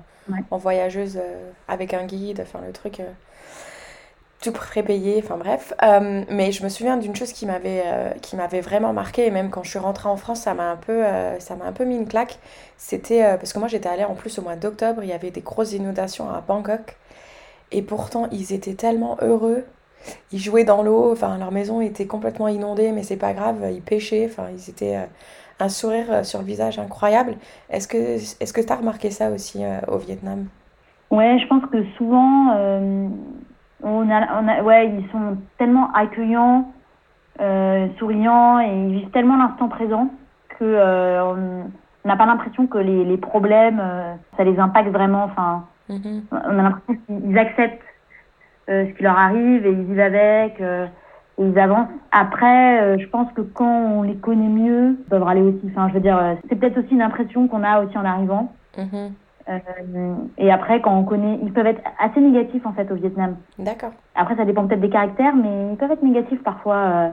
en 0.51 0.57
voyageuse 0.57 1.17
euh, 1.17 1.51
avec 1.67 1.93
un 1.93 2.05
guide, 2.05 2.41
enfin 2.41 2.59
le 2.65 2.71
truc 2.71 2.99
euh, 2.99 3.09
tout 4.41 4.51
prépayé, 4.51 5.21
enfin 5.23 5.37
bref. 5.37 5.73
Euh, 5.83 6.23
mais 6.29 6.51
je 6.51 6.63
me 6.63 6.69
souviens 6.69 6.97
d'une 6.97 7.15
chose 7.15 7.33
qui 7.33 7.45
m'avait 7.45 7.83
qui 8.21 8.35
m'avait 8.35 8.61
vraiment 8.61 8.93
marqué, 8.93 9.25
et 9.25 9.31
même 9.31 9.49
quand 9.49 9.63
je 9.63 9.69
suis 9.71 9.79
rentrée 9.79 10.07
en 10.07 10.17
France, 10.17 10.41
ça 10.41 10.53
m'a 10.53 10.69
un 10.69 10.75
peu, 10.77 11.03
ça 11.39 11.55
m'a 11.55 11.65
un 11.65 11.71
peu 11.73 11.83
mis 11.83 11.95
une 11.95 12.07
claque. 12.07 12.37
C'était 12.77 13.21
parce 13.37 13.53
que 13.53 13.59
moi 13.59 13.67
j'étais 13.67 13.89
allée 13.89 14.05
en 14.05 14.15
plus 14.15 14.37
au 14.39 14.41
mois 14.41 14.55
d'octobre, 14.55 15.03
il 15.03 15.09
y 15.09 15.13
avait 15.13 15.31
des 15.31 15.41
grosses 15.41 15.73
inondations 15.73 16.29
à 16.29 16.41
Bangkok, 16.41 16.95
et 17.71 17.81
pourtant 17.81 18.27
ils 18.31 18.53
étaient 18.53 18.75
tellement 18.75 19.17
heureux. 19.21 19.65
Ils 20.31 20.39
jouaient 20.39 20.63
dans 20.63 20.81
l'eau, 20.81 21.11
enfin 21.11 21.37
leur 21.37 21.51
maison 21.51 21.81
était 21.81 22.07
complètement 22.07 22.47
inondée, 22.47 22.91
mais 22.91 23.03
c'est 23.03 23.17
pas 23.17 23.33
grave, 23.33 23.57
ils 23.71 23.81
pêchaient, 23.81 24.27
enfin 24.29 24.47
ils 24.51 24.69
étaient 24.69 24.97
un 25.59 25.69
sourire 25.69 26.05
euh, 26.09 26.23
sur 26.23 26.39
le 26.39 26.45
visage 26.45 26.79
incroyable. 26.79 27.35
Est-ce 27.69 27.87
que 27.87 27.97
est-ce 27.97 28.53
que 28.53 28.61
tu 28.61 28.71
as 28.71 28.77
remarqué 28.77 29.11
ça 29.11 29.29
aussi 29.29 29.63
euh, 29.63 29.79
au 29.87 29.97
Vietnam? 29.97 30.47
Ouais, 31.11 31.39
je 31.39 31.47
pense 31.47 31.63
que 31.71 31.83
souvent, 31.97 32.53
euh, 32.55 33.07
on 33.83 34.09
a, 34.09 34.41
on 34.41 34.47
a, 34.47 34.61
ouais, 34.61 34.87
ils 34.87 35.09
sont 35.11 35.37
tellement 35.57 35.91
accueillants, 35.93 36.71
souriants 37.97 38.59
et 38.59 38.67
ils 38.67 38.99
vivent 38.99 39.09
tellement 39.11 39.37
l'instant 39.37 39.69
présent 39.69 40.09
que 40.59 41.23
on 41.23 42.07
n'a 42.07 42.15
pas 42.15 42.25
l'impression 42.25 42.67
que 42.67 42.77
les, 42.77 43.05
les 43.05 43.17
problèmes, 43.17 43.81
ça 44.37 44.43
les 44.43 44.59
impacte 44.59 44.89
vraiment. 44.89 45.23
Enfin, 45.23 45.63
mm-hmm. 45.89 46.21
on 46.31 46.59
a 46.59 46.61
l'impression 46.61 46.97
qu'ils 47.07 47.37
acceptent 47.39 47.81
ce 48.69 48.95
qui 48.95 49.03
leur 49.03 49.17
arrive 49.17 49.65
et 49.65 49.71
ils 49.71 49.83
vivent 49.83 49.99
avec 49.99 50.61
ils 51.39 51.57
avancent. 51.57 51.87
Après, 52.11 52.81
euh, 52.81 52.97
je 52.99 53.07
pense 53.07 53.31
que 53.31 53.41
quand 53.41 53.93
on 53.95 54.03
les 54.03 54.15
connaît 54.15 54.49
mieux, 54.49 54.97
ils 54.99 55.09
peuvent 55.09 55.27
aller 55.27 55.41
aussi. 55.41 55.61
Enfin, 55.67 55.87
je 55.89 55.93
veux 55.93 55.99
dire, 56.01 56.17
euh, 56.17 56.35
c'est 56.49 56.55
peut-être 56.55 56.77
aussi 56.77 56.93
une 56.93 57.01
impression 57.01 57.47
qu'on 57.47 57.63
a 57.63 57.81
aussi 57.81 57.97
en 57.97 58.05
arrivant. 58.05 58.51
Mhm. 58.77 59.13
Euh, 59.47 60.13
et 60.37 60.51
après, 60.51 60.81
quand 60.81 60.95
on 60.95 61.03
connaît, 61.03 61.39
ils 61.41 61.53
peuvent 61.53 61.65
être 61.65 61.81
assez 61.97 62.19
négatifs 62.19 62.65
en 62.65 62.73
fait 62.73 62.91
au 62.91 62.95
Vietnam. 62.95 63.37
D'accord. 63.57 63.91
Après, 64.15 64.35
ça 64.35 64.45
dépend 64.45 64.67
peut-être 64.67 64.81
des 64.81 64.89
caractères, 64.89 65.35
mais 65.35 65.71
ils 65.71 65.77
peuvent 65.77 65.91
être 65.91 66.03
négatifs 66.03 66.43
parfois. 66.43 67.11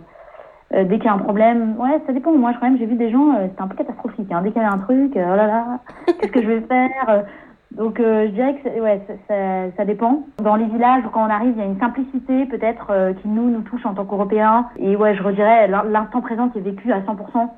dès 0.73 0.99
qu'il 0.99 1.05
y 1.05 1.09
a 1.09 1.15
un 1.15 1.19
problème, 1.19 1.77
ouais, 1.79 2.03
ça 2.07 2.13
dépend. 2.13 2.33
Moi, 2.33 2.53
quand 2.61 2.67
même, 2.67 2.79
j'ai 2.79 2.87
vu 2.87 2.97
des 2.97 3.11
gens, 3.11 3.33
c'était 3.43 3.63
un 3.63 3.69
peu 3.69 3.77
catastrophique. 3.77 4.31
Hein. 4.33 4.43
Dès 4.43 4.51
qu'il 4.51 4.61
y 4.61 4.65
a 4.65 4.73
un 4.73 4.79
truc, 4.79 5.13
oh 5.15 5.37
là 5.37 5.47
là, 5.47 5.79
qu'est-ce 6.07 6.33
que 6.33 6.43
je 6.43 6.49
vais 6.49 6.61
faire 6.63 7.25
donc 7.73 7.99
euh, 8.01 8.27
je 8.27 8.33
dirais 8.33 8.55
que 8.55 8.81
ouais, 8.81 9.03
ça, 9.29 9.71
ça, 9.77 9.85
dépend. 9.85 10.23
Dans 10.39 10.57
les 10.57 10.67
villages, 10.67 11.03
quand 11.13 11.27
on 11.27 11.31
arrive, 11.31 11.53
il 11.57 11.59
y 11.59 11.63
a 11.63 11.67
une 11.67 11.81
simplicité 11.81 12.47
peut-être 12.47 12.87
euh, 12.91 13.13
qui 13.15 13.29
nous 13.29 13.51
nous 13.51 13.63
touche 13.63 13.85
en 13.85 13.95
tant 13.95 14.05
qu'Européens. 14.05 14.69
Et 14.79 14.97
ouais, 14.97 15.15
je 15.17 15.23
redirais 15.23 15.69
l'instant 15.69 16.21
présent 16.21 16.49
qui 16.49 16.59
est 16.59 16.63
vécu 16.63 16.93
à 16.93 17.01
100%, 17.01 17.49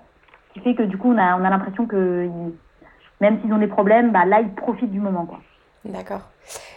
qui 0.55 0.61
fait 0.61 0.75
que 0.75 0.83
du 0.83 0.97
coup 0.97 1.13
on 1.13 1.19
a 1.19 1.37
on 1.39 1.45
a 1.45 1.51
l'impression 1.51 1.87
que 1.87 2.29
même 3.21 3.41
s'ils 3.41 3.53
ont 3.53 3.59
des 3.59 3.69
problèmes, 3.69 4.11
bah 4.11 4.25
là 4.25 4.41
ils 4.41 4.53
profitent 4.55 4.91
du 4.91 5.01
moment 5.01 5.27
quoi. 5.27 5.41
D'accord. 5.85 6.23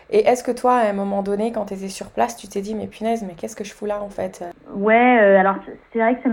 Et 0.10 0.28
est-ce 0.28 0.44
que 0.44 0.52
toi, 0.52 0.76
à 0.76 0.90
un 0.90 0.94
moment 0.94 1.24
donné, 1.24 1.52
quand 1.52 1.66
tu 1.66 1.74
étais 1.74 1.88
sur 1.88 2.12
place, 2.12 2.36
tu 2.36 2.48
t'es 2.48 2.62
dit, 2.62 2.76
mais 2.76 2.88
punaise, 2.88 3.24
mais 3.26 3.34
qu'est-ce 3.34 3.56
que 3.56 3.64
je 3.64 3.74
fous 3.74 3.86
là 3.86 4.04
en 4.04 4.10
fait? 4.10 4.44
Ouais, 4.74 5.20
euh, 5.22 5.40
alors 5.40 5.56
c'est 5.92 6.00
vrai 6.00 6.20
que 6.20 6.30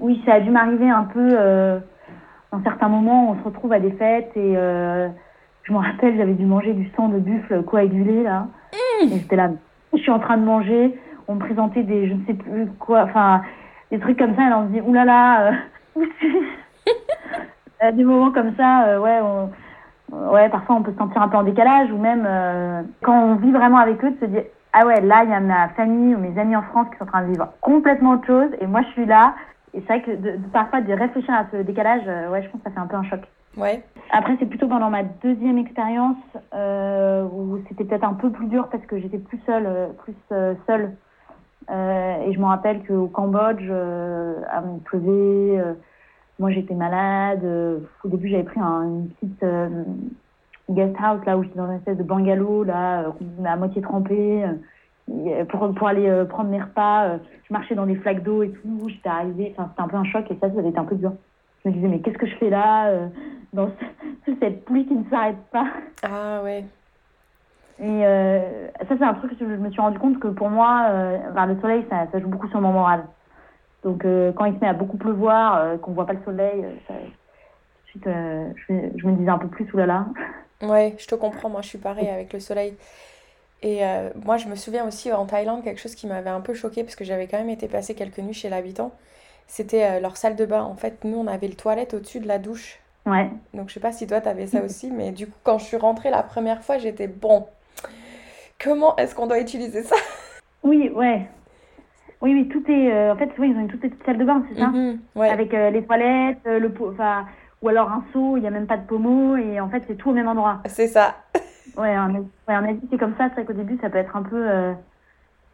oui, 0.00 0.22
ça 0.26 0.34
a 0.34 0.40
dû 0.40 0.50
m'arriver 0.50 0.88
un 0.88 1.04
peu. 1.04 1.80
En 2.52 2.62
certains 2.62 2.88
moments, 2.88 3.30
on 3.30 3.38
se 3.38 3.42
retrouve 3.42 3.72
à 3.72 3.80
des 3.80 3.90
fêtes 3.92 4.30
et 4.36 4.56
je 5.66 5.72
me 5.72 5.78
rappelle, 5.78 6.16
j'avais 6.16 6.34
dû 6.34 6.46
manger 6.46 6.72
du 6.74 6.88
sang 6.96 7.08
de 7.08 7.18
buffle 7.18 7.62
coagulé, 7.64 8.22
là. 8.22 8.46
Et 9.02 9.08
j'étais 9.08 9.34
là, 9.34 9.50
je 9.92 9.98
suis 9.98 10.12
en 10.12 10.20
train 10.20 10.36
de 10.36 10.44
manger. 10.44 10.96
On 11.26 11.34
me 11.34 11.40
présentait 11.40 11.82
des, 11.82 12.08
je 12.08 12.14
ne 12.14 12.24
sais 12.24 12.34
plus 12.34 12.66
quoi, 12.78 13.02
enfin, 13.02 13.42
des 13.90 13.98
trucs 13.98 14.16
comme 14.16 14.36
ça. 14.36 14.46
Et 14.46 14.50
là, 14.50 14.58
on 14.60 14.68
se 14.68 14.72
dit, 14.72 14.80
oulala, 14.80 15.52
euh, 15.96 16.04
a 17.80 17.90
des 17.90 18.04
moments 18.04 18.30
comme 18.30 18.54
ça, 18.56 18.84
euh, 18.86 19.00
ouais, 19.00 19.20
ouais, 20.12 20.48
parfois 20.50 20.76
on 20.76 20.82
peut 20.82 20.92
se 20.92 20.98
sentir 20.98 21.20
un 21.20 21.28
peu 21.28 21.36
en 21.36 21.42
décalage. 21.42 21.90
Ou 21.90 21.98
même, 21.98 22.24
euh, 22.28 22.82
quand 23.02 23.20
on 23.20 23.34
vit 23.34 23.50
vraiment 23.50 23.78
avec 23.78 24.04
eux, 24.04 24.10
de 24.10 24.20
se 24.20 24.26
dire, 24.26 24.44
ah 24.72 24.86
ouais, 24.86 25.00
là, 25.00 25.24
il 25.24 25.30
y 25.30 25.34
a 25.34 25.40
ma 25.40 25.70
famille 25.70 26.14
ou 26.14 26.18
mes 26.18 26.38
amis 26.38 26.54
en 26.54 26.62
France 26.62 26.86
qui 26.92 26.98
sont 26.98 27.04
en 27.04 27.08
train 27.08 27.22
de 27.22 27.32
vivre 27.32 27.48
complètement 27.60 28.12
autre 28.12 28.26
chose. 28.26 28.50
Et 28.60 28.68
moi, 28.68 28.82
je 28.82 28.88
suis 28.92 29.06
là. 29.06 29.34
Et 29.74 29.80
c'est 29.80 29.98
vrai 29.98 30.02
que 30.02 30.36
parfois, 30.52 30.80
de 30.80 30.92
réfléchir 30.92 31.34
à 31.34 31.46
ce 31.50 31.56
décalage, 31.56 32.06
ouais, 32.30 32.44
je 32.44 32.50
pense 32.50 32.60
que 32.62 32.68
ça 32.68 32.70
fait 32.70 32.80
un 32.80 32.86
peu 32.86 32.96
un 32.96 33.02
choc. 33.02 33.22
Après, 34.10 34.36
c'est 34.38 34.46
plutôt 34.46 34.68
pendant 34.68 34.90
ma 34.90 35.02
deuxième 35.02 35.58
expérience 35.58 36.16
euh, 36.54 37.24
où 37.24 37.58
c'était 37.68 37.84
peut-être 37.84 38.04
un 38.04 38.14
peu 38.14 38.30
plus 38.30 38.46
dur 38.46 38.68
parce 38.70 38.84
que 38.86 38.98
j'étais 38.98 39.18
plus 39.18 39.40
seule, 39.46 39.66
euh, 39.66 39.86
plus 40.04 40.14
euh, 40.32 40.54
seule. 40.66 40.92
Et 41.68 42.32
je 42.32 42.38
me 42.38 42.44
rappelle 42.44 42.86
qu'au 42.86 43.08
Cambodge, 43.08 43.68
à 43.68 44.62
pleuvait, 44.84 45.58
euh, 45.58 45.74
moi 46.38 46.52
j'étais 46.52 46.74
malade. 46.74 47.44
au 48.04 48.08
début, 48.08 48.28
j'avais 48.28 48.44
pris 48.44 48.60
un, 48.60 48.82
une 48.84 49.08
petite 49.08 49.44
guest 50.70 50.94
house 51.02 51.24
là 51.26 51.36
où 51.36 51.42
j'étais 51.42 51.58
dans 51.58 51.66
une 51.66 51.78
espèce 51.78 51.98
de 51.98 52.04
bungalow 52.04 52.62
là, 52.62 53.12
à 53.44 53.56
moitié 53.56 53.82
trempé. 53.82 54.44
pour, 55.48 55.74
pour 55.74 55.88
aller 55.88 56.24
prendre 56.28 56.50
mes 56.50 56.62
repas, 56.62 57.16
je 57.48 57.52
marchais 57.52 57.74
dans 57.74 57.86
des 57.86 57.96
flaques 57.96 58.22
d'eau 58.22 58.44
et 58.44 58.50
tout. 58.50 58.88
J'étais 58.88 59.08
arrivée, 59.08 59.52
enfin 59.56 59.68
c'était 59.70 59.82
un 59.82 59.88
peu 59.88 59.96
un 59.96 60.04
choc 60.04 60.30
et 60.30 60.38
ça, 60.40 60.48
ça 60.52 60.60
avait 60.60 60.68
été 60.68 60.78
un 60.78 60.84
peu 60.84 60.94
dur. 60.94 61.14
Je 61.64 61.70
me 61.70 61.74
disais 61.74 61.88
mais 61.88 61.98
qu'est-ce 61.98 62.18
que 62.18 62.26
je 62.26 62.36
fais 62.36 62.50
là 62.50 63.08
dans 63.52 63.70
cette 64.40 64.64
pluie 64.64 64.86
qui 64.86 64.94
ne 64.94 65.08
s'arrête 65.10 65.36
pas. 65.50 65.66
Ah 66.02 66.42
ouais. 66.42 66.64
Et 67.78 68.06
euh, 68.06 68.68
ça, 68.88 68.94
c'est 68.96 69.04
un 69.04 69.14
truc 69.14 69.38
que 69.38 69.44
je 69.44 69.44
me 69.44 69.70
suis 69.70 69.80
rendu 69.80 69.98
compte 69.98 70.18
que 70.18 70.28
pour 70.28 70.48
moi, 70.48 70.86
euh, 70.88 71.46
le 71.46 71.60
soleil, 71.60 71.84
ça, 71.90 72.06
ça, 72.10 72.20
joue 72.20 72.28
beaucoup 72.28 72.48
sur 72.48 72.60
mon 72.60 72.72
moral. 72.72 73.04
Donc, 73.84 74.04
euh, 74.04 74.32
quand 74.32 74.46
il 74.46 74.54
se 74.54 74.60
met 74.60 74.68
à 74.68 74.72
beaucoup 74.72 74.96
pleuvoir, 74.96 75.78
qu'on 75.80 75.92
voit 75.92 76.06
pas 76.06 76.14
le 76.14 76.22
soleil, 76.24 76.64
ça, 76.88 76.94
tout 76.94 77.04
de 77.04 78.02
suite, 78.02 78.08
je, 78.68 78.98
je, 78.98 79.06
me 79.06 79.12
disais 79.16 79.28
un 79.28 79.38
peu 79.38 79.48
plus 79.48 79.70
oulala. 79.74 80.06
Ouais, 80.62 80.94
je 80.98 81.06
te 81.06 81.14
comprends. 81.14 81.50
Moi, 81.50 81.60
je 81.60 81.68
suis 81.68 81.78
pareil 81.78 82.08
avec 82.08 82.32
le 82.32 82.40
soleil. 82.40 82.76
Et 83.62 83.82
moi, 84.24 84.36
je 84.38 84.48
me 84.48 84.54
souviens 84.54 84.86
aussi 84.86 85.12
en 85.12 85.26
Thaïlande, 85.26 85.62
quelque 85.62 85.80
chose 85.80 85.94
qui 85.94 86.06
m'avait 86.06 86.30
un 86.30 86.40
peu 86.40 86.54
choqué 86.54 86.82
parce 86.82 86.96
que 86.96 87.04
j'avais 87.04 87.26
quand 87.26 87.38
même 87.38 87.50
été 87.50 87.68
passer 87.68 87.94
quelques 87.94 88.18
nuits 88.18 88.34
chez 88.34 88.48
l'habitant. 88.48 88.92
C'était 89.46 90.00
leur 90.00 90.16
salle 90.16 90.36
de 90.36 90.46
bain. 90.46 90.62
En 90.62 90.76
fait, 90.76 91.04
nous, 91.04 91.18
on 91.18 91.26
avait 91.26 91.48
le 91.48 91.54
toilette 91.54 91.94
au-dessus 91.94 92.20
de 92.20 92.28
la 92.28 92.38
douche. 92.38 92.80
Ouais. 93.06 93.30
Donc 93.54 93.68
je 93.68 93.74
sais 93.74 93.80
pas 93.80 93.92
si 93.92 94.06
toi 94.06 94.20
tu 94.20 94.28
avais 94.28 94.46
ça 94.46 94.60
aussi, 94.64 94.90
mais 94.90 95.12
du 95.12 95.26
coup 95.26 95.38
quand 95.42 95.58
je 95.58 95.64
suis 95.64 95.76
rentrée 95.76 96.10
la 96.10 96.22
première 96.22 96.62
fois, 96.62 96.78
j'étais 96.78 97.08
bon. 97.08 97.46
Comment 98.62 98.96
est-ce 98.96 99.14
qu'on 99.14 99.26
doit 99.26 99.40
utiliser 99.40 99.82
ça? 99.82 99.96
Oui, 100.62 100.90
ouais. 100.94 101.28
Oui, 102.22 102.32
oui, 102.32 102.48
tout 102.48 102.64
est. 102.70 102.92
Euh, 102.92 103.12
en 103.12 103.16
fait, 103.16 103.30
oui, 103.38 103.50
ils 103.50 103.56
ont 103.56 103.60
une 103.60 103.68
toute 103.68 103.80
petite 103.80 104.04
salle 104.04 104.18
de 104.18 104.24
bain, 104.24 104.42
c'est 104.48 104.58
ça? 104.58 104.68
Mhm, 104.68 104.98
ouais. 105.14 105.28
Avec 105.28 105.52
euh, 105.52 105.70
les 105.70 105.84
toilettes, 105.84 106.40
euh, 106.46 106.58
le 106.58 106.72
enfin, 106.80 107.26
ou 107.62 107.68
alors 107.68 107.90
un 107.90 108.02
seau, 108.12 108.36
il 108.36 108.40
n'y 108.40 108.46
a 108.46 108.50
même 108.50 108.66
pas 108.66 108.78
de 108.78 108.86
pommeau, 108.86 109.36
et 109.36 109.60
en 109.60 109.68
fait, 109.68 109.84
c'est 109.86 109.96
tout 109.96 110.10
au 110.10 110.12
même 110.14 110.28
endroit. 110.28 110.60
C'est 110.66 110.88
ça. 110.88 111.16
ouais, 111.76 111.96
en, 111.96 112.10
ouais, 112.14 112.24
en 112.48 112.64
Asie, 112.64 112.80
c'est 112.90 112.98
comme 112.98 113.14
ça. 113.18 113.28
C'est 113.28 113.34
vrai 113.34 113.44
qu'au 113.44 113.52
début, 113.52 113.78
ça 113.80 113.90
peut 113.90 113.98
être 113.98 114.16
un 114.16 114.22
peu, 114.22 114.48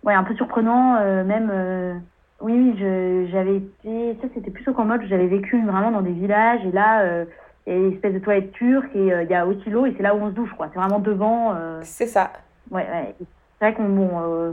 ouais, 0.04 0.14
un 0.14 0.24
peu 0.24 0.34
surprenant, 0.36 1.00
même. 1.24 2.02
Oui, 2.42 2.52
oui, 2.52 3.28
j'avais 3.31 3.57
été. 3.57 4.18
Ça, 4.20 4.28
c'était 4.35 4.50
plus 4.50 4.68
au 4.68 4.74
Cambodge. 4.74 5.07
J'avais 5.09 5.28
vécu 5.28 5.64
vraiment 5.64 5.90
dans 5.90 6.02
des 6.02 6.12
villages, 6.12 6.61
et 6.66 6.72
là 6.72 7.24
il 7.66 7.72
y 7.72 7.76
a 7.76 7.78
une 7.78 7.92
espèce 7.92 8.14
de 8.14 8.18
toilette 8.18 8.52
turque 8.52 8.94
et 8.94 9.12
euh, 9.12 9.22
il 9.22 9.31
y 9.31 9.35
a 9.35 9.46
aussi 9.46 9.70
l'eau 9.70 9.87
et 9.87 9.94
c'est 9.96 10.02
là 10.02 10.14
où 10.14 10.18
on 10.18 10.31
se 10.31 10.35
douche 10.35 10.52
quoi. 10.55 10.68
C'est 10.72 10.78
vraiment 10.78 10.98
devant. 10.98 11.55
Euh. 11.55 11.81
C'est 11.83 12.07
ça. 12.07 12.33
Ouais, 12.70 12.87
ouais. 12.90 13.14
C'est 13.59 13.66
vrai 13.66 13.74
qu'on 13.74 13.88
bon, 13.88 14.11
euh, 14.20 14.52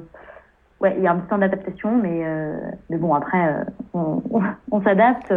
ouais, 0.80 0.93
il 0.97 1.04
y 1.04 1.08
a 1.08 1.12
un 1.12 1.17
petit 1.17 1.28
temps 1.28 1.38
d'adaptation, 1.39 1.97
mais 1.97 2.23
mais 2.89 2.97
bon 2.97 3.13
après 3.13 3.65
on, 3.93 4.21
on, 4.71 4.82
s'adapte. 4.84 5.34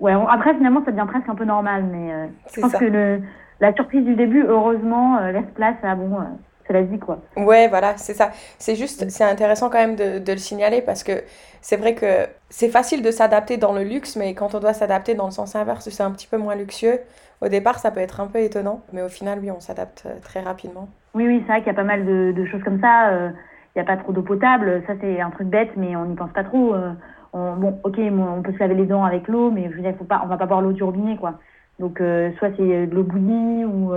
ouais, 0.00 0.12
après 0.28 0.54
finalement 0.54 0.84
ça 0.84 0.90
devient 0.90 1.06
presque 1.08 1.28
un 1.28 1.34
peu 1.34 1.44
normal, 1.44 1.84
mais 1.90 2.28
je 2.54 2.60
pense 2.60 2.74
que 2.74 2.84
le, 2.84 3.22
la 3.60 3.72
surprise 3.72 4.04
du 4.04 4.14
début 4.14 4.44
heureusement 4.44 5.18
laisse 5.30 5.50
place 5.54 5.76
à 5.82 5.94
bon 5.94 6.18
c'est 6.66 6.72
la 6.72 6.82
vie, 6.82 6.98
quoi. 6.98 7.18
Ouais, 7.36 7.68
voilà, 7.68 7.96
c'est 7.96 8.14
ça. 8.14 8.30
C'est 8.58 8.76
juste, 8.76 9.08
c'est 9.10 9.24
intéressant 9.24 9.70
quand 9.70 9.78
même 9.78 9.96
de, 9.96 10.18
de, 10.18 10.32
le 10.32 10.38
signaler 10.38 10.82
parce 10.82 11.02
que 11.02 11.22
c'est 11.60 11.76
vrai 11.76 11.94
que 11.94 12.26
c'est 12.50 12.68
facile 12.68 13.02
de 13.02 13.10
s'adapter 13.10 13.56
dans 13.56 13.72
le 13.72 13.82
luxe, 13.82 14.16
mais 14.16 14.34
quand 14.34 14.54
on 14.54 14.60
doit 14.60 14.72
s'adapter 14.72 15.14
dans 15.14 15.26
le 15.26 15.32
sens 15.32 15.56
inverse, 15.56 15.88
c'est 15.88 16.02
un 16.02 16.10
petit 16.10 16.26
peu 16.26 16.38
moins 16.38 16.54
luxueux. 16.54 17.00
Au 17.42 17.48
départ, 17.48 17.80
ça 17.80 17.90
peut 17.90 18.00
être 18.00 18.20
un 18.20 18.28
peu 18.28 18.38
étonnant, 18.38 18.82
mais 18.92 19.02
au 19.02 19.08
final, 19.08 19.40
oui, 19.40 19.50
on 19.50 19.58
s'adapte 19.58 20.04
euh, 20.06 20.14
très 20.22 20.40
rapidement. 20.40 20.88
Oui, 21.14 21.26
oui, 21.26 21.38
c'est 21.40 21.52
vrai 21.52 21.58
qu'il 21.58 21.66
y 21.66 21.70
a 21.70 21.74
pas 21.74 21.82
mal 21.82 22.06
de, 22.06 22.32
de 22.32 22.44
choses 22.46 22.62
comme 22.62 22.80
ça. 22.80 23.08
Euh, 23.08 23.30
il 23.74 23.82
n'y 23.82 23.82
a 23.82 23.84
pas 23.84 24.00
trop 24.00 24.12
d'eau 24.12 24.22
potable, 24.22 24.82
ça 24.86 24.92
c'est 25.00 25.20
un 25.20 25.30
truc 25.30 25.48
bête, 25.48 25.70
mais 25.76 25.96
on 25.96 26.04
n'y 26.04 26.14
pense 26.14 26.30
pas 26.32 26.44
trop. 26.44 26.74
Euh, 26.74 26.92
bon, 27.32 27.80
ok, 27.82 27.98
on 27.98 28.42
peut 28.42 28.52
se 28.52 28.58
laver 28.58 28.74
les 28.74 28.86
dents 28.86 29.02
avec 29.02 29.26
l'eau, 29.26 29.50
mais 29.50 29.68
je 29.70 29.76
veux 29.76 29.82
dire, 29.82 29.94
faut 29.98 30.04
pas, 30.04 30.20
on 30.22 30.28
va 30.28 30.36
pas 30.36 30.46
boire 30.46 30.60
l'eau 30.60 30.72
du 30.72 30.84
robinet, 30.84 31.16
quoi. 31.16 31.40
Donc, 31.80 31.98
soit 32.38 32.50
c'est 32.56 32.86
de 32.86 32.94
l'eau 32.94 33.02
bouillie 33.02 33.64
ou 33.64 33.92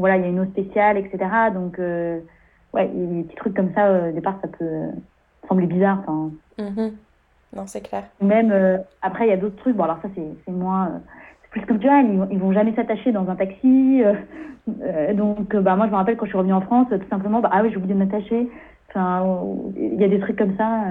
voilà, 0.00 0.16
il 0.16 0.22
y 0.22 0.24
a 0.24 0.28
une 0.28 0.40
eau 0.40 0.46
spéciale, 0.46 0.96
etc. 0.96 1.18
Donc, 1.54 1.78
euh, 1.78 2.18
ouais, 2.74 2.88
des 2.88 3.22
petits 3.24 3.36
trucs 3.36 3.54
comme 3.54 3.72
ça, 3.74 3.86
euh, 3.86 4.10
au 4.10 4.12
départ, 4.12 4.38
ça 4.42 4.48
peut 4.48 4.88
sembler 5.48 5.66
bizarre. 5.66 6.02
Mm-hmm. 6.58 6.92
Non, 7.54 7.66
c'est 7.66 7.82
clair. 7.82 8.04
Même, 8.20 8.50
euh, 8.50 8.78
après, 9.02 9.26
il 9.26 9.30
y 9.30 9.32
a 9.32 9.36
d'autres 9.36 9.56
trucs. 9.56 9.76
Bon, 9.76 9.84
alors 9.84 9.98
ça, 10.02 10.08
c'est 10.14 10.52
moins. 10.52 11.00
c'est 11.42 11.50
plus 11.50 11.62
culturel. 11.62 12.06
Ils, 12.06 12.34
ils 12.34 12.38
vont 12.38 12.52
jamais 12.52 12.74
s'attacher 12.74 13.12
dans 13.12 13.28
un 13.28 13.36
taxi. 13.36 14.02
donc, 15.14 15.54
bah, 15.56 15.76
moi, 15.76 15.86
je 15.86 15.90
me 15.92 15.96
rappelle 15.96 16.16
quand 16.16 16.26
je 16.26 16.30
suis 16.30 16.38
revenue 16.38 16.54
en 16.54 16.62
France, 16.62 16.88
tout 16.90 17.08
simplement, 17.08 17.40
bah, 17.40 17.50
ah 17.52 17.62
oui, 17.62 17.70
j'ai 17.70 17.76
oublié 17.76 17.94
de 17.94 17.98
m'attacher. 17.98 18.48
Enfin, 18.88 19.24
il 19.76 20.00
y 20.00 20.04
a 20.04 20.08
des 20.08 20.18
trucs 20.18 20.36
comme 20.36 20.56
ça 20.56 20.84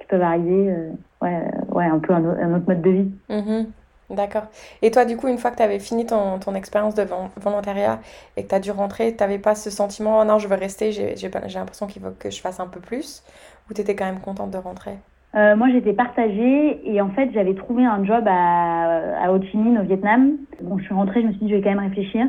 qui 0.00 0.06
peuvent 0.06 0.22
arriver. 0.22 0.74
ouais, 1.20 1.42
ouais, 1.68 1.84
un 1.84 1.98
peu 1.98 2.12
un, 2.12 2.54
autre 2.54 2.66
mode 2.66 2.82
de 2.82 2.90
vie. 2.90 3.10
Mm-hmm. 3.28 3.66
D'accord. 4.10 4.44
Et 4.82 4.90
toi, 4.90 5.04
du 5.04 5.16
coup, 5.16 5.28
une 5.28 5.38
fois 5.38 5.52
que 5.52 5.56
tu 5.56 5.62
avais 5.62 5.78
fini 5.78 6.04
ton, 6.04 6.38
ton 6.40 6.54
expérience 6.56 6.94
de 6.96 7.06
volontariat 7.36 8.00
et 8.36 8.42
que 8.42 8.48
tu 8.48 8.54
as 8.56 8.60
dû 8.60 8.72
rentrer, 8.72 9.14
tu 9.14 9.22
n'avais 9.22 9.38
pas 9.38 9.54
ce 9.54 9.70
sentiment, 9.70 10.20
oh 10.20 10.24
non, 10.24 10.38
je 10.38 10.48
veux 10.48 10.56
rester, 10.56 10.90
j'ai 10.92 11.14
l'impression 11.54 11.86
qu'il 11.86 12.02
faut 12.02 12.10
que 12.18 12.28
je 12.30 12.40
fasse 12.40 12.58
un 12.60 12.66
peu 12.66 12.80
plus, 12.80 13.22
ou 13.70 13.74
tu 13.74 13.80
étais 13.80 13.94
quand 13.94 14.06
même 14.06 14.20
contente 14.20 14.50
de 14.50 14.58
rentrer? 14.58 14.98
Euh, 15.36 15.54
Moi, 15.56 15.68
j'étais 15.70 15.92
partagée 15.92 16.80
et 16.92 17.00
en 17.00 17.10
fait, 17.10 17.30
j'avais 17.32 17.54
trouvé 17.54 17.84
un 17.84 18.04
job 18.04 18.24
à, 18.26 19.24
à 19.24 19.32
Ho 19.32 19.40
Chi 19.40 19.56
Minh, 19.56 19.78
au 19.78 19.84
Vietnam. 19.84 20.38
Bon, 20.60 20.78
je 20.78 20.84
suis 20.84 20.94
rentrée, 20.94 21.22
je 21.22 21.28
me 21.28 21.32
suis 21.32 21.46
dit, 21.46 21.50
je 21.50 21.56
vais 21.56 21.62
quand 21.62 21.70
même 21.70 21.78
réfléchir. 21.88 22.26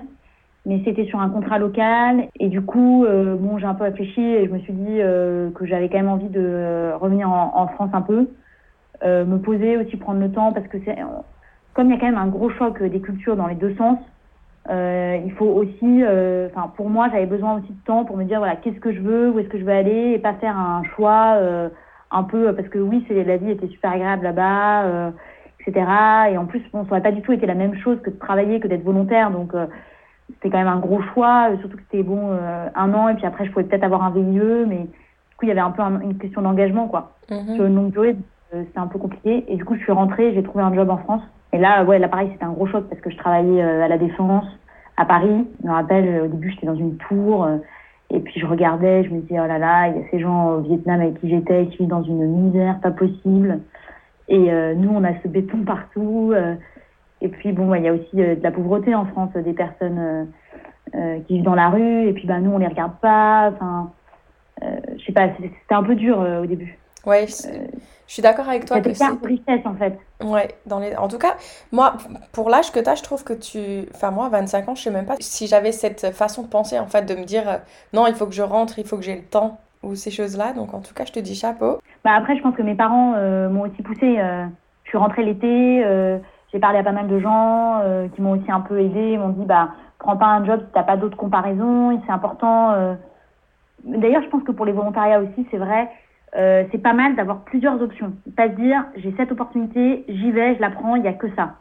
Mais 0.65 0.81
c'était 0.85 1.05
sur 1.05 1.19
un 1.19 1.29
contrat 1.29 1.59
local 1.59 2.27
et 2.39 2.49
du 2.49 2.61
coup, 2.61 3.05
euh, 3.05 3.35
bon, 3.35 3.57
j'ai 3.57 3.65
un 3.65 3.73
peu 3.75 3.83
réfléchi 3.85 4.21
et 4.21 4.45
je 4.47 4.51
me 4.51 4.59
suis 4.59 4.73
dit 4.73 5.01
euh, 5.01 5.49
que 5.51 5.65
j'avais 5.65 5.89
quand 5.89 5.97
même 5.97 6.09
envie 6.09 6.29
de 6.29 6.93
revenir 6.99 7.29
en, 7.31 7.51
en 7.55 7.67
France 7.69 7.89
un 7.93 8.01
peu. 8.01 8.27
me 9.03 9.37
poser 9.37 9.77
aussi, 9.77 9.97
prendre 9.97 10.19
le 10.19 10.31
temps 10.31 10.53
parce 10.53 10.67
que 10.67 10.77
c'est 10.85 10.97
comme 11.73 11.87
il 11.87 11.93
y 11.93 11.97
a 11.97 11.99
quand 11.99 12.07
même 12.07 12.17
un 12.17 12.27
gros 12.27 12.49
choc 12.49 12.81
des 12.81 13.01
cultures 13.01 13.35
dans 13.35 13.47
les 13.47 13.55
deux 13.55 13.75
sens, 13.75 13.97
euh, 14.69 15.17
il 15.25 15.31
faut 15.33 15.45
aussi, 15.45 16.03
euh, 16.03 16.47
enfin 16.53 16.71
pour 16.75 16.89
moi, 16.89 17.09
j'avais 17.11 17.25
besoin 17.25 17.57
aussi 17.57 17.71
de 17.71 17.83
temps 17.85 18.05
pour 18.05 18.17
me 18.17 18.25
dire 18.25 18.37
voilà 18.39 18.55
qu'est-ce 18.55 18.79
que 18.79 18.93
je 18.93 18.99
veux, 18.99 19.29
où 19.29 19.39
est-ce 19.39 19.49
que 19.49 19.57
je 19.57 19.63
veux 19.63 19.71
aller, 19.71 20.13
et 20.13 20.19
pas 20.19 20.33
faire 20.33 20.57
un 20.57 20.83
choix 20.95 21.35
euh, 21.37 21.69
un 22.11 22.23
peu 22.23 22.53
parce 22.53 22.67
que 22.67 22.77
oui, 22.77 23.03
c'est 23.07 23.23
la 23.23 23.37
vie 23.37 23.51
était 23.51 23.67
super 23.67 23.91
agréable 23.91 24.23
là-bas. 24.23 25.11
etc. 25.59 25.85
Et 26.31 26.37
en 26.37 26.45
plus, 26.45 26.61
bon, 26.71 26.83
ça 26.83 26.89
n'aurait 26.89 27.01
pas 27.01 27.11
du 27.11 27.21
tout 27.21 27.31
été 27.31 27.45
la 27.45 27.55
même 27.55 27.75
chose 27.77 27.99
que 28.01 28.09
de 28.09 28.17
travailler, 28.17 28.59
que 28.59 28.67
d'être 28.67 28.83
volontaire. 28.83 29.31
Donc, 29.31 29.53
c'était 30.29 30.49
quand 30.49 30.57
même 30.57 30.67
un 30.67 30.79
gros 30.79 31.01
choix, 31.13 31.49
surtout 31.59 31.77
que 31.77 31.83
c'était 31.89 32.03
bon 32.03 32.31
un 32.75 32.93
an, 32.93 33.09
et 33.09 33.15
puis 33.15 33.25
après, 33.25 33.45
je 33.45 33.51
pouvais 33.51 33.65
peut-être 33.65 33.83
avoir 33.83 34.03
un 34.03 34.11
VIE, 34.11 34.65
mais 34.67 34.79
du 34.79 35.35
coup, 35.37 35.45
il 35.45 35.47
y 35.47 35.51
avait 35.51 35.61
un 35.61 35.71
peu 35.71 35.81
une 35.81 36.17
question 36.17 36.41
d'engagement, 36.41 36.87
quoi. 36.87 37.13
Mm-hmm. 37.29 37.55
Sur 37.55 37.65
une 37.65 37.75
longue 37.75 37.91
durée, 37.91 38.17
c'était 38.51 38.79
un 38.79 38.87
peu 38.87 38.99
compliqué. 38.99 39.45
Et 39.47 39.55
du 39.55 39.63
coup, 39.63 39.75
je 39.75 39.81
suis 39.81 39.91
rentrée, 39.91 40.33
j'ai 40.33 40.43
trouvé 40.43 40.63
un 40.63 40.73
job 40.73 40.89
en 40.89 40.97
France. 40.97 41.23
Et 41.53 41.57
là, 41.57 41.83
ouais, 41.83 41.99
là, 41.99 42.07
pareil, 42.07 42.29
c'était 42.31 42.45
un 42.45 42.51
gros 42.51 42.67
choc 42.67 42.85
parce 42.89 43.01
que 43.01 43.09
je 43.09 43.17
travaillais 43.17 43.61
à 43.61 43.87
la 43.87 43.97
Défense, 43.97 44.45
à 44.97 45.05
Paris. 45.05 45.47
Je 45.61 45.67
me 45.67 45.73
rappelle, 45.73 46.21
au 46.23 46.27
début, 46.27 46.51
j'étais 46.51 46.67
dans 46.67 46.75
une 46.75 46.97
tour. 46.97 47.47
Et 48.13 48.19
puis 48.19 48.39
je 48.39 48.45
regardais, 48.45 49.05
je 49.05 49.09
me 49.09 49.21
disais, 49.21 49.39
oh 49.39 49.47
là 49.47 49.57
là, 49.57 49.87
il 49.87 49.95
y 49.95 49.99
a 49.99 50.03
ces 50.11 50.19
gens 50.19 50.55
au 50.55 50.61
Vietnam 50.61 50.99
avec 50.99 51.19
qui 51.21 51.29
j'étais 51.29 51.67
qui 51.67 51.77
vivent 51.77 51.87
dans 51.87 52.03
une 52.03 52.25
misère 52.25 52.79
pas 52.81 52.91
possible. 52.91 53.59
Et 54.27 54.51
euh, 54.51 54.73
nous, 54.75 54.89
on 54.89 55.03
a 55.03 55.13
ce 55.23 55.27
béton 55.27 55.63
partout. 55.63 56.31
Euh. 56.33 56.55
et 57.21 57.29
puis 57.29 57.53
bon, 57.53 57.73
il 57.73 57.83
y 57.83 57.87
a 57.87 57.93
aussi 57.93 58.21
euh, 58.21 58.35
de 58.35 58.43
la 58.43 58.51
pauvreté 58.51 58.93
en 58.95 59.05
France, 59.05 59.31
des 59.33 59.53
personnes 59.53 60.27
qui 61.25 61.35
vivent 61.35 61.43
dans 61.43 61.55
la 61.55 61.69
rue. 61.69 62.07
Et 62.07 62.13
puis 62.13 62.27
bah, 62.27 62.39
nous, 62.39 62.51
on 62.51 62.57
les 62.57 62.67
regarde 62.67 62.97
pas. 63.01 63.51
Enfin, 63.53 63.91
je 64.61 65.05
sais 65.05 65.13
pas, 65.13 65.29
c'était 65.37 65.73
un 65.73 65.83
peu 65.83 65.95
dur 65.95 66.19
au 66.19 66.45
début. 66.45 66.77
Ouais, 67.05 67.25
je 68.11 68.15
suis 68.15 68.21
d'accord 68.21 68.49
avec 68.49 68.65
toi. 68.65 68.81
que 68.81 68.93
c'est 68.93 69.05
richesse 69.23 69.65
en 69.65 69.73
fait. 69.75 69.97
Ouais, 70.21 70.49
dans 70.65 70.79
les... 70.79 70.93
en 70.97 71.07
tout 71.07 71.17
cas, 71.17 71.37
moi, 71.71 71.93
pour 72.33 72.49
l'âge 72.49 72.69
que 72.73 72.81
tu 72.81 72.89
as, 72.89 72.95
je 72.95 73.03
trouve 73.03 73.23
que 73.23 73.31
tu. 73.31 73.87
Enfin, 73.95 74.11
moi, 74.11 74.27
25 74.27 74.67
ans, 74.67 74.75
je 74.75 74.81
sais 74.81 74.91
même 74.91 75.05
pas 75.05 75.15
si 75.21 75.47
j'avais 75.47 75.71
cette 75.71 76.13
façon 76.13 76.41
de 76.41 76.49
penser, 76.49 76.77
en 76.77 76.87
fait, 76.87 77.05
de 77.05 77.15
me 77.15 77.23
dire 77.23 77.47
euh, 77.47 77.57
non, 77.93 78.07
il 78.07 78.13
faut 78.13 78.25
que 78.25 78.33
je 78.33 78.41
rentre, 78.41 78.79
il 78.79 78.85
faut 78.85 78.97
que 78.97 79.01
j'ai 79.01 79.15
le 79.15 79.21
temps, 79.21 79.59
ou 79.81 79.95
ces 79.95 80.11
choses-là. 80.11 80.51
Donc, 80.51 80.73
en 80.73 80.81
tout 80.81 80.93
cas, 80.93 81.05
je 81.05 81.13
te 81.13 81.19
dis 81.21 81.35
chapeau. 81.35 81.79
Bah, 82.03 82.11
après, 82.17 82.35
je 82.35 82.41
pense 82.41 82.53
que 82.53 82.63
mes 82.63 82.75
parents 82.75 83.13
euh, 83.15 83.47
m'ont 83.47 83.61
aussi 83.61 83.81
poussé. 83.81 84.19
Euh, 84.19 84.45
je 84.83 84.89
suis 84.89 84.97
rentrée 84.97 85.23
l'été, 85.23 85.81
j'ai 86.51 86.59
parlé 86.59 86.79
à 86.79 86.83
pas 86.83 86.91
mal 86.91 87.07
de 87.07 87.17
gens 87.17 87.81
qui 88.13 88.21
m'ont 88.21 88.31
aussi 88.31 88.51
un 88.51 88.59
peu 88.59 88.81
aidé. 88.81 89.11
Ils 89.13 89.19
m'ont 89.19 89.29
dit 89.29 89.45
bah, 89.45 89.69
prends 89.99 90.17
pas 90.17 90.25
un 90.25 90.43
job 90.43 90.59
si 90.59 90.73
t'as 90.73 90.83
pas 90.83 90.97
d'autres 90.97 91.15
comparaisons, 91.15 91.97
c'est 92.05 92.11
important. 92.11 92.97
D'ailleurs, 93.85 94.21
je 94.21 94.27
pense 94.27 94.43
que 94.43 94.51
pour 94.51 94.65
les 94.65 94.73
volontariats 94.73 95.21
aussi, 95.21 95.47
c'est 95.49 95.57
vrai 95.57 95.89
euh, 96.37 96.63
c'est 96.71 96.77
pas 96.77 96.93
mal 96.93 97.15
d'avoir 97.15 97.43
plusieurs 97.43 97.81
options. 97.81 98.13
Pas 98.35 98.47
se 98.47 98.55
dire, 98.55 98.85
j'ai 98.95 99.13
cette 99.17 99.31
opportunité, 99.31 100.05
j'y 100.07 100.31
vais, 100.31 100.55
je 100.55 100.61
la 100.61 100.69
prends, 100.69 100.95
il 100.95 101.03
y 101.03 101.07
a 101.07 101.13
que 101.13 101.27
ça. 101.35 101.55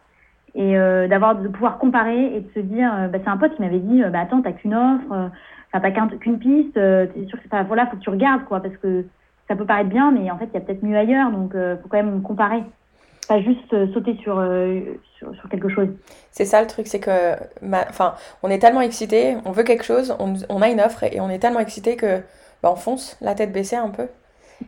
Et 0.54 0.76
euh, 0.76 1.08
d'avoir 1.08 1.36
de 1.36 1.48
pouvoir 1.48 1.78
comparer 1.78 2.36
et 2.36 2.40
de 2.40 2.50
se 2.54 2.60
dire, 2.60 2.92
euh, 2.94 3.08
bah, 3.08 3.18
c'est 3.22 3.30
un 3.30 3.36
pote 3.36 3.54
qui 3.54 3.62
m'avait 3.62 3.78
dit, 3.78 4.02
bah 4.12 4.20
attends, 4.20 4.42
t'as 4.42 4.52
qu'une 4.52 4.74
offre, 4.74 5.30
enfin 5.72 5.80
t'as 5.80 5.90
qu'une 5.90 6.38
piste, 6.38 6.74
t'es 6.74 7.26
sûr 7.26 7.40
que 7.42 7.48
pas, 7.48 7.62
voilà, 7.62 7.86
faut 7.86 7.96
que 7.96 8.02
tu 8.02 8.10
regardes 8.10 8.44
quoi, 8.44 8.60
parce 8.60 8.76
que 8.76 9.04
ça 9.48 9.56
peut 9.56 9.64
paraître 9.64 9.88
bien, 9.88 10.12
mais 10.12 10.30
en 10.30 10.38
fait 10.38 10.46
il 10.46 10.54
y 10.54 10.56
a 10.56 10.60
peut-être 10.60 10.82
mieux 10.82 10.96
ailleurs, 10.96 11.30
donc 11.30 11.52
faut 11.52 11.88
quand 11.88 11.96
même 11.96 12.22
comparer 12.22 12.62
pas 13.28 13.40
juste 13.40 13.92
sauter 13.92 14.16
sur, 14.16 14.44
sur, 15.16 15.32
sur, 15.36 15.48
quelque 15.48 15.68
chose. 15.68 15.86
C'est 16.32 16.44
ça 16.44 16.60
le 16.60 16.66
truc, 16.66 16.88
c'est 16.88 16.98
que, 16.98 17.34
enfin, 17.88 18.14
on 18.42 18.50
est 18.50 18.58
tellement 18.58 18.80
excité, 18.80 19.36
on 19.44 19.52
veut 19.52 19.62
quelque 19.62 19.84
chose, 19.84 20.16
on, 20.18 20.34
on, 20.48 20.62
a 20.62 20.68
une 20.68 20.80
offre 20.80 21.04
et 21.04 21.20
on 21.20 21.30
est 21.30 21.38
tellement 21.38 21.60
excité 21.60 21.94
que 21.94 22.22
bah, 22.60 22.72
on 22.72 22.76
fonce 22.76 23.16
la 23.20 23.36
tête 23.36 23.52
baissée 23.52 23.76
un 23.76 23.90
peu. 23.90 24.08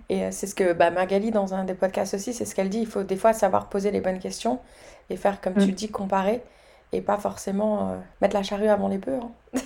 Et 0.08 0.24
euh, 0.24 0.28
c'est 0.30 0.46
ce 0.46 0.54
que 0.54 0.72
bah, 0.72 0.90
Magali, 0.90 1.30
dans 1.30 1.54
un 1.54 1.64
des 1.64 1.74
podcasts 1.74 2.14
aussi, 2.14 2.32
c'est 2.32 2.44
ce 2.44 2.54
qu'elle 2.54 2.68
dit. 2.68 2.80
Il 2.80 2.86
faut 2.86 3.02
des 3.02 3.16
fois 3.16 3.32
savoir 3.32 3.68
poser 3.68 3.90
les 3.90 4.00
bonnes 4.00 4.18
questions 4.18 4.60
et 5.10 5.16
faire, 5.16 5.40
comme 5.40 5.54
tu 5.54 5.68
mm. 5.68 5.74
dis, 5.74 5.90
comparer 5.90 6.42
et 6.92 7.00
pas 7.00 7.16
forcément 7.16 7.88
euh, 7.88 7.96
mettre 8.20 8.36
la 8.36 8.42
charrue 8.42 8.68
avant 8.68 8.88
les 8.88 8.98
bœufs. 8.98 9.20
Hein. 9.22 9.30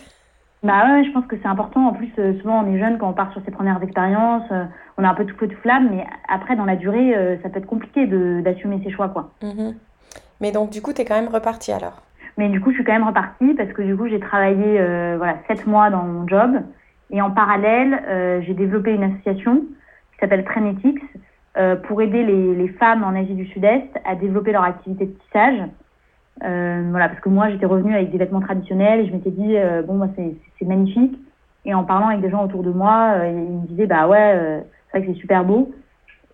Bah 0.63 0.85
ouais, 0.89 1.05
je 1.05 1.13
pense 1.13 1.27
que 1.27 1.37
c'est 1.41 1.47
important. 1.47 1.87
En 1.87 1.93
plus, 1.93 2.11
euh, 2.19 2.33
souvent 2.41 2.65
on 2.65 2.75
est 2.75 2.81
jeune 2.81 2.99
quand 2.99 3.09
on 3.09 3.13
part 3.13 3.31
sur 3.31 3.45
ses 3.45 3.53
premières 3.53 3.81
expériences, 3.83 4.51
on 4.97 5.05
a 5.05 5.09
un 5.09 5.15
peu 5.15 5.25
tout 5.25 5.37
feu 5.37 5.47
de 5.47 5.55
flamme, 5.55 5.91
mais 5.91 6.05
après 6.29 6.57
dans 6.57 6.65
la 6.65 6.75
durée, 6.75 7.15
ça 7.43 7.51
peut 7.51 7.59
être 7.59 7.67
compliqué 7.67 8.07
d'assumer 8.07 8.81
ses 8.83 8.91
choix, 8.91 9.09
quoi. 9.11 9.31
Mm-hmm. 9.43 9.75
Mais 10.41 10.51
donc 10.51 10.71
du 10.71 10.83
coup, 10.83 10.93
tu 10.93 11.03
es 11.03 11.05
quand 11.05 11.15
même 11.15 11.29
repartie 11.29 11.71
alors? 11.71 12.03
Mais 12.37 12.49
du 12.49 12.61
coup, 12.61 12.71
je 12.71 12.77
suis 12.77 12.85
quand 12.85 12.95
même 12.95 13.07
repartie 13.07 13.55
parce 13.55 13.71
que 13.75 13.83
du 13.83 13.97
coup, 13.97 14.09
j'ai 14.09 14.19
travaillé 14.19 14.83
voilà 15.19 15.37
sept 15.47 15.67
mois 15.67 15.91
dans 15.91 16.03
mon 16.03 16.27
job 16.27 16.57
et 17.11 17.21
en 17.21 17.31
parallèle, 17.31 18.43
j'ai 18.45 18.55
développé 18.55 18.93
une 18.93 19.05
association 19.05 19.63
qui 20.17 20.21
s'appelle 20.21 20.45
Trenetix, 20.45 21.01
euh, 21.59 21.77
pour 21.77 22.03
aider 22.03 22.23
les, 22.23 22.55
les, 22.55 22.69
femmes 22.69 23.05
en 23.05 23.15
Asie 23.15 23.35
du 23.35 23.47
Sud-Est 23.47 23.89
à 24.05 24.15
développer 24.15 24.53
leur 24.53 24.65
activité 24.65 25.07
de 25.07 25.13
tissage. 25.13 25.61
Euh, 26.45 26.89
voilà, 26.91 27.09
parce 27.09 27.21
que 27.21 27.29
moi, 27.29 27.49
j'étais 27.51 27.67
revenue 27.67 27.95
avec 27.95 28.11
des 28.11 28.19
vêtements 28.19 28.41
traditionnels 28.41 29.01
et 29.01 29.07
je 29.07 29.13
m'étais 29.13 29.31
dit, 29.31 29.57
euh, 29.57 29.83
bon, 29.83 29.95
moi, 29.95 30.09
c'est 30.17 30.67
magnifique. 30.67 31.19
Et 31.65 31.75
en 31.75 31.85
parlant 31.85 32.09
avec 32.09 32.21
des 32.21 32.31
gens 32.31 32.45
autour 32.45 32.63
de 32.63 32.71
moi, 32.71 33.15
euh, 33.17 33.31
ils 33.31 33.61
me 33.61 33.67
disaient, 33.67 33.87
bah 33.87 34.07
ouais, 34.07 34.35
euh, 34.37 34.61
c'est 34.93 34.99
vrai 34.99 35.07
que 35.07 35.15
c'est 35.15 35.21
super 35.21 35.45
beau. 35.45 35.73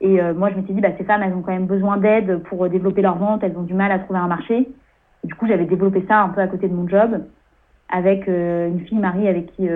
Et 0.00 0.20
moi, 0.32 0.50
je 0.50 0.56
m'étais 0.56 0.72
dit, 0.72 0.80
bah, 0.80 0.88
ces 0.98 1.04
femmes, 1.04 1.22
elles 1.22 1.32
ont 1.32 1.42
quand 1.42 1.52
même 1.52 1.66
besoin 1.66 1.96
d'aide 1.96 2.42
pour 2.42 2.68
développer 2.68 3.02
leur 3.02 3.18
vente, 3.18 3.44
elles 3.44 3.56
ont 3.56 3.62
du 3.62 3.72
mal 3.72 3.92
à 3.92 4.00
trouver 4.00 4.18
un 4.18 4.26
marché. 4.26 4.66
Et 5.22 5.26
du 5.28 5.32
coup, 5.36 5.46
j'avais 5.46 5.64
développé 5.64 6.04
ça 6.08 6.22
un 6.22 6.30
peu 6.30 6.40
à 6.40 6.48
côté 6.48 6.66
de 6.66 6.74
mon 6.74 6.88
job 6.88 7.22
avec 7.88 8.26
une 8.26 8.80
fille, 8.80 8.98
Marie, 8.98 9.28
avec 9.28 9.52
qui 9.52 9.68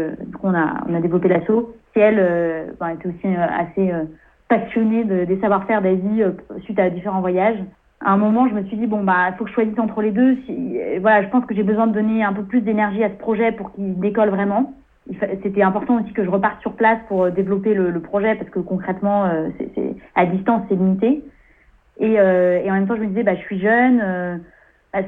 on, 0.42 0.52
a, 0.52 0.82
on 0.88 0.94
a 0.96 1.00
développé 1.00 1.28
l'assaut 1.28 1.76
elle 2.00 2.18
euh, 2.18 2.94
était 2.94 3.08
aussi 3.08 3.26
euh, 3.26 3.46
assez 3.50 3.92
euh, 3.92 4.04
passionnée 4.48 5.04
des 5.04 5.40
savoir-faire 5.40 5.82
d'Asie 5.82 6.22
suite 6.62 6.78
à 6.78 6.88
différents 6.88 7.20
voyages. 7.20 7.58
À 8.00 8.12
un 8.12 8.16
moment, 8.16 8.48
je 8.48 8.54
me 8.54 8.62
suis 8.64 8.76
dit 8.76 8.86
bon 8.86 9.02
bah 9.02 9.32
faut 9.36 9.44
que 9.44 9.50
je 9.50 9.54
choisisse 9.54 9.78
entre 9.78 10.02
les 10.02 10.12
deux. 10.12 10.36
Voilà, 11.00 11.22
je 11.22 11.28
pense 11.28 11.44
que 11.46 11.54
j'ai 11.54 11.64
besoin 11.64 11.88
de 11.88 11.94
donner 11.94 12.22
un 12.22 12.32
peu 12.32 12.44
plus 12.44 12.60
d'énergie 12.60 13.02
à 13.02 13.08
ce 13.08 13.14
projet 13.14 13.50
pour 13.50 13.72
qu'il 13.72 13.98
décolle 13.98 14.28
vraiment. 14.28 14.72
C'était 15.42 15.62
important 15.62 16.00
aussi 16.00 16.12
que 16.12 16.24
je 16.24 16.30
reparte 16.30 16.60
sur 16.60 16.74
place 16.74 16.98
pour 17.08 17.28
développer 17.30 17.74
le, 17.74 18.00
projet 18.00 18.36
parce 18.36 18.50
que 18.50 18.60
concrètement, 18.60 19.28
c'est 19.58 19.96
à 20.14 20.26
distance, 20.26 20.62
c'est 20.68 20.76
limité. 20.76 21.24
Et, 21.98 22.20
en 22.20 22.74
même 22.74 22.86
temps, 22.86 22.96
je 22.96 23.02
me 23.02 23.06
disais 23.06 23.24
bah 23.24 23.34
je 23.34 23.40
suis 23.40 23.58
jeune 23.58 24.40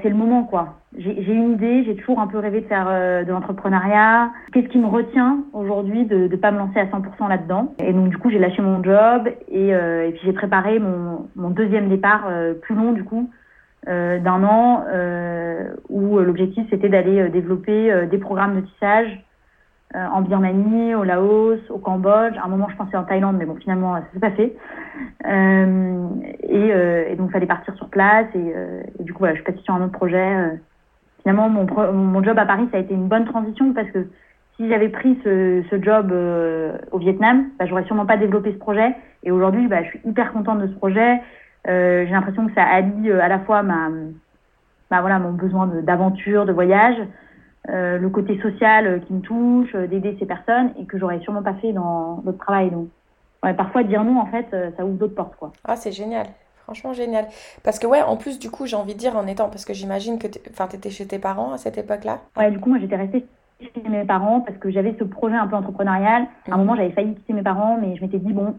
c'est 0.02 0.08
le 0.08 0.14
moment 0.14 0.44
quoi. 0.44 0.78
J'ai 0.96 1.32
une 1.32 1.52
idée, 1.52 1.84
j'ai 1.84 1.96
toujours 1.96 2.18
un 2.18 2.26
peu 2.26 2.38
rêvé 2.38 2.62
de 2.62 2.66
faire 2.66 2.86
euh, 2.88 3.22
de 3.22 3.30
l'entrepreneuriat. 3.30 4.30
Qu'est-ce 4.52 4.68
qui 4.68 4.78
me 4.78 4.86
retient 4.86 5.44
aujourd'hui 5.52 6.06
de 6.06 6.28
ne 6.28 6.36
pas 6.36 6.50
me 6.50 6.58
lancer 6.58 6.80
à 6.80 6.86
100% 6.86 7.28
là-dedans? 7.28 7.74
Et 7.78 7.92
donc 7.92 8.08
du 8.08 8.16
coup 8.16 8.30
j'ai 8.30 8.38
lâché 8.38 8.62
mon 8.62 8.82
job 8.82 9.28
et, 9.48 9.74
euh, 9.74 10.10
puis 10.10 10.20
j'ai 10.24 10.32
préparé 10.32 10.78
mon, 10.78 11.50
deuxième 11.50 11.88
départ 11.88 12.24
euh, 12.28 12.54
plus 12.54 12.74
long 12.74 12.92
du 12.92 13.04
coup 13.04 13.30
d'un 13.86 14.44
an 14.44 14.84
où 15.88 16.18
l'objectif 16.18 16.66
c'était 16.68 16.90
d'aller 16.90 17.30
développer 17.30 18.06
des 18.10 18.18
programmes 18.18 18.56
de 18.56 18.66
tissage 18.66 19.24
en 19.94 20.20
Birmanie, 20.20 20.94
au 20.94 21.04
Laos, 21.04 21.58
au 21.70 21.78
Cambodge. 21.78 22.36
À 22.36 22.44
un 22.44 22.48
moment, 22.48 22.68
je 22.70 22.76
pensais 22.76 22.98
en 22.98 23.04
Thaïlande, 23.04 23.36
mais 23.38 23.46
bon, 23.46 23.54
finalement, 23.54 23.94
ça 23.94 24.02
s'est 24.12 24.20
pas 24.20 24.32
fait. 24.32 24.54
Et, 25.24 27.16
donc, 27.16 27.28
il 27.28 27.32
fallait 27.32 27.46
partir 27.46 27.74
sur 27.76 27.88
place. 27.88 28.26
Et, 28.34 28.97
coup, 29.18 29.24
voilà, 29.24 29.34
je 29.34 29.40
suis 29.40 29.44
partie 29.44 29.62
sur 29.64 29.74
un 29.74 29.82
autre 29.82 29.92
projet. 29.92 30.16
Euh. 30.16 30.56
Finalement, 31.22 31.48
mon, 31.48 32.22
job 32.22 32.38
à 32.38 32.46
Paris, 32.46 32.68
ça 32.70 32.78
a 32.78 32.80
été 32.80 32.94
une 32.94 33.08
bonne 33.08 33.26
transition 33.26 33.72
parce 33.74 33.90
que 33.90 34.06
si 34.56 34.68
j'avais 34.68 34.88
pris 34.88 35.18
ce, 35.24 35.62
job 35.82 36.12
au 36.92 36.98
Vietnam, 36.98 37.46
bah, 37.58 37.66
j'aurais 37.66 37.84
sûrement 37.84 38.06
pas 38.06 38.16
développé 38.16 38.52
ce 38.52 38.58
projet. 38.58 38.94
Et 39.24 39.30
aujourd'hui, 39.30 39.66
bah, 39.66 39.82
je 39.82 39.88
suis 39.88 40.00
hyper 40.04 40.32
contente 40.32 40.60
de 40.60 40.68
ce 40.68 40.72
projet. 40.74 41.20
J'ai 41.66 42.10
l'impression 42.10 42.46
que 42.46 42.54
ça 42.54 42.62
allie 42.62 43.10
à 43.10 43.28
la 43.28 43.40
fois 43.40 43.62
bah, 43.62 45.18
mon 45.18 45.32
besoin 45.32 45.66
d'aventure, 45.66 46.46
de, 46.46 46.52
voyage, 46.52 46.96
euh, 47.70 47.98
le 47.98 48.08
côté 48.08 48.40
social 48.40 48.86
euh, 48.86 48.98
qui 49.00 49.12
me 49.12 49.20
touche, 49.20 49.74
euh, 49.74 49.86
d'aider 49.86 50.16
ces 50.18 50.24
personnes 50.24 50.72
et 50.78 50.86
que 50.86 50.96
j'aurais 50.96 51.20
sûrement 51.20 51.42
pas 51.42 51.52
fait 51.54 51.72
dans 51.72 52.22
notre 52.24 52.38
travail. 52.38 52.70
Donc, 52.70 52.88
parfois 53.56 53.82
dire 53.82 54.04
non, 54.04 54.18
en 54.18 54.26
fait, 54.26 54.46
ça 54.76 54.84
ouvre 54.86 54.96
d'autres 54.96 55.14
portes. 55.14 55.34
Ah, 55.64 55.76
c'est 55.76 55.92
génial. 55.92 56.26
Franchement, 56.68 56.92
génial. 56.92 57.24
Parce 57.62 57.78
que, 57.78 57.86
ouais, 57.86 58.02
en 58.02 58.18
plus, 58.18 58.38
du 58.38 58.50
coup, 58.50 58.66
j'ai 58.66 58.76
envie 58.76 58.92
de 58.92 58.98
dire 58.98 59.16
en 59.16 59.26
étant, 59.26 59.48
parce 59.48 59.64
que 59.64 59.72
j'imagine 59.72 60.18
que 60.18 60.26
tu 60.26 60.38
étais 60.74 60.90
chez 60.90 61.06
tes 61.06 61.18
parents 61.18 61.52
à 61.54 61.56
cette 61.56 61.78
époque-là. 61.78 62.20
Ouais, 62.36 62.50
du 62.50 62.60
coup, 62.60 62.68
moi, 62.68 62.78
j'étais 62.78 62.96
restée 62.96 63.24
chez 63.58 63.88
mes 63.88 64.04
parents 64.04 64.42
parce 64.42 64.58
que 64.58 64.70
j'avais 64.70 64.94
ce 64.98 65.04
projet 65.04 65.34
un 65.34 65.46
peu 65.46 65.56
entrepreneurial. 65.56 66.26
À 66.46 66.52
un 66.52 66.58
mhm. 66.58 66.64
moment, 66.64 66.76
j'avais 66.76 66.90
failli 66.90 67.14
quitter 67.14 67.32
mes 67.32 67.42
parents, 67.42 67.78
mais 67.80 67.96
je 67.96 68.02
m'étais 68.02 68.18
dit, 68.18 68.34
bon, 68.34 68.54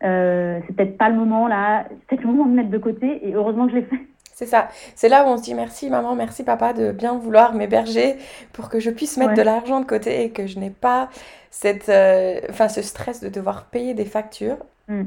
c'est 0.00 0.74
peut-être 0.74 0.98
pas 0.98 1.08
le 1.08 1.14
moment 1.14 1.46
là, 1.46 1.84
c'est 1.88 2.06
peut-être 2.08 2.22
le 2.22 2.32
moment 2.32 2.46
de 2.46 2.56
mettre 2.56 2.70
de 2.70 2.78
côté 2.78 3.28
et 3.28 3.34
heureusement 3.34 3.66
que 3.66 3.70
je 3.70 3.76
l'ai 3.76 3.82
fait. 3.84 4.00
C'est 4.34 4.46
ça. 4.46 4.68
C'est 4.96 5.08
là 5.08 5.24
où 5.24 5.28
on 5.28 5.36
se 5.36 5.44
dit 5.44 5.54
merci 5.54 5.88
maman, 5.88 6.16
merci 6.16 6.42
papa 6.42 6.72
de 6.72 6.90
bien 6.90 7.16
vouloir 7.16 7.54
m'héberger 7.54 8.16
pour 8.52 8.68
que 8.68 8.80
je 8.80 8.90
puisse 8.90 9.16
mettre 9.18 9.34
de 9.34 9.42
l'argent 9.42 9.78
de 9.78 9.84
côté 9.84 10.24
et 10.24 10.30
que 10.30 10.48
je 10.48 10.58
n'ai 10.58 10.70
pas 10.70 11.10
cette, 11.50 11.88
euh, 11.88 12.40
ce 12.68 12.82
stress 12.82 13.20
de 13.20 13.28
devoir 13.28 13.66
payer 13.66 13.94
des 13.94 14.06
factures. 14.06 14.56
Mm. 14.88 15.02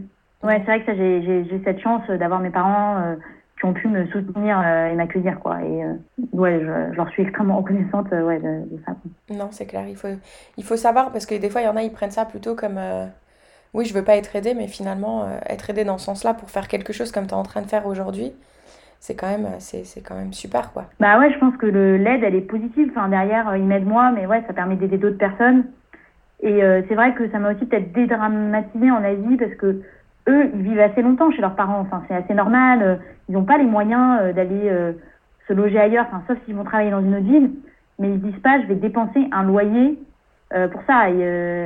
Ouais, 0.45 0.59
c'est 0.59 0.65
vrai 0.65 0.79
que 0.79 0.85
ça, 0.85 0.95
j'ai 0.95 1.61
cette 1.63 1.79
chance 1.81 2.07
d'avoir 2.07 2.39
mes 2.39 2.49
parents 2.49 2.97
euh, 2.97 3.15
qui 3.59 3.65
ont 3.65 3.73
pu 3.73 3.87
me 3.87 4.05
soutenir 4.07 4.61
euh, 4.63 4.87
et 4.87 4.95
m'accueillir, 4.95 5.39
quoi. 5.39 5.61
Et 5.63 5.83
ouais, 6.33 6.59
je, 6.61 6.95
leur 6.95 7.09
suis 7.09 7.23
extrêmement 7.23 7.57
reconnaissante 7.57 8.09
ouais, 8.11 8.39
de, 8.39 8.63
ça. 8.85 8.95
Non, 9.29 9.49
c'est 9.51 9.65
clair. 9.65 9.85
Il 9.87 9.95
faut, 9.95 10.07
il 10.57 10.63
faut 10.63 10.77
savoir 10.77 11.11
parce 11.11 11.25
que 11.25 11.35
des 11.35 11.49
fois, 11.49 11.61
il 11.61 11.65
y 11.65 11.67
en 11.67 11.75
a, 11.75 11.81
ils 11.81 11.91
prennent 11.91 12.11
ça 12.11 12.25
plutôt 12.25 12.55
comme 12.55 12.79
oui, 13.73 13.85
je 13.85 13.93
veux 13.93 14.03
pas 14.03 14.15
être 14.15 14.35
aidé, 14.35 14.53
mais 14.53 14.67
finalement, 14.67 15.27
être 15.49 15.69
aidé 15.69 15.83
dans 15.83 15.97
ce 15.97 16.05
sens-là 16.05 16.33
pour 16.33 16.49
faire 16.49 16.67
quelque 16.67 16.93
chose 16.93 17.11
comme 17.11 17.27
tu 17.27 17.31
es 17.31 17.37
en 17.37 17.43
train 17.43 17.61
de 17.61 17.67
faire 17.67 17.87
aujourd'hui 17.87 18.31
c'est 19.05 19.15
quand 19.15 19.27
même 19.27 19.47
c'est, 19.59 20.01
quand 20.01 20.15
même 20.15 20.33
super 20.33 20.73
quoi. 20.73 20.85
Bah 20.99 21.19
ouais, 21.19 21.31
je 21.31 21.37
pense 21.37 21.55
que 21.57 21.67
l'aide 21.67 22.23
elle 22.23 22.35
est 22.35 22.41
positive. 22.41 22.91
Enfin 22.91 23.07
derrière 23.07 23.49
euh, 23.49 23.57
il 23.57 23.65
m'aide 23.65 23.85
moi, 23.85 24.11
mais 24.11 24.25
ouais 24.25 24.43
ça 24.47 24.53
permet 24.53 24.75
d'aider 24.75 24.97
d'autres 24.97 25.17
personnes. 25.17 25.65
Et 26.41 26.63
euh, 26.63 26.81
c'est 26.87 26.95
vrai 26.95 27.13
que 27.13 27.29
ça 27.29 27.37
m'a 27.37 27.53
aussi 27.53 27.65
peut-être 27.65 27.93
dédramatisé 27.93 28.89
en 28.89 29.03
Asie 29.03 29.37
parce 29.37 29.53
que 29.55 29.81
eux, 30.27 30.49
ils 30.53 30.61
vivent 30.61 30.79
assez 30.79 31.01
longtemps 31.01 31.31
chez 31.31 31.41
leurs 31.41 31.55
parents. 31.55 31.79
Enfin, 31.79 32.03
c'est 32.07 32.15
assez 32.15 32.33
normal. 32.33 32.99
Ils 33.29 33.33
n'ont 33.33 33.43
pas 33.43 33.57
les 33.57 33.65
moyens 33.65 34.33
d'aller 34.33 34.71
se 35.47 35.53
loger 35.53 35.79
ailleurs, 35.79 36.05
enfin, 36.07 36.23
sauf 36.27 36.37
s'ils 36.45 36.55
vont 36.55 36.63
travailler 36.63 36.91
dans 36.91 37.01
une 37.01 37.15
autre 37.15 37.25
ville. 37.25 37.51
Mais 37.99 38.09
ils 38.09 38.21
disent 38.21 38.41
pas, 38.41 38.59
je 38.61 38.67
vais 38.67 38.75
dépenser 38.75 39.27
un 39.31 39.43
loyer 39.43 39.99
pour 40.49 40.81
ça. 40.87 41.07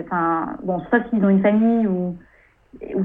Enfin, 0.05 0.57
bon, 0.63 0.81
sauf 0.91 1.01
s'ils 1.09 1.23
ont 1.23 1.29
une 1.29 1.41
famille 1.41 1.87
ou 1.87 2.15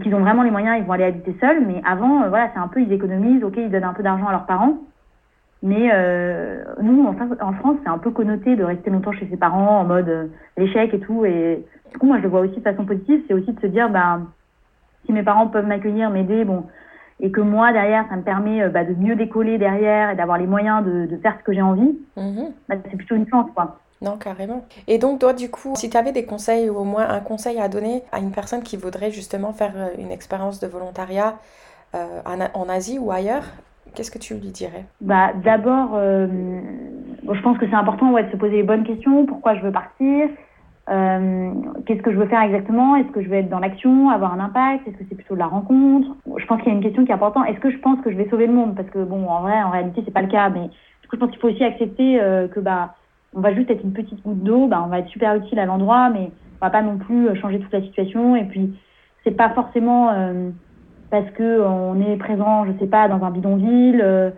qu'ils 0.00 0.14
ont 0.14 0.20
vraiment 0.20 0.42
les 0.42 0.50
moyens, 0.50 0.78
ils 0.78 0.84
vont 0.84 0.92
aller 0.92 1.04
habiter 1.04 1.36
seuls. 1.40 1.64
Mais 1.66 1.80
avant, 1.84 2.28
voilà, 2.28 2.50
c'est 2.52 2.60
un 2.60 2.68
peu, 2.68 2.80
ils 2.80 2.92
économisent, 2.92 3.44
ok, 3.44 3.54
ils 3.56 3.70
donnent 3.70 3.84
un 3.84 3.94
peu 3.94 4.02
d'argent 4.02 4.26
à 4.26 4.32
leurs 4.32 4.46
parents. 4.46 4.78
Mais 5.64 5.88
euh, 5.94 6.62
nous, 6.82 7.06
en, 7.06 7.16
en 7.40 7.52
France, 7.54 7.78
c'est 7.82 7.88
un 7.88 7.96
peu 7.96 8.10
connoté 8.10 8.54
de 8.54 8.62
rester 8.62 8.90
longtemps 8.90 9.12
chez 9.12 9.26
ses 9.30 9.38
parents 9.38 9.80
en 9.80 9.84
mode 9.84 10.08
euh, 10.10 10.26
l'échec 10.58 10.92
et 10.92 11.00
tout. 11.00 11.24
Et 11.24 11.64
du 11.90 11.98
coup, 11.98 12.06
moi, 12.06 12.18
je 12.18 12.24
le 12.24 12.28
vois 12.28 12.40
aussi 12.40 12.56
de 12.56 12.60
façon 12.60 12.84
positive. 12.84 13.22
C'est 13.26 13.32
aussi 13.32 13.50
de 13.50 13.60
se 13.60 13.66
dire, 13.68 13.88
bah, 13.88 14.20
si 15.06 15.12
mes 15.12 15.22
parents 15.22 15.46
peuvent 15.48 15.66
m'accueillir, 15.66 16.10
m'aider, 16.10 16.44
bon, 16.44 16.64
et 17.20 17.30
que 17.30 17.40
moi, 17.40 17.72
derrière, 17.72 18.06
ça 18.08 18.16
me 18.16 18.22
permet 18.22 18.62
euh, 18.62 18.68
bah, 18.68 18.84
de 18.84 18.94
mieux 18.94 19.16
décoller 19.16 19.58
derrière 19.58 20.10
et 20.10 20.16
d'avoir 20.16 20.38
les 20.38 20.46
moyens 20.46 20.84
de, 20.84 21.06
de, 21.06 21.16
faire 21.18 21.36
ce 21.38 21.44
que 21.44 21.52
j'ai 21.52 21.62
envie, 21.62 21.98
mm-hmm. 22.16 22.52
bah, 22.68 22.76
c'est 22.90 22.96
plutôt 22.96 23.14
une 23.14 23.28
chance, 23.28 23.50
quoi. 23.54 23.78
Non, 24.02 24.16
carrément. 24.18 24.64
Et 24.86 24.98
donc, 24.98 25.20
toi, 25.20 25.32
du 25.32 25.50
coup, 25.50 25.74
si 25.76 25.88
tu 25.88 25.96
avais 25.96 26.12
des 26.12 26.26
conseils 26.26 26.68
ou 26.68 26.76
au 26.76 26.84
moins 26.84 27.08
un 27.08 27.20
conseil 27.20 27.58
à 27.58 27.68
donner 27.68 28.02
à 28.12 28.18
une 28.18 28.32
personne 28.32 28.62
qui 28.62 28.76
voudrait 28.76 29.10
justement 29.10 29.52
faire 29.52 29.72
une 29.98 30.10
expérience 30.10 30.60
de 30.60 30.66
volontariat 30.66 31.36
euh, 31.94 32.20
en 32.54 32.68
Asie 32.68 32.98
ou 32.98 33.12
ailleurs, 33.12 33.44
Qu'est-ce 33.94 34.10
que 34.10 34.18
tu 34.18 34.34
lui 34.34 34.50
dirais? 34.50 34.84
Bah, 35.00 35.32
D'abord, 35.44 35.90
euh, 35.94 36.26
je 37.32 37.40
pense 37.42 37.58
que 37.58 37.66
c'est 37.68 37.74
important 37.74 38.12
ouais, 38.12 38.24
de 38.24 38.30
se 38.30 38.36
poser 38.36 38.56
les 38.56 38.62
bonnes 38.62 38.84
questions. 38.84 39.24
Pourquoi 39.24 39.54
je 39.54 39.60
veux 39.60 39.72
partir? 39.72 40.28
Euh, 40.90 41.52
Qu'est-ce 41.86 42.02
que 42.02 42.12
je 42.12 42.16
veux 42.16 42.26
faire 42.26 42.42
exactement? 42.42 42.96
Est-ce 42.96 43.08
que 43.08 43.22
je 43.22 43.28
veux 43.28 43.36
être 43.36 43.48
dans 43.48 43.58
l'action, 43.58 44.10
avoir 44.10 44.32
un 44.32 44.40
impact? 44.40 44.86
Est-ce 44.86 44.96
que 44.96 45.04
c'est 45.08 45.14
plutôt 45.14 45.34
de 45.34 45.40
la 45.40 45.46
rencontre? 45.46 46.08
Je 46.36 46.46
pense 46.46 46.58
qu'il 46.60 46.68
y 46.68 46.72
a 46.72 46.74
une 46.74 46.82
question 46.82 47.04
qui 47.04 47.10
est 47.10 47.14
importante. 47.14 47.48
Est-ce 47.48 47.60
que 47.60 47.70
je 47.70 47.78
pense 47.78 48.00
que 48.02 48.10
je 48.10 48.16
vais 48.16 48.28
sauver 48.28 48.46
le 48.46 48.52
monde? 48.52 48.74
Parce 48.74 48.88
que, 48.90 49.02
bon, 49.02 49.26
en 49.28 49.42
vrai, 49.42 49.62
en 49.62 49.70
réalité, 49.70 50.02
c'est 50.04 50.14
pas 50.14 50.22
le 50.22 50.28
cas. 50.28 50.48
Mais 50.50 50.68
du 51.02 51.08
coup, 51.08 51.16
je 51.16 51.18
pense 51.18 51.30
qu'il 51.30 51.40
faut 51.40 51.48
aussi 51.48 51.64
accepter 51.64 52.20
euh, 52.20 52.48
que, 52.48 52.60
bah, 52.60 52.94
on 53.34 53.40
va 53.40 53.54
juste 53.54 53.70
être 53.70 53.82
une 53.82 53.92
petite 53.92 54.22
goutte 54.22 54.42
d'eau. 54.42 54.66
Bah, 54.66 54.82
on 54.84 54.88
va 54.88 55.00
être 55.00 55.08
super 55.08 55.34
utile 55.34 55.58
à 55.58 55.66
l'endroit, 55.66 56.10
mais 56.10 56.30
on 56.60 56.66
va 56.66 56.70
pas 56.70 56.82
non 56.82 56.98
plus 56.98 57.34
changer 57.40 57.58
toute 57.58 57.72
la 57.72 57.82
situation. 57.82 58.36
Et 58.36 58.44
puis, 58.44 58.74
c'est 59.24 59.36
pas 59.36 59.50
forcément 59.50 60.12
parce 61.14 61.30
que 61.30 61.62
on 61.62 62.00
est 62.00 62.16
présent, 62.16 62.66
je 62.66 62.72
sais 62.80 62.88
pas, 62.88 63.06
dans 63.06 63.24
un 63.24 63.30
bidonville, 63.30 64.00
euh, 64.02 64.30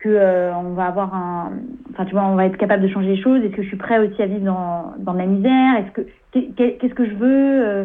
que 0.00 0.08
euh, 0.08 0.52
on 0.56 0.74
va 0.74 0.86
avoir 0.86 1.14
un, 1.14 1.52
enfin 1.96 2.04
tu 2.04 2.12
vois, 2.12 2.24
on 2.24 2.34
va 2.34 2.46
être 2.46 2.58
capable 2.58 2.82
de 2.82 2.88
changer 2.88 3.08
les 3.08 3.22
choses. 3.22 3.42
Est-ce 3.42 3.54
que 3.54 3.62
je 3.62 3.68
suis 3.68 3.76
prêt 3.76 3.98
aussi 3.98 4.20
à 4.22 4.26
vivre 4.26 4.44
dans, 4.44 4.92
dans 4.98 5.14
la 5.14 5.26
misère? 5.26 5.76
Est-ce 5.78 5.90
que 5.92 6.02
qu'est-ce 6.32 6.94
que 6.94 7.06
je 7.06 7.14
veux 7.14 7.66
euh, 7.66 7.84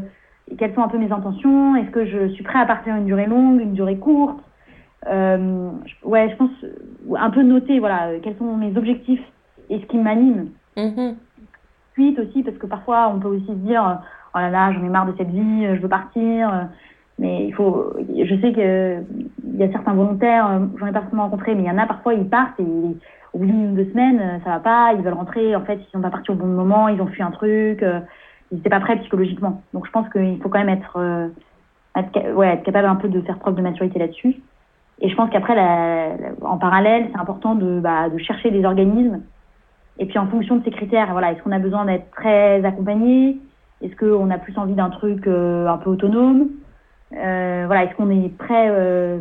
Quelles 0.58 0.74
sont 0.74 0.82
un 0.82 0.90
peu 0.90 0.98
mes 0.98 1.12
intentions? 1.12 1.76
Est-ce 1.78 1.92
que 1.92 2.06
je 2.06 2.28
suis 2.30 2.44
prêt 2.44 2.60
à 2.60 2.66
partir 2.66 2.96
une 2.96 3.06
durée 3.06 3.26
longue, 3.26 3.62
une 3.62 3.74
durée 3.74 3.98
courte? 3.98 4.40
Ouais, 5.06 6.30
je 6.30 6.36
pense 6.36 6.52
un 7.18 7.30
peu 7.32 7.42
noter, 7.42 7.80
voilà, 7.80 8.10
quels 8.22 8.38
sont 8.38 8.58
mes 8.58 8.76
objectifs 8.78 9.24
et 9.70 9.80
ce 9.80 9.86
qui 9.86 9.98
m'anime. 9.98 10.50
Mm 10.78 11.14
Suite 11.94 12.20
aussi, 12.20 12.42
parce 12.42 12.58
que 12.58 12.68
parfois 12.68 13.12
on 13.14 13.20
peut 13.20 13.28
aussi 13.28 13.48
se 13.48 13.52
dire, 13.52 14.00
oh 14.34 14.38
là 14.38 14.50
là, 14.50 14.72
j'en 14.72 14.82
ai 14.86 14.88
marre 14.88 15.08
de 15.08 15.14
cette 15.18 15.30
vie, 15.30 15.66
je 15.76 15.82
veux 15.82 15.90
partir 15.90 16.70
mais 17.22 17.46
il 17.46 17.54
faut, 17.54 17.94
je 18.00 18.36
sais 18.42 18.52
que 18.52 19.04
il 19.44 19.60
y 19.60 19.64
a 19.64 19.72
certains 19.72 19.94
volontaires, 19.94 20.48
euh, 20.48 20.60
j'en 20.80 20.88
ai 20.88 20.92
pas 20.92 21.02
forcément 21.02 21.24
rencontré, 21.24 21.54
mais 21.54 21.62
il 21.62 21.68
y 21.68 21.72
en 21.72 21.78
a 21.78 21.86
parfois, 21.86 22.16
ils 22.16 22.28
partent 22.28 22.60
et 22.60 22.98
au 23.34 23.40
bout 23.40 23.46
d'une 23.46 23.76
deux 23.76 23.90
semaines, 23.92 24.20
euh, 24.20 24.40
ça 24.44 24.52
va 24.52 24.60
pas, 24.60 24.94
ils 24.94 25.02
veulent 25.02 25.14
rentrer. 25.14 25.56
En 25.56 25.62
fait, 25.62 25.76
ils 25.76 25.92
sont 25.92 26.02
pas 26.02 26.10
partis 26.10 26.32
au 26.32 26.36
bon 26.36 26.48
moment, 26.48 26.88
ils 26.88 27.02
ont 27.02 27.08
fui 27.08 27.24
un 27.24 27.32
truc, 27.32 27.84
euh, 27.84 28.00
ils 28.52 28.58
n'étaient 28.58 28.70
pas 28.70 28.80
prêts 28.80 28.98
psychologiquement. 28.98 29.62
Donc, 29.74 29.86
je 29.86 29.92
pense 29.92 30.10
qu'il 30.10 30.42
faut 30.42 30.50
quand 30.50 30.64
même 30.64 30.70
être, 30.70 31.30
être, 31.96 32.34
ouais, 32.34 32.48
être 32.50 32.64
capable 32.64 32.88
un 32.88 32.96
peu 32.96 33.08
de 33.08 33.22
faire 33.22 33.40
preuve 33.40 33.56
de 33.56 33.62
maturité 33.62 33.98
là-dessus. 34.00 34.42
Et 35.00 35.10
je 35.10 35.16
pense 35.16 35.30
qu'après, 35.30 35.56
en 36.42 36.58
parallèle, 36.58 37.08
c'est 37.12 37.20
important 37.20 37.56
de, 37.56 37.80
bah, 37.80 38.10
de 38.10 38.18
chercher 38.20 38.52
des 38.52 38.66
organismes. 38.66 39.22
Et 39.98 40.06
puis, 40.06 40.20
en 40.20 40.28
fonction 40.28 40.58
de 40.58 40.64
ces 40.66 40.72
critères, 40.72 41.12
voilà, 41.12 41.32
est-ce 41.32 41.42
qu'on 41.42 41.52
a 41.52 41.60
besoin 41.60 41.86
d'être 41.86 42.12
très 42.12 42.64
accompagné? 42.66 43.40
Est-ce 43.82 43.96
qu'on 43.96 44.30
a 44.30 44.38
plus 44.38 44.58
envie 44.58 44.76
d'un 44.76 44.90
truc 44.90 45.26
un 45.28 45.78
peu 45.78 45.90
autonome? 45.90 46.50
Euh, 47.14 47.64
voilà, 47.66 47.86
est-ce 47.86 47.96
qu'on 47.96 48.10
est 48.10 48.30
prêt 48.38 48.68
euh, 48.70 49.20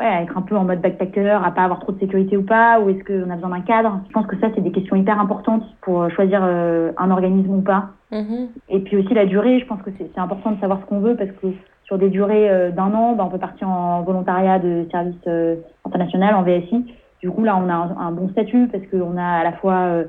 ouais, 0.00 0.06
à 0.06 0.22
être 0.22 0.36
un 0.36 0.42
peu 0.42 0.56
en 0.56 0.64
mode 0.64 0.80
backpacker, 0.80 1.38
à 1.44 1.50
pas 1.50 1.62
avoir 1.62 1.80
trop 1.80 1.92
de 1.92 1.98
sécurité 1.98 2.36
ou 2.36 2.42
pas, 2.42 2.80
ou 2.80 2.88
est-ce 2.88 3.04
qu'on 3.04 3.30
a 3.30 3.34
besoin 3.34 3.50
d'un 3.50 3.60
cadre? 3.60 4.00
Je 4.08 4.12
pense 4.12 4.26
que 4.26 4.38
ça, 4.38 4.48
c'est 4.54 4.60
des 4.60 4.72
questions 4.72 4.96
hyper 4.96 5.20
importantes 5.20 5.62
pour 5.82 6.10
choisir 6.10 6.40
euh, 6.42 6.92
un 6.98 7.10
organisme 7.10 7.54
ou 7.54 7.60
pas. 7.60 7.90
Mm-hmm. 8.12 8.48
Et 8.70 8.80
puis 8.80 8.96
aussi 8.96 9.14
la 9.14 9.26
durée, 9.26 9.60
je 9.60 9.66
pense 9.66 9.82
que 9.82 9.90
c'est 9.96 10.18
important 10.18 10.52
de 10.52 10.60
savoir 10.60 10.80
ce 10.80 10.86
qu'on 10.86 11.00
veut 11.00 11.14
parce 11.14 11.30
que 11.30 11.48
sur 11.84 11.98
des 11.98 12.08
durées 12.08 12.70
d'un 12.72 12.92
an, 12.94 13.14
bah, 13.14 13.24
on 13.26 13.30
peut 13.30 13.38
partir 13.38 13.68
en 13.68 14.02
volontariat 14.02 14.58
de 14.58 14.86
service 14.90 15.28
international, 15.84 16.34
en 16.34 16.42
VSI. 16.42 16.84
Du 17.20 17.30
coup, 17.30 17.44
là, 17.44 17.56
on 17.56 17.68
a 17.68 17.74
un, 17.74 18.12
bon 18.12 18.28
statut 18.30 18.68
parce 18.68 18.84
qu'on 18.86 19.16
a 19.16 19.40
à 19.40 19.44
la 19.44 19.52
fois, 19.52 20.04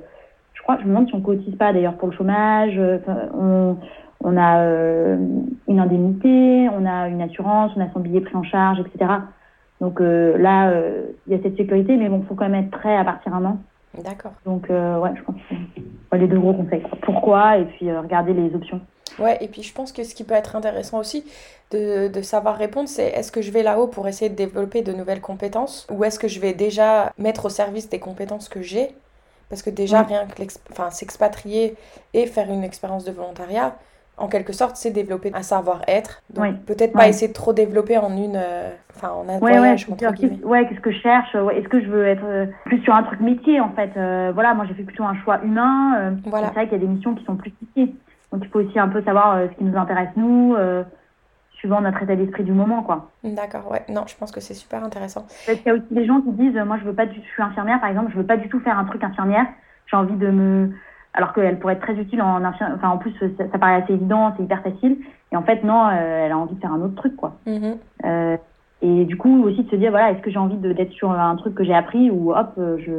je 0.53 0.61
crois, 0.61 0.77
je 0.77 0.83
me 0.83 0.89
demande 0.89 1.07
si 1.07 1.15
on 1.15 1.21
cotise 1.21 1.55
pas 1.55 1.73
d'ailleurs 1.73 1.95
pour 1.95 2.07
le 2.07 2.13
chômage. 2.13 2.79
on, 3.33 3.77
on 4.23 4.37
a 4.37 4.59
euh, 4.59 5.17
une 5.67 5.79
indemnité, 5.79 6.69
on 6.69 6.85
a 6.85 7.07
une 7.07 7.21
assurance, 7.21 7.71
on 7.75 7.81
a 7.81 7.89
son 7.91 7.99
billet 7.99 8.21
pris 8.21 8.35
en 8.35 8.43
charge, 8.43 8.79
etc. 8.79 9.11
Donc 9.81 9.99
euh, 9.99 10.37
là, 10.37 10.69
euh, 10.69 11.07
il 11.27 11.35
y 11.35 11.39
a 11.39 11.43
cette 11.43 11.57
sécurité, 11.57 11.97
mais 11.97 12.07
bon, 12.07 12.19
il 12.23 12.27
faut 12.27 12.35
quand 12.35 12.47
même 12.47 12.63
être 12.63 12.71
prêt 12.71 12.95
à 12.95 13.03
partir 13.03 13.33
un 13.33 13.43
an. 13.43 13.57
D'accord. 14.05 14.31
Donc 14.45 14.69
ouais, 14.69 15.11
je 15.15 15.21
pense 15.23 15.35
que 15.35 15.55
c'est 16.11 16.17
les 16.17 16.27
deux 16.27 16.39
gros 16.39 16.53
conseils. 16.53 16.83
Pourquoi 17.01 17.57
et 17.57 17.65
puis 17.65 17.91
regarder 17.91 18.33
les 18.33 18.55
options. 18.55 18.79
Ouais, 19.19 19.37
et 19.41 19.49
puis 19.49 19.63
je 19.63 19.73
pense 19.73 19.91
que 19.91 20.05
ce 20.05 20.15
qui 20.15 20.23
peut 20.23 20.33
être 20.33 20.55
intéressant 20.55 20.99
aussi 20.99 21.25
de, 21.71 22.07
de 22.07 22.21
savoir 22.21 22.55
répondre, 22.55 22.87
c'est 22.87 23.07
est-ce 23.07 23.33
que 23.33 23.41
je 23.41 23.51
vais 23.51 23.63
là-haut 23.63 23.87
pour 23.87 24.07
essayer 24.07 24.29
de 24.29 24.35
développer 24.35 24.81
de 24.81 24.93
nouvelles 24.93 25.19
compétences 25.19 25.85
ou 25.91 26.05
est-ce 26.05 26.19
que 26.19 26.29
je 26.29 26.39
vais 26.39 26.53
déjà 26.53 27.11
mettre 27.17 27.45
au 27.45 27.49
service 27.49 27.89
des 27.89 27.99
compétences 27.99 28.47
que 28.47 28.61
j'ai? 28.61 28.95
Parce 29.49 29.63
que 29.63 29.69
déjà, 29.69 30.03
rien 30.03 30.25
que 30.27 30.43
s'expatrier 30.91 31.75
et 32.13 32.25
faire 32.25 32.49
une 32.49 32.63
expérience 32.63 33.03
de 33.03 33.11
volontariat, 33.11 33.75
en 34.17 34.27
quelque 34.27 34.53
sorte, 34.53 34.75
c'est 34.75 34.91
développer 34.91 35.31
un 35.33 35.41
savoir-être. 35.41 36.21
Donc, 36.29 36.63
peut-être 36.65 36.93
pas 36.93 37.07
essayer 37.07 37.27
de 37.27 37.33
trop 37.33 37.53
développer 37.53 37.97
en 37.97 38.15
une, 38.15 38.35
euh, 38.35 38.69
enfin, 38.95 39.09
en 39.09 39.27
un 39.27 39.39
voyage, 39.39 39.87
entre 39.89 40.11
guillemets. 40.13 40.43
Ouais, 40.43 40.67
qu'est-ce 40.67 40.79
que 40.79 40.91
je 40.91 40.99
cherche 40.99 41.35
Est-ce 41.35 41.67
que 41.67 41.81
je 41.81 41.87
veux 41.87 42.05
être 42.05 42.23
euh, 42.23 42.45
plus 42.65 42.81
sur 42.83 42.93
un 42.93 43.03
truc 43.03 43.19
métier, 43.19 43.59
en 43.59 43.71
fait 43.71 43.91
euh, 43.97 44.31
Voilà, 44.33 44.53
moi, 44.53 44.65
j'ai 44.67 44.73
fait 44.73 44.83
plutôt 44.83 45.03
un 45.03 45.15
choix 45.23 45.41
humain. 45.43 46.15
voilà. 46.25 46.47
C'est 46.47 46.53
vrai 46.53 46.63
qu'il 46.65 46.73
y 46.73 46.81
a 46.83 46.85
des 46.85 46.91
missions 46.91 47.15
qui 47.15 47.23
sont 47.25 47.35
plus 47.35 47.53
métiers. 47.61 47.95
Donc, 48.31 48.43
il 48.43 48.49
faut 48.49 48.59
aussi 48.59 48.79
un 48.79 48.87
peu 48.87 49.01
savoir 49.03 49.39
ce 49.49 49.57
qui 49.57 49.63
nous 49.63 49.77
intéresse, 49.77 50.09
nous, 50.15 50.55
suivant 51.53 51.81
notre 51.81 52.01
état 52.03 52.15
d'esprit 52.15 52.43
du 52.43 52.53
moment, 52.53 52.83
quoi. 52.83 53.09
D'accord, 53.23 53.69
ouais. 53.71 53.83
Non, 53.89 54.03
je 54.07 54.15
pense 54.15 54.31
que 54.31 54.39
c'est 54.39 54.53
super 54.53 54.83
intéressant. 54.83 55.25
Il 55.47 55.59
y 55.65 55.69
a 55.69 55.73
aussi 55.73 55.93
des 55.93 56.05
gens 56.05 56.21
qui 56.21 56.31
disent, 56.31 56.55
moi, 56.65 56.77
je 56.79 56.85
veux 56.85 56.93
pas 56.93 57.05
du 57.05 57.19
je 57.19 57.33
suis 57.33 57.43
infirmière, 57.43 57.79
par 57.79 57.89
exemple, 57.89 58.11
je 58.11 58.17
veux 58.17 58.25
pas 58.25 58.37
du 58.37 58.49
tout 58.49 58.59
faire 58.59 58.77
un 58.77 58.85
truc 58.85 59.03
infirmière. 59.03 59.45
J'ai 59.87 59.97
envie 59.97 60.15
de 60.15 60.29
me 60.29 60.71
alors 61.13 61.33
qu'elle 61.33 61.59
pourrait 61.59 61.73
être 61.73 61.81
très 61.81 61.95
utile 61.95 62.21
en 62.21 62.43
enfin 62.43 62.89
en 62.89 62.97
plus 62.97 63.13
ça, 63.37 63.57
paraît 63.57 63.81
assez 63.83 63.93
évident 63.93 64.33
c'est 64.37 64.43
hyper 64.43 64.61
facile 64.61 64.97
et 65.31 65.35
en 65.35 65.43
fait 65.43 65.63
non 65.63 65.87
euh, 65.87 66.25
elle 66.25 66.31
a 66.31 66.37
envie 66.37 66.55
de 66.55 66.59
faire 66.59 66.73
un 66.73 66.81
autre 66.81 66.95
truc 66.95 67.15
quoi 67.15 67.35
mm-hmm. 67.47 67.75
euh, 68.05 68.37
et 68.81 69.05
du 69.05 69.17
coup 69.17 69.43
aussi 69.43 69.63
de 69.63 69.69
se 69.69 69.75
dire 69.75 69.91
voilà 69.91 70.11
est-ce 70.11 70.21
que 70.21 70.31
j'ai 70.31 70.39
envie 70.39 70.57
d'être 70.57 70.93
sur 70.93 71.11
un 71.11 71.35
truc 71.35 71.55
que 71.55 71.63
j'ai 71.63 71.73
appris 71.73 72.09
ou 72.09 72.33
hop 72.33 72.53
euh, 72.57 72.77
je 72.85 72.91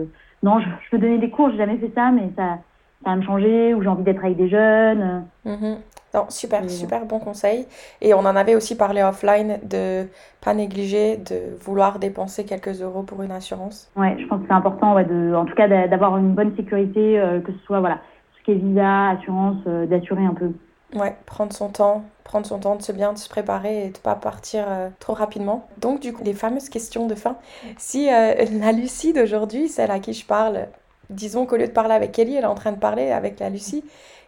non 0.43 0.61
je, 0.61 0.67
je, 0.85 0.91
peux 0.91 0.99
donner 0.99 1.19
des 1.19 1.31
cours 1.31 1.51
j'ai 1.51 1.59
jamais 1.59 1.79
fait 1.79 1.93
ça 1.95 2.11
mais 2.11 2.31
ça 2.37 2.59
ça 3.05 3.11
va 3.11 3.17
me 3.17 3.23
changer 3.23 3.75
ou 3.75 3.83
j'ai 3.83 3.89
envie 3.89 4.05
d'être 4.05 4.25
avec 4.25 4.37
des 4.37 4.49
jeunes 4.49 5.25
mm-hmm. 5.47 5.77
Non, 6.15 6.27
super, 6.29 6.69
super 6.69 7.07
bon 7.07 7.19
conseil. 7.19 7.67
Et 8.03 8.13
on 8.13 8.19
en 8.21 8.37
avait 8.37 8.55
aussi 8.55 8.77
parlé 8.77 9.03
offline 9.03 9.59
de 9.63 10.07
pas 10.43 10.53
négliger, 10.53 11.17
de 11.17 11.57
vouloir 11.59 11.99
dépenser 11.99 12.45
quelques 12.45 12.83
euros 12.83 13.03
pour 13.03 13.23
une 13.23 13.31
assurance. 13.31 13.91
Ouais, 13.97 14.17
je 14.19 14.27
pense 14.27 14.43
que 14.43 14.47
c'est 14.47 14.53
important, 14.53 14.95
ouais, 14.95 15.05
de, 15.05 15.35
en 15.35 15.47
tout 15.47 15.55
cas, 15.55 15.69
d'avoir 15.89 16.19
une 16.19 16.35
bonne 16.35 16.55
sécurité, 16.55 17.19
euh, 17.19 17.41
que 17.41 17.53
ce 17.53 17.59
soit 17.65 17.81
voilà, 17.81 17.99
ce 18.39 18.45
qui 18.45 18.51
est 18.51 18.57
visa, 18.57 19.11
assurance, 19.11 19.57
euh, 19.67 19.87
d'assurer 19.87 20.25
un 20.25 20.35
peu. 20.35 20.53
Ouais, 20.95 21.17
prendre 21.25 21.55
son 21.55 21.71
temps, 21.71 22.05
prendre 22.25 22.45
son 22.45 22.59
temps 22.59 22.77
de 22.77 22.83
se 22.83 22.93
bien 22.93 23.15
de 23.15 23.19
se 23.19 23.31
préparer 23.31 23.87
et 23.87 23.89
de 23.89 23.99
pas 23.99 24.15
partir 24.15 24.65
euh, 24.69 24.91
trop 24.99 25.15
rapidement. 25.15 25.67
Donc 25.81 26.01
du 26.01 26.13
coup, 26.13 26.23
les 26.23 26.35
fameuses 26.35 26.69
questions 26.69 27.07
de 27.07 27.15
fin. 27.15 27.37
Si 27.79 28.07
la 28.11 28.73
Lucie 28.73 29.15
d'aujourd'hui, 29.15 29.69
celle 29.69 29.91
à 29.91 29.99
qui 29.99 30.13
je 30.13 30.27
parle, 30.27 30.67
disons 31.09 31.47
qu'au 31.47 31.57
lieu 31.57 31.67
de 31.67 31.73
parler 31.73 31.95
avec 31.95 32.13
Kelly, 32.13 32.37
elle 32.37 32.45
est 32.45 32.47
en 32.47 32.55
train 32.55 32.73
de 32.73 32.79
parler 32.79 33.11
avec 33.11 33.41
la 33.41 33.49
Lucie, 33.49 33.83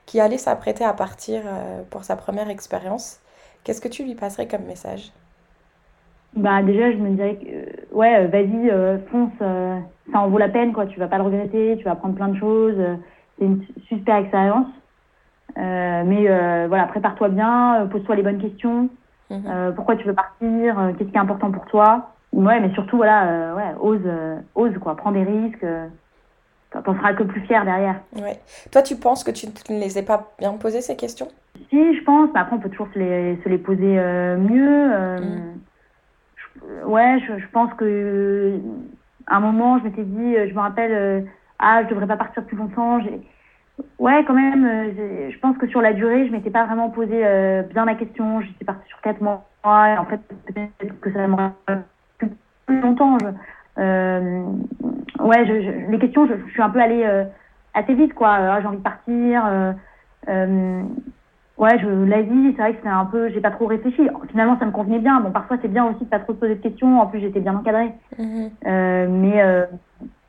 qui 0.06 0.20
allait 0.20 0.38
s'apprêter 0.38 0.84
à 0.84 0.92
partir 0.94 1.42
euh, 1.46 1.82
pour 1.90 2.04
sa 2.04 2.16
première 2.16 2.48
expérience, 2.50 3.20
qu'est-ce 3.64 3.80
que 3.80 3.88
tu 3.88 4.04
lui 4.04 4.14
passerais 4.14 4.48
comme 4.48 4.64
message? 4.64 5.12
Bah 6.36 6.62
déjà 6.62 6.90
je 6.90 6.96
me 6.96 7.10
dirais 7.14 7.36
que 7.36 7.46
euh, 7.46 7.94
ouais 7.96 8.24
euh, 8.24 8.26
vas-y 8.28 8.68
fonce 9.08 9.32
ça 9.38 10.18
en 10.18 10.28
vaut 10.28 10.38
la 10.38 10.48
peine 10.48 10.72
quoi. 10.72 10.86
Tu 10.86 10.98
vas 10.98 11.06
pas 11.08 11.18
le 11.18 11.24
regretter 11.24 11.76
tu 11.78 11.84
vas 11.84 11.92
apprendre 11.92 12.16
plein 12.16 12.28
de 12.28 12.36
choses 12.38 12.76
c'est 13.38 13.44
une 13.44 13.64
super 13.88 14.16
expérience. 14.16 14.66
Mais 15.56 16.26
voilà 16.66 16.86
prépare-toi 16.86 17.28
bien 17.28 17.88
pose-toi 17.90 18.16
les 18.16 18.22
bonnes 18.22 18.40
questions. 18.42 18.88
Mhm. 19.30 19.72
pourquoi 19.76 19.96
tu 19.96 20.06
veux 20.06 20.14
partir 20.14 20.92
qu'est-ce 20.98 21.08
qui 21.10 21.16
est 21.16 21.20
important 21.20 21.50
pour 21.52 21.64
toi? 21.66 22.10
Ouais 22.32 22.58
mais 22.60 22.72
surtout 22.74 22.96
voilà 22.96 23.54
ouais 23.54 23.74
ose 23.80 24.02
ose 24.56 24.76
quoi. 24.78 24.96
Prends 24.96 25.12
des 25.12 25.22
risques 25.22 25.66
t'en 26.82 26.94
seras 26.96 27.14
que 27.14 27.22
plus 27.22 27.40
fier 27.42 27.64
derrière. 27.64 28.00
Ouais. 28.16 28.40
Toi, 28.72 28.82
tu 28.82 28.96
penses 28.96 29.22
que 29.24 29.30
tu 29.30 29.46
ne 29.46 29.78
les 29.80 29.98
ai 29.98 30.02
pas 30.02 30.34
bien 30.38 30.52
posées, 30.54 30.80
ces 30.80 30.96
questions? 30.96 31.28
Si, 31.70 31.96
je 31.96 32.02
pense. 32.04 32.30
Mais 32.34 32.40
après, 32.40 32.56
on 32.56 32.60
peut 32.60 32.70
toujours 32.70 32.88
se 32.92 32.98
les, 32.98 33.38
se 33.42 33.48
les 33.48 33.58
poser 33.58 33.98
euh, 33.98 34.36
mieux. 34.36 34.92
Euh, 34.92 35.20
Mm. 35.20 35.60
je- 36.36 36.84
ouais, 36.86 37.18
je, 37.26 37.38
je 37.38 37.46
pense 37.48 37.72
que 37.74 38.58
à 39.26 39.36
un 39.36 39.40
moment, 39.40 39.78
je 39.78 39.84
m'étais 39.84 40.04
dit, 40.04 40.36
euh, 40.36 40.48
je 40.48 40.54
me 40.54 40.60
rappelle, 40.60 40.92
euh, 40.92 41.20
ah, 41.58 41.82
je 41.84 41.88
devrais 41.88 42.06
pas 42.06 42.16
partir 42.16 42.44
plus 42.44 42.56
longtemps. 42.56 43.00
J'ai- 43.00 43.20
Ouais, 43.98 44.24
quand 44.24 44.34
même. 44.34 44.64
euh, 44.64 45.30
je 45.30 45.38
pense 45.40 45.56
que 45.58 45.66
sur 45.66 45.80
la 45.80 45.92
durée, 45.94 46.26
je 46.28 46.32
m'étais 46.32 46.50
pas 46.50 46.64
vraiment 46.64 46.90
posé 46.90 47.24
euh, 47.26 47.62
bien 47.62 47.84
la 47.84 47.96
question. 47.96 48.40
J'étais 48.40 48.64
partie 48.64 48.86
sur 48.88 49.00
quatre 49.00 49.20
mois. 49.20 49.50
Et 49.64 49.98
en 49.98 50.04
fait, 50.06 50.20
peut-être 50.46 51.00
que 51.00 51.12
ça 51.12 51.26
m'aurait 51.26 51.50
plus 52.66 52.80
longtemps. 52.80 53.18
Je- 53.18 53.26
euh, 53.26 53.32
ouais, 53.78 55.46
je, 55.46 55.60
je- 55.62 55.90
les 55.90 55.98
questions, 55.98 56.26
je, 56.26 56.34
je 56.46 56.52
suis 56.52 56.62
un 56.62 56.70
peu 56.70 56.80
allée 56.80 57.04
euh, 57.04 57.24
assez 57.74 57.94
vite, 57.94 58.14
quoi. 58.14 58.36
Euh, 58.40 58.60
j'ai 58.60 58.66
envie 58.66 58.78
de 58.78 58.82
partir. 58.82 59.46
euh, 59.46 59.72
euh, 60.28 60.82
ouais, 61.58 61.78
je, 61.78 61.88
l'Asie, 61.88 62.52
c'est 62.56 62.62
vrai 62.62 62.70
que 62.72 62.78
c'était 62.78 62.88
un 62.88 63.04
peu, 63.06 63.28
j'ai 63.30 63.40
pas 63.40 63.50
trop 63.50 63.66
réfléchi. 63.66 64.08
Finalement, 64.30 64.58
ça 64.58 64.66
me 64.66 64.70
convenait 64.72 64.98
bien. 65.00 65.20
Bon, 65.20 65.30
parfois, 65.32 65.58
c'est 65.62 65.68
bien 65.68 65.84
aussi 65.86 66.04
de 66.04 66.08
pas 66.10 66.20
trop 66.20 66.34
se 66.34 66.38
poser 66.38 66.54
de 66.56 66.62
questions. 66.62 67.00
En 67.00 67.06
plus, 67.06 67.20
j'étais 67.20 67.40
bien 67.40 67.54
encadrée. 67.56 67.92
Euh, 68.66 69.08
mais 69.10 69.42
euh, 69.42 69.66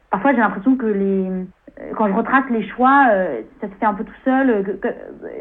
parfois, 0.10 0.32
j'ai 0.34 0.40
l'impression 0.40 0.76
que 0.76 0.86
les, 0.86 1.30
euh, 1.30 1.44
quand 1.96 2.08
je 2.08 2.14
retrace 2.14 2.46
les 2.50 2.68
choix, 2.68 3.08
euh, 3.12 3.42
ça 3.62 3.68
se 3.68 3.74
fait 3.76 3.86
un 3.86 3.94
peu 3.94 4.04
tout 4.04 4.14
seul. 4.24 4.50
euh, 4.50 4.64
Que, 4.64 4.72
que, 4.72 4.88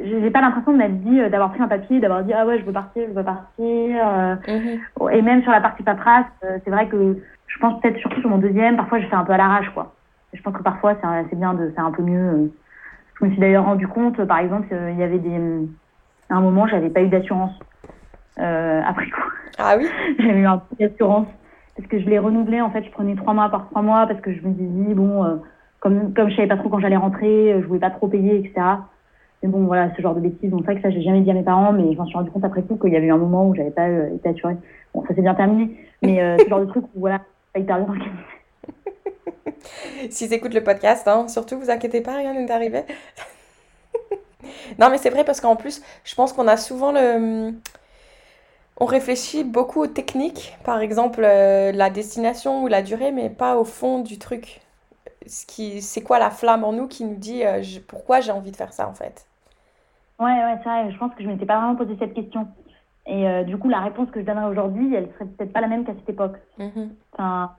j'ai 0.05 0.31
pas 0.31 0.41
l'impression 0.41 0.73
de 0.73 0.79
m'être 0.79 1.01
dit, 1.01 1.21
euh, 1.21 1.29
d'avoir 1.31 1.53
pris 1.53 1.63
un 1.63 1.69
papier, 1.69 2.01
d'avoir 2.01 2.23
dit 2.25 2.33
ah 2.33 2.47
ouais, 2.47 2.59
je 2.59 2.65
veux 2.65 2.73
partir, 2.73 3.05
je 3.09 3.13
veux 3.15 3.25
partir. 3.25 3.49
euh, 4.09 4.37
Mhm. 4.49 5.11
et 5.13 5.23
même 5.23 5.43
sur 5.43 5.51
la 5.53 5.61
partie 5.61 5.83
paperasse, 5.83 6.27
euh, 6.45 6.59
c'est 6.65 6.71
vrai 6.71 6.89
que 6.89 7.19
je 7.55 7.59
pense 7.61 7.81
peut-être 7.81 7.99
surtout 7.99 8.21
sur 8.21 8.31
mon 8.31 8.39
deuxième, 8.39 8.77
parfois 8.77 9.01
je 9.01 9.07
fais 9.07 9.15
un 9.15 9.25
peu 9.25 9.33
à 9.33 9.37
l'arrache, 9.37 9.71
quoi. 9.71 9.95
Je 10.33 10.43
pense 10.43 10.55
que 10.55 10.63
parfois 10.63 10.97
c'est 11.31 11.39
bien 11.39 11.55
de 11.55 11.71
faire 11.71 11.85
un 11.87 11.93
peu 11.93 12.03
mieux. 12.03 12.29
euh. 12.29 12.53
Je 13.21 13.25
me 13.25 13.31
suis 13.31 13.39
d'ailleurs 13.39 13.65
rendu 13.65 13.87
compte, 13.87 14.23
par 14.25 14.39
exemple, 14.39 14.67
euh, 14.73 14.91
il 14.91 14.99
y 14.99 15.05
avait 15.05 15.21
des, 15.21 15.39
à 16.31 16.35
un 16.35 16.41
moment, 16.41 16.67
j'avais 16.67 16.91
pas 16.91 17.01
eu 17.01 17.09
d'assurance 17.09 17.57
euh, 18.41 18.83
après 18.85 19.09
coup. 19.09 19.23
Ah 19.57 19.77
oui? 19.79 19.87
J'avais 20.19 20.41
eu 20.41 20.47
un 20.47 20.59
peu 20.59 20.75
d'assurance 20.81 21.29
parce 21.77 21.89
que 21.89 22.01
je 22.01 22.07
l'ai 22.07 22.19
renouvelé. 22.19 22.61
En 22.61 22.71
fait, 22.71 22.83
je 22.83 22.91
prenais 22.91 23.15
trois 23.15 23.35
mois 23.35 23.49
par 23.49 23.69
trois 23.71 23.83
mois 23.83 24.09
parce 24.09 24.21
que 24.21 24.33
je 24.33 24.41
me 24.43 24.53
disais 24.53 24.95
bon, 24.95 25.25
euh, 25.25 25.37
comme 25.79 26.13
comme 26.13 26.29
je 26.29 26.35
savais 26.35 26.49
pas 26.49 26.57
trop 26.57 26.69
quand 26.69 26.81
j'allais 26.81 26.97
rentrer, 26.97 27.55
je 27.61 27.65
voulais 27.65 27.79
pas 27.79 27.91
trop 27.91 28.09
payer, 28.09 28.39
etc. 28.39 28.55
Mais 29.45 29.49
bon, 29.49 29.67
voilà, 29.67 29.95
ce 29.95 30.03
genre 30.03 30.17
de 30.17 30.21
bêtises. 30.21 30.51
Donc 30.51 30.63
c'est 30.63 30.73
vrai 30.73 30.77
que 30.77 30.83
ça, 30.83 30.91
j'ai 30.91 31.03
jamais 31.03 31.21
dit 31.21 31.31
à 31.31 31.35
mes 31.35 31.45
parents, 31.45 31.73
mais 31.73 31.93
je 31.93 31.97
m'en 31.99 32.07
suis 32.07 32.17
rendu 32.17 32.33
compte 32.33 32.45
après 32.45 32.63
coup 32.63 32.77
qu'il 32.77 32.93
y 32.93 32.97
avait 32.97 33.07
eu 33.07 33.13
un 33.13 33.19
moment 33.19 33.47
où 33.49 33.55
j'avais 33.55 33.71
pas 33.71 33.87
euh, 33.87 34.13
été 34.17 34.31
assurée. 34.31 34.57
Bon, 34.93 35.05
ça 35.07 35.15
s'est 35.15 35.23
bien 35.23 35.35
terminé, 35.35 35.77
mais 36.03 36.21
euh, 36.21 36.37
ce 36.39 36.49
genre 36.49 36.61
de 36.61 36.65
truc 36.65 36.85
où 36.97 37.01
voilà, 37.01 37.21
hyper 37.57 37.79
bien. 37.87 38.13
S'ils 40.11 40.33
écoutent 40.33 40.55
le 40.55 40.63
podcast, 40.65 41.07
hein, 41.09 41.29
surtout, 41.29 41.59
vous 41.59 41.71
inquiétez 41.71 42.01
pas, 42.01 42.17
rien 42.17 42.35
n'est 42.35 42.51
arrivé. 42.51 42.85
non, 44.79 44.91
mais 44.91 44.99
c'est 44.99 45.11
vrai 45.11 45.25
parce 45.25 45.41
qu'en 45.41 45.57
plus, 45.57 45.83
je 46.05 46.15
pense 46.15 46.33
qu'on 46.33 46.49
a 46.49 46.57
souvent 46.57 46.93
le. 46.93 47.53
On 48.77 48.87
réfléchit 48.87 49.43
beaucoup 49.45 49.81
aux 49.83 49.87
techniques, 49.89 50.57
par 50.65 50.81
exemple 50.81 51.23
euh, 51.25 51.73
la 51.73 51.91
destination 51.91 52.63
ou 52.63 52.69
la 52.69 52.83
durée, 52.83 53.11
mais 53.13 53.29
pas 53.31 53.57
au 53.57 53.65
fond 53.65 54.01
du 54.01 54.19
truc. 54.19 54.61
Ce 55.27 55.47
qui, 55.47 55.83
c'est 55.83 56.03
quoi 56.03 56.19
la 56.21 56.31
flamme 56.31 56.65
en 56.65 56.73
nous 56.73 56.89
qui 56.89 57.05
nous 57.05 57.17
dit 57.17 57.45
euh, 57.45 57.63
je- 57.63 57.81
pourquoi 57.81 58.21
j'ai 58.21 58.33
envie 58.33 58.53
de 58.53 58.57
faire 58.57 58.73
ça 58.75 58.89
en 58.89 58.95
fait? 58.95 59.27
Ouais, 60.19 60.27
ouais, 60.27 60.57
c'est 60.59 60.69
vrai. 60.69 60.91
Je 60.93 60.99
pense 60.99 61.15
que 61.15 61.23
je 61.23 61.29
m'étais 61.29 61.47
pas 61.47 61.59
vraiment 61.59 61.77
posé 61.77 61.97
cette 61.99 62.15
question. 62.15 62.49
Et 63.07 63.29
euh, 63.29 63.45
du 63.45 63.57
coup, 63.59 63.69
la 63.69 63.81
réponse 63.81 64.11
que 64.11 64.21
je 64.21 64.25
donnerais 64.25 64.47
aujourd'hui, 64.47 64.95
elle 64.95 65.11
serait 65.13 65.27
peut-être 65.27 65.53
pas 65.53 65.61
la 65.61 65.69
même 65.69 65.85
qu'à 65.85 65.93
cette 65.95 66.09
époque. 66.09 66.37
Mhm. 66.59 66.95
Enfin, 67.13 67.53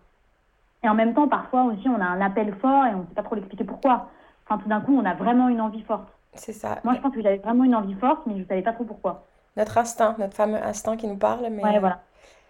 et 0.84 0.90
en 0.90 0.96
même 0.96 1.14
temps, 1.14 1.28
parfois 1.28 1.64
aussi, 1.66 1.88
on 1.88 2.00
a 2.00 2.06
un 2.06 2.22
appel 2.22 2.54
fort 2.56 2.86
et 2.86 2.94
on 2.94 3.00
ne 3.00 3.06
sait 3.06 3.16
pas 3.16 3.24
trop 3.24 3.36
l'expliquer 3.36 3.64
pourquoi. 3.64 4.10
Enfin, 4.46 4.62
tout 4.62 4.70
d'un 4.70 4.82
coup, 4.82 4.96
on 4.96 5.06
a 5.06 5.14
vraiment 5.14 5.50
une 5.50 5.62
envie 5.62 5.82
forte. 5.84 6.08
C'est 6.34 6.54
ça. 6.54 6.80
Moi, 6.84 6.94
je 6.96 7.00
pense 7.00 7.14
que 7.14 7.22
j'avais 7.22 7.38
vraiment 7.38 7.64
une 7.64 7.76
envie 7.76 7.96
forte, 7.96 8.22
mais 8.26 8.34
je 8.36 8.40
ne 8.40 8.46
savais 8.46 8.62
pas 8.62 8.74
trop 8.74 8.84
pourquoi. 8.84 9.26
Notre 9.58 9.78
instinct, 9.78 10.16
notre 10.20 10.36
fameux 10.36 10.62
instinct 10.62 10.98
qui 10.98 11.08
nous 11.08 11.16
parle, 11.16 11.48
mais 11.50 11.64
Ouais, 11.64 11.80
voilà. 11.80 12.02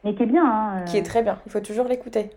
Mais 0.03 0.15
qui 0.15 0.23
est 0.23 0.27
bien. 0.27 0.45
Hein, 0.45 0.79
euh, 0.79 0.83
qui 0.85 0.97
est 0.97 1.03
très 1.03 1.21
bien. 1.21 1.39
Il 1.45 1.51
faut 1.51 1.59
toujours 1.59 1.87
l'écouter. 1.87 2.31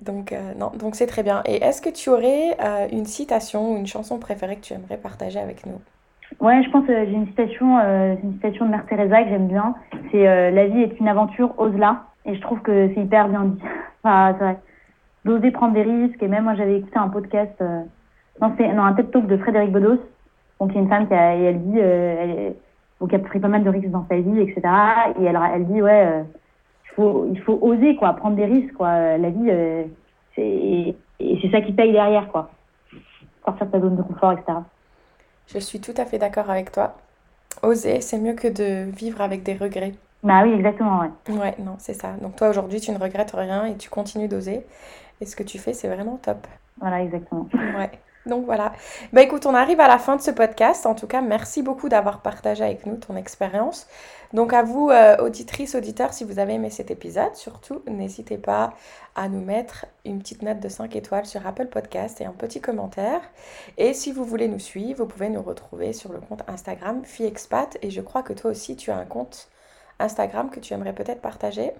Donc, 0.00 0.32
euh, 0.32 0.54
non, 0.54 0.72
donc 0.74 0.96
c'est 0.96 1.06
très 1.06 1.22
bien. 1.22 1.42
Et 1.46 1.62
est-ce 1.62 1.80
que 1.80 1.88
tu 1.88 2.10
aurais 2.10 2.56
une 2.90 3.06
citation 3.06 3.72
ou 3.72 3.76
une 3.76 3.86
chanson 3.86 4.18
préférée 4.18 4.56
que 4.56 4.60
tu 4.62 4.74
aimerais 4.74 4.98
partager 4.98 5.38
avec 5.38 5.64
nous? 5.66 5.80
Ouais, 6.40 6.62
je 6.62 6.70
pense 6.70 6.86
que 6.86 6.92
j'ai 6.92 7.12
une 7.12 7.26
citation, 7.28 7.78
euh, 7.78 8.14
une 8.22 8.34
citation 8.34 8.66
de 8.66 8.70
Mère 8.70 8.86
Teresa 8.86 9.22
que 9.22 9.28
j'aime 9.30 9.48
bien. 9.48 9.74
C'est 10.10 10.28
euh, 10.28 10.50
La 10.50 10.66
vie 10.66 10.82
est 10.82 10.98
une 11.00 11.08
aventure, 11.08 11.54
ose-la. 11.58 12.04
Et 12.24 12.34
je 12.34 12.40
trouve 12.40 12.60
que 12.60 12.88
c'est 12.94 13.00
hyper 13.00 13.28
bien 13.28 13.44
dit. 13.44 13.62
Enfin, 14.04 14.34
c'est 14.38 14.44
vrai. 14.44 14.58
D'oser 15.24 15.50
prendre 15.50 15.74
des 15.74 15.82
risques. 15.82 16.22
Et 16.22 16.28
même 16.28 16.44
moi, 16.44 16.54
j'avais 16.54 16.78
écouté 16.78 16.96
un 16.96 17.08
podcast, 17.08 17.54
euh, 17.60 17.82
non, 18.40 18.52
c'est 18.56 18.72
non, 18.72 18.84
un 18.84 18.92
TED 18.92 19.10
Talk 19.10 19.26
de 19.26 19.36
Frédéric 19.36 19.72
Bedos. 19.72 19.98
Donc, 20.60 20.70
il 20.70 20.74
y 20.74 20.78
a 20.78 20.82
une 20.82 20.88
femme 20.88 21.08
qui 21.08 21.14
a, 21.14 21.34
elle 21.34 21.62
dit, 21.62 21.78
euh, 21.78 22.16
elle, 22.20 22.54
donc, 23.00 23.12
elle 23.12 23.20
a 23.20 23.24
pris 23.24 23.40
pas 23.40 23.48
mal 23.48 23.64
de 23.64 23.70
risques 23.70 23.90
dans 23.90 24.06
sa 24.08 24.16
vie, 24.16 24.40
etc. 24.40 24.60
Et 25.18 25.24
elle, 25.24 25.38
elle 25.54 25.66
dit, 25.66 25.82
ouais, 25.82 26.06
euh, 26.06 26.22
il 26.84 26.94
faut, 26.94 27.26
il 27.30 27.40
faut 27.40 27.58
oser, 27.60 27.96
quoi, 27.96 28.12
prendre 28.14 28.36
des 28.36 28.44
risques, 28.46 28.74
quoi. 28.74 29.18
La 29.18 29.30
vie, 29.30 29.50
euh, 29.50 29.84
c'est, 30.34 30.96
et 31.20 31.38
c'est 31.42 31.50
ça 31.50 31.60
qui 31.60 31.72
paye 31.72 31.92
derrière, 31.92 32.28
quoi. 32.28 32.50
Sortir 33.44 33.66
de 33.66 33.72
ta 33.72 33.80
zone 33.80 33.96
de 33.96 34.02
confort, 34.02 34.32
etc. 34.32 34.58
Je 35.46 35.58
suis 35.58 35.80
tout 35.80 35.94
à 35.96 36.06
fait 36.06 36.18
d'accord 36.18 36.50
avec 36.50 36.70
toi. 36.70 36.94
Oser, 37.62 38.00
c'est 38.00 38.18
mieux 38.18 38.34
que 38.34 38.48
de 38.48 38.90
vivre 38.90 39.20
avec 39.20 39.42
des 39.42 39.54
regrets. 39.54 39.94
Bah 40.22 40.42
oui, 40.44 40.52
exactement, 40.52 41.00
ouais. 41.00 41.10
Ouais, 41.28 41.54
non, 41.58 41.76
c'est 41.78 41.94
ça. 41.94 42.12
Donc 42.14 42.36
toi, 42.36 42.48
aujourd'hui, 42.48 42.80
tu 42.80 42.90
ne 42.92 42.98
regrettes 42.98 43.32
rien 43.32 43.66
et 43.66 43.76
tu 43.76 43.90
continues 43.90 44.28
d'oser. 44.28 44.66
Et 45.20 45.26
ce 45.26 45.36
que 45.36 45.42
tu 45.42 45.58
fais, 45.58 45.72
c'est 45.74 45.88
vraiment 45.88 46.18
top. 46.18 46.46
Voilà, 46.78 47.02
exactement. 47.02 47.48
Ouais. 47.74 47.90
Donc 48.26 48.44
voilà. 48.44 48.72
Bah 49.12 49.22
écoute, 49.22 49.46
on 49.46 49.54
arrive 49.54 49.80
à 49.80 49.88
la 49.88 49.98
fin 49.98 50.16
de 50.16 50.20
ce 50.20 50.30
podcast. 50.30 50.84
En 50.84 50.94
tout 50.94 51.06
cas, 51.06 51.20
merci 51.20 51.62
beaucoup 51.62 51.88
d'avoir 51.88 52.20
partagé 52.20 52.64
avec 52.64 52.84
nous 52.84 52.96
ton 52.96 53.16
expérience. 53.16 53.86
Donc 54.32 54.52
à 54.52 54.62
vous, 54.62 54.90
euh, 54.90 55.16
auditrices, 55.18 55.74
auditeurs, 55.76 56.12
si 56.12 56.24
vous 56.24 56.38
avez 56.38 56.54
aimé 56.54 56.70
cet 56.70 56.90
épisode, 56.90 57.34
surtout, 57.34 57.82
n'hésitez 57.86 58.38
pas 58.38 58.72
à 59.14 59.28
nous 59.28 59.40
mettre 59.40 59.86
une 60.04 60.18
petite 60.18 60.42
note 60.42 60.60
de 60.60 60.68
5 60.68 60.94
étoiles 60.96 61.26
sur 61.26 61.46
Apple 61.46 61.66
Podcast 61.66 62.20
et 62.20 62.24
un 62.24 62.32
petit 62.32 62.60
commentaire. 62.60 63.20
Et 63.78 63.94
si 63.94 64.10
vous 64.12 64.24
voulez 64.24 64.48
nous 64.48 64.58
suivre, 64.58 64.98
vous 65.04 65.06
pouvez 65.06 65.28
nous 65.28 65.42
retrouver 65.42 65.92
sur 65.92 66.12
le 66.12 66.18
compte 66.18 66.42
Instagram 66.48 67.04
FiExpat. 67.04 67.78
Et 67.82 67.90
je 67.90 68.00
crois 68.00 68.22
que 68.22 68.32
toi 68.32 68.50
aussi, 68.50 68.76
tu 68.76 68.90
as 68.90 68.96
un 68.96 69.04
compte 69.04 69.48
Instagram 69.98 70.50
que 70.50 70.60
tu 70.60 70.74
aimerais 70.74 70.94
peut-être 70.94 71.20
partager. 71.20 71.72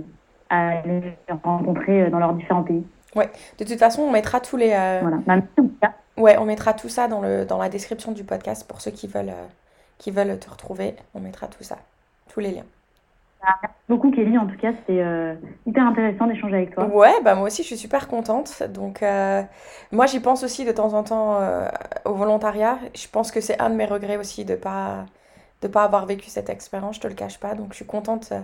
à 0.49 0.81
les 0.85 1.01
rencontrer 1.43 2.03
euh, 2.03 2.09
dans 2.09 2.19
leurs 2.19 2.33
différents 2.33 2.63
pays. 2.63 2.85
De 3.15 3.65
toute 3.65 3.79
façon, 3.79 4.03
on 4.03 4.11
mettra 4.11 4.39
tous 4.39 4.57
les... 4.57 4.71
euh, 4.73 4.99
Voilà. 5.01 5.17
Bah. 5.81 5.93
Ouais, 6.17 6.37
on 6.37 6.45
mettra 6.45 6.73
tout 6.73 6.89
ça 6.89 7.07
dans, 7.07 7.21
le, 7.21 7.45
dans 7.45 7.57
la 7.57 7.69
description 7.69 8.11
du 8.11 8.23
podcast 8.23 8.67
pour 8.67 8.81
ceux 8.81 8.91
qui 8.91 9.07
veulent, 9.07 9.29
euh, 9.29 9.47
qui 9.97 10.11
veulent 10.11 10.37
te 10.39 10.49
retrouver. 10.49 10.95
On 11.13 11.19
mettra 11.19 11.47
tout 11.47 11.63
ça, 11.63 11.77
tous 12.31 12.39
les 12.39 12.51
liens. 12.51 12.65
Merci 13.43 13.75
beaucoup 13.87 14.11
Kelly, 14.11 14.37
en 14.37 14.47
tout 14.47 14.57
cas 14.57 14.71
c'était 14.79 15.01
euh, 15.01 15.35
hyper 15.65 15.85
intéressant 15.85 16.27
d'échanger 16.27 16.55
avec 16.55 16.73
toi. 16.73 16.85
Ouais, 16.85 17.13
bah 17.23 17.35
moi 17.35 17.47
aussi 17.47 17.61
je 17.61 17.67
suis 17.67 17.77
super 17.77 18.07
contente. 18.07 18.63
Donc 18.73 19.03
euh, 19.03 19.43
moi 19.91 20.05
j'y 20.05 20.19
pense 20.19 20.43
aussi 20.43 20.65
de 20.65 20.71
temps 20.71 20.93
en 20.93 21.03
temps 21.03 21.39
euh, 21.39 21.69
au 22.05 22.13
volontariat. 22.13 22.79
Je 22.95 23.07
pense 23.07 23.31
que 23.31 23.39
c'est 23.39 23.59
un 23.61 23.69
de 23.69 23.75
mes 23.75 23.85
regrets 23.85 24.17
aussi 24.17 24.43
de 24.43 24.55
pas 24.55 25.05
de 25.61 25.67
pas 25.67 25.83
avoir 25.83 26.05
vécu 26.05 26.29
cette 26.29 26.49
expérience, 26.49 26.97
je 26.97 27.01
te 27.01 27.07
le 27.07 27.13
cache 27.13 27.39
pas. 27.39 27.55
Donc 27.55 27.69
je 27.71 27.77
suis 27.77 27.85
contente 27.85 28.29
euh, 28.31 28.39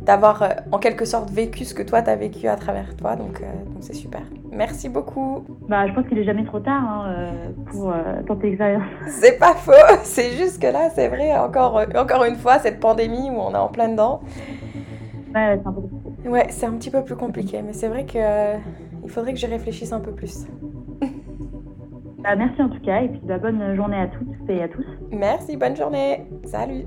d'avoir 0.00 0.42
euh, 0.42 0.48
en 0.72 0.78
quelque 0.78 1.04
sorte 1.04 1.30
vécu 1.30 1.64
ce 1.64 1.74
que 1.74 1.82
toi 1.82 2.02
t'as 2.02 2.16
vécu 2.16 2.46
à 2.48 2.56
travers 2.56 2.96
toi. 2.96 3.16
Donc 3.16 3.40
euh, 3.40 3.64
donc 3.64 3.78
c'est 3.80 3.94
super. 3.94 4.22
Merci 4.52 4.88
beaucoup. 4.88 5.44
Bah, 5.68 5.86
je 5.86 5.92
pense 5.92 6.06
qu'il 6.08 6.18
est 6.18 6.24
jamais 6.24 6.44
trop 6.44 6.60
tard 6.60 6.82
hein, 6.82 7.26
pour 7.66 7.90
euh, 7.90 8.22
tenter 8.26 8.46
l'expérience. 8.48 8.84
C'est 9.08 9.38
pas 9.38 9.54
faux, 9.54 9.72
c'est 10.02 10.30
juste 10.32 10.60
que 10.60 10.66
là, 10.66 10.88
c'est 10.94 11.08
vrai, 11.08 11.36
encore, 11.36 11.82
encore 11.94 12.24
une 12.24 12.36
fois, 12.36 12.58
cette 12.58 12.80
pandémie 12.80 13.30
où 13.30 13.38
on 13.38 13.52
est 13.52 13.58
en 13.58 13.68
plein 13.68 13.88
dedans, 13.88 14.20
Ouais, 15.34 15.60
c'est 15.60 15.66
un 15.68 15.72
peu 15.72 16.28
ouais, 16.30 16.48
un 16.62 16.72
petit 16.78 16.90
peu 16.90 17.04
plus 17.04 17.16
compliqué, 17.16 17.60
mais 17.60 17.74
c'est 17.74 17.88
vrai 17.88 18.06
que 18.06 18.16
euh, 18.16 18.56
il 19.04 19.10
faudrait 19.10 19.34
que 19.34 19.38
je 19.38 19.46
réfléchisse 19.46 19.92
un 19.92 20.00
peu 20.00 20.12
plus. 20.12 20.46
Bah, 22.26 22.34
merci 22.34 22.60
en 22.60 22.68
tout 22.68 22.80
cas, 22.80 23.02
et 23.02 23.08
puis 23.08 23.20
bah, 23.22 23.38
bonne 23.38 23.76
journée 23.76 23.98
à 23.98 24.08
toutes 24.08 24.50
et 24.50 24.60
à 24.60 24.66
tous. 24.66 24.84
Merci, 25.12 25.56
bonne 25.56 25.76
journée, 25.76 26.26
salut 26.44 26.84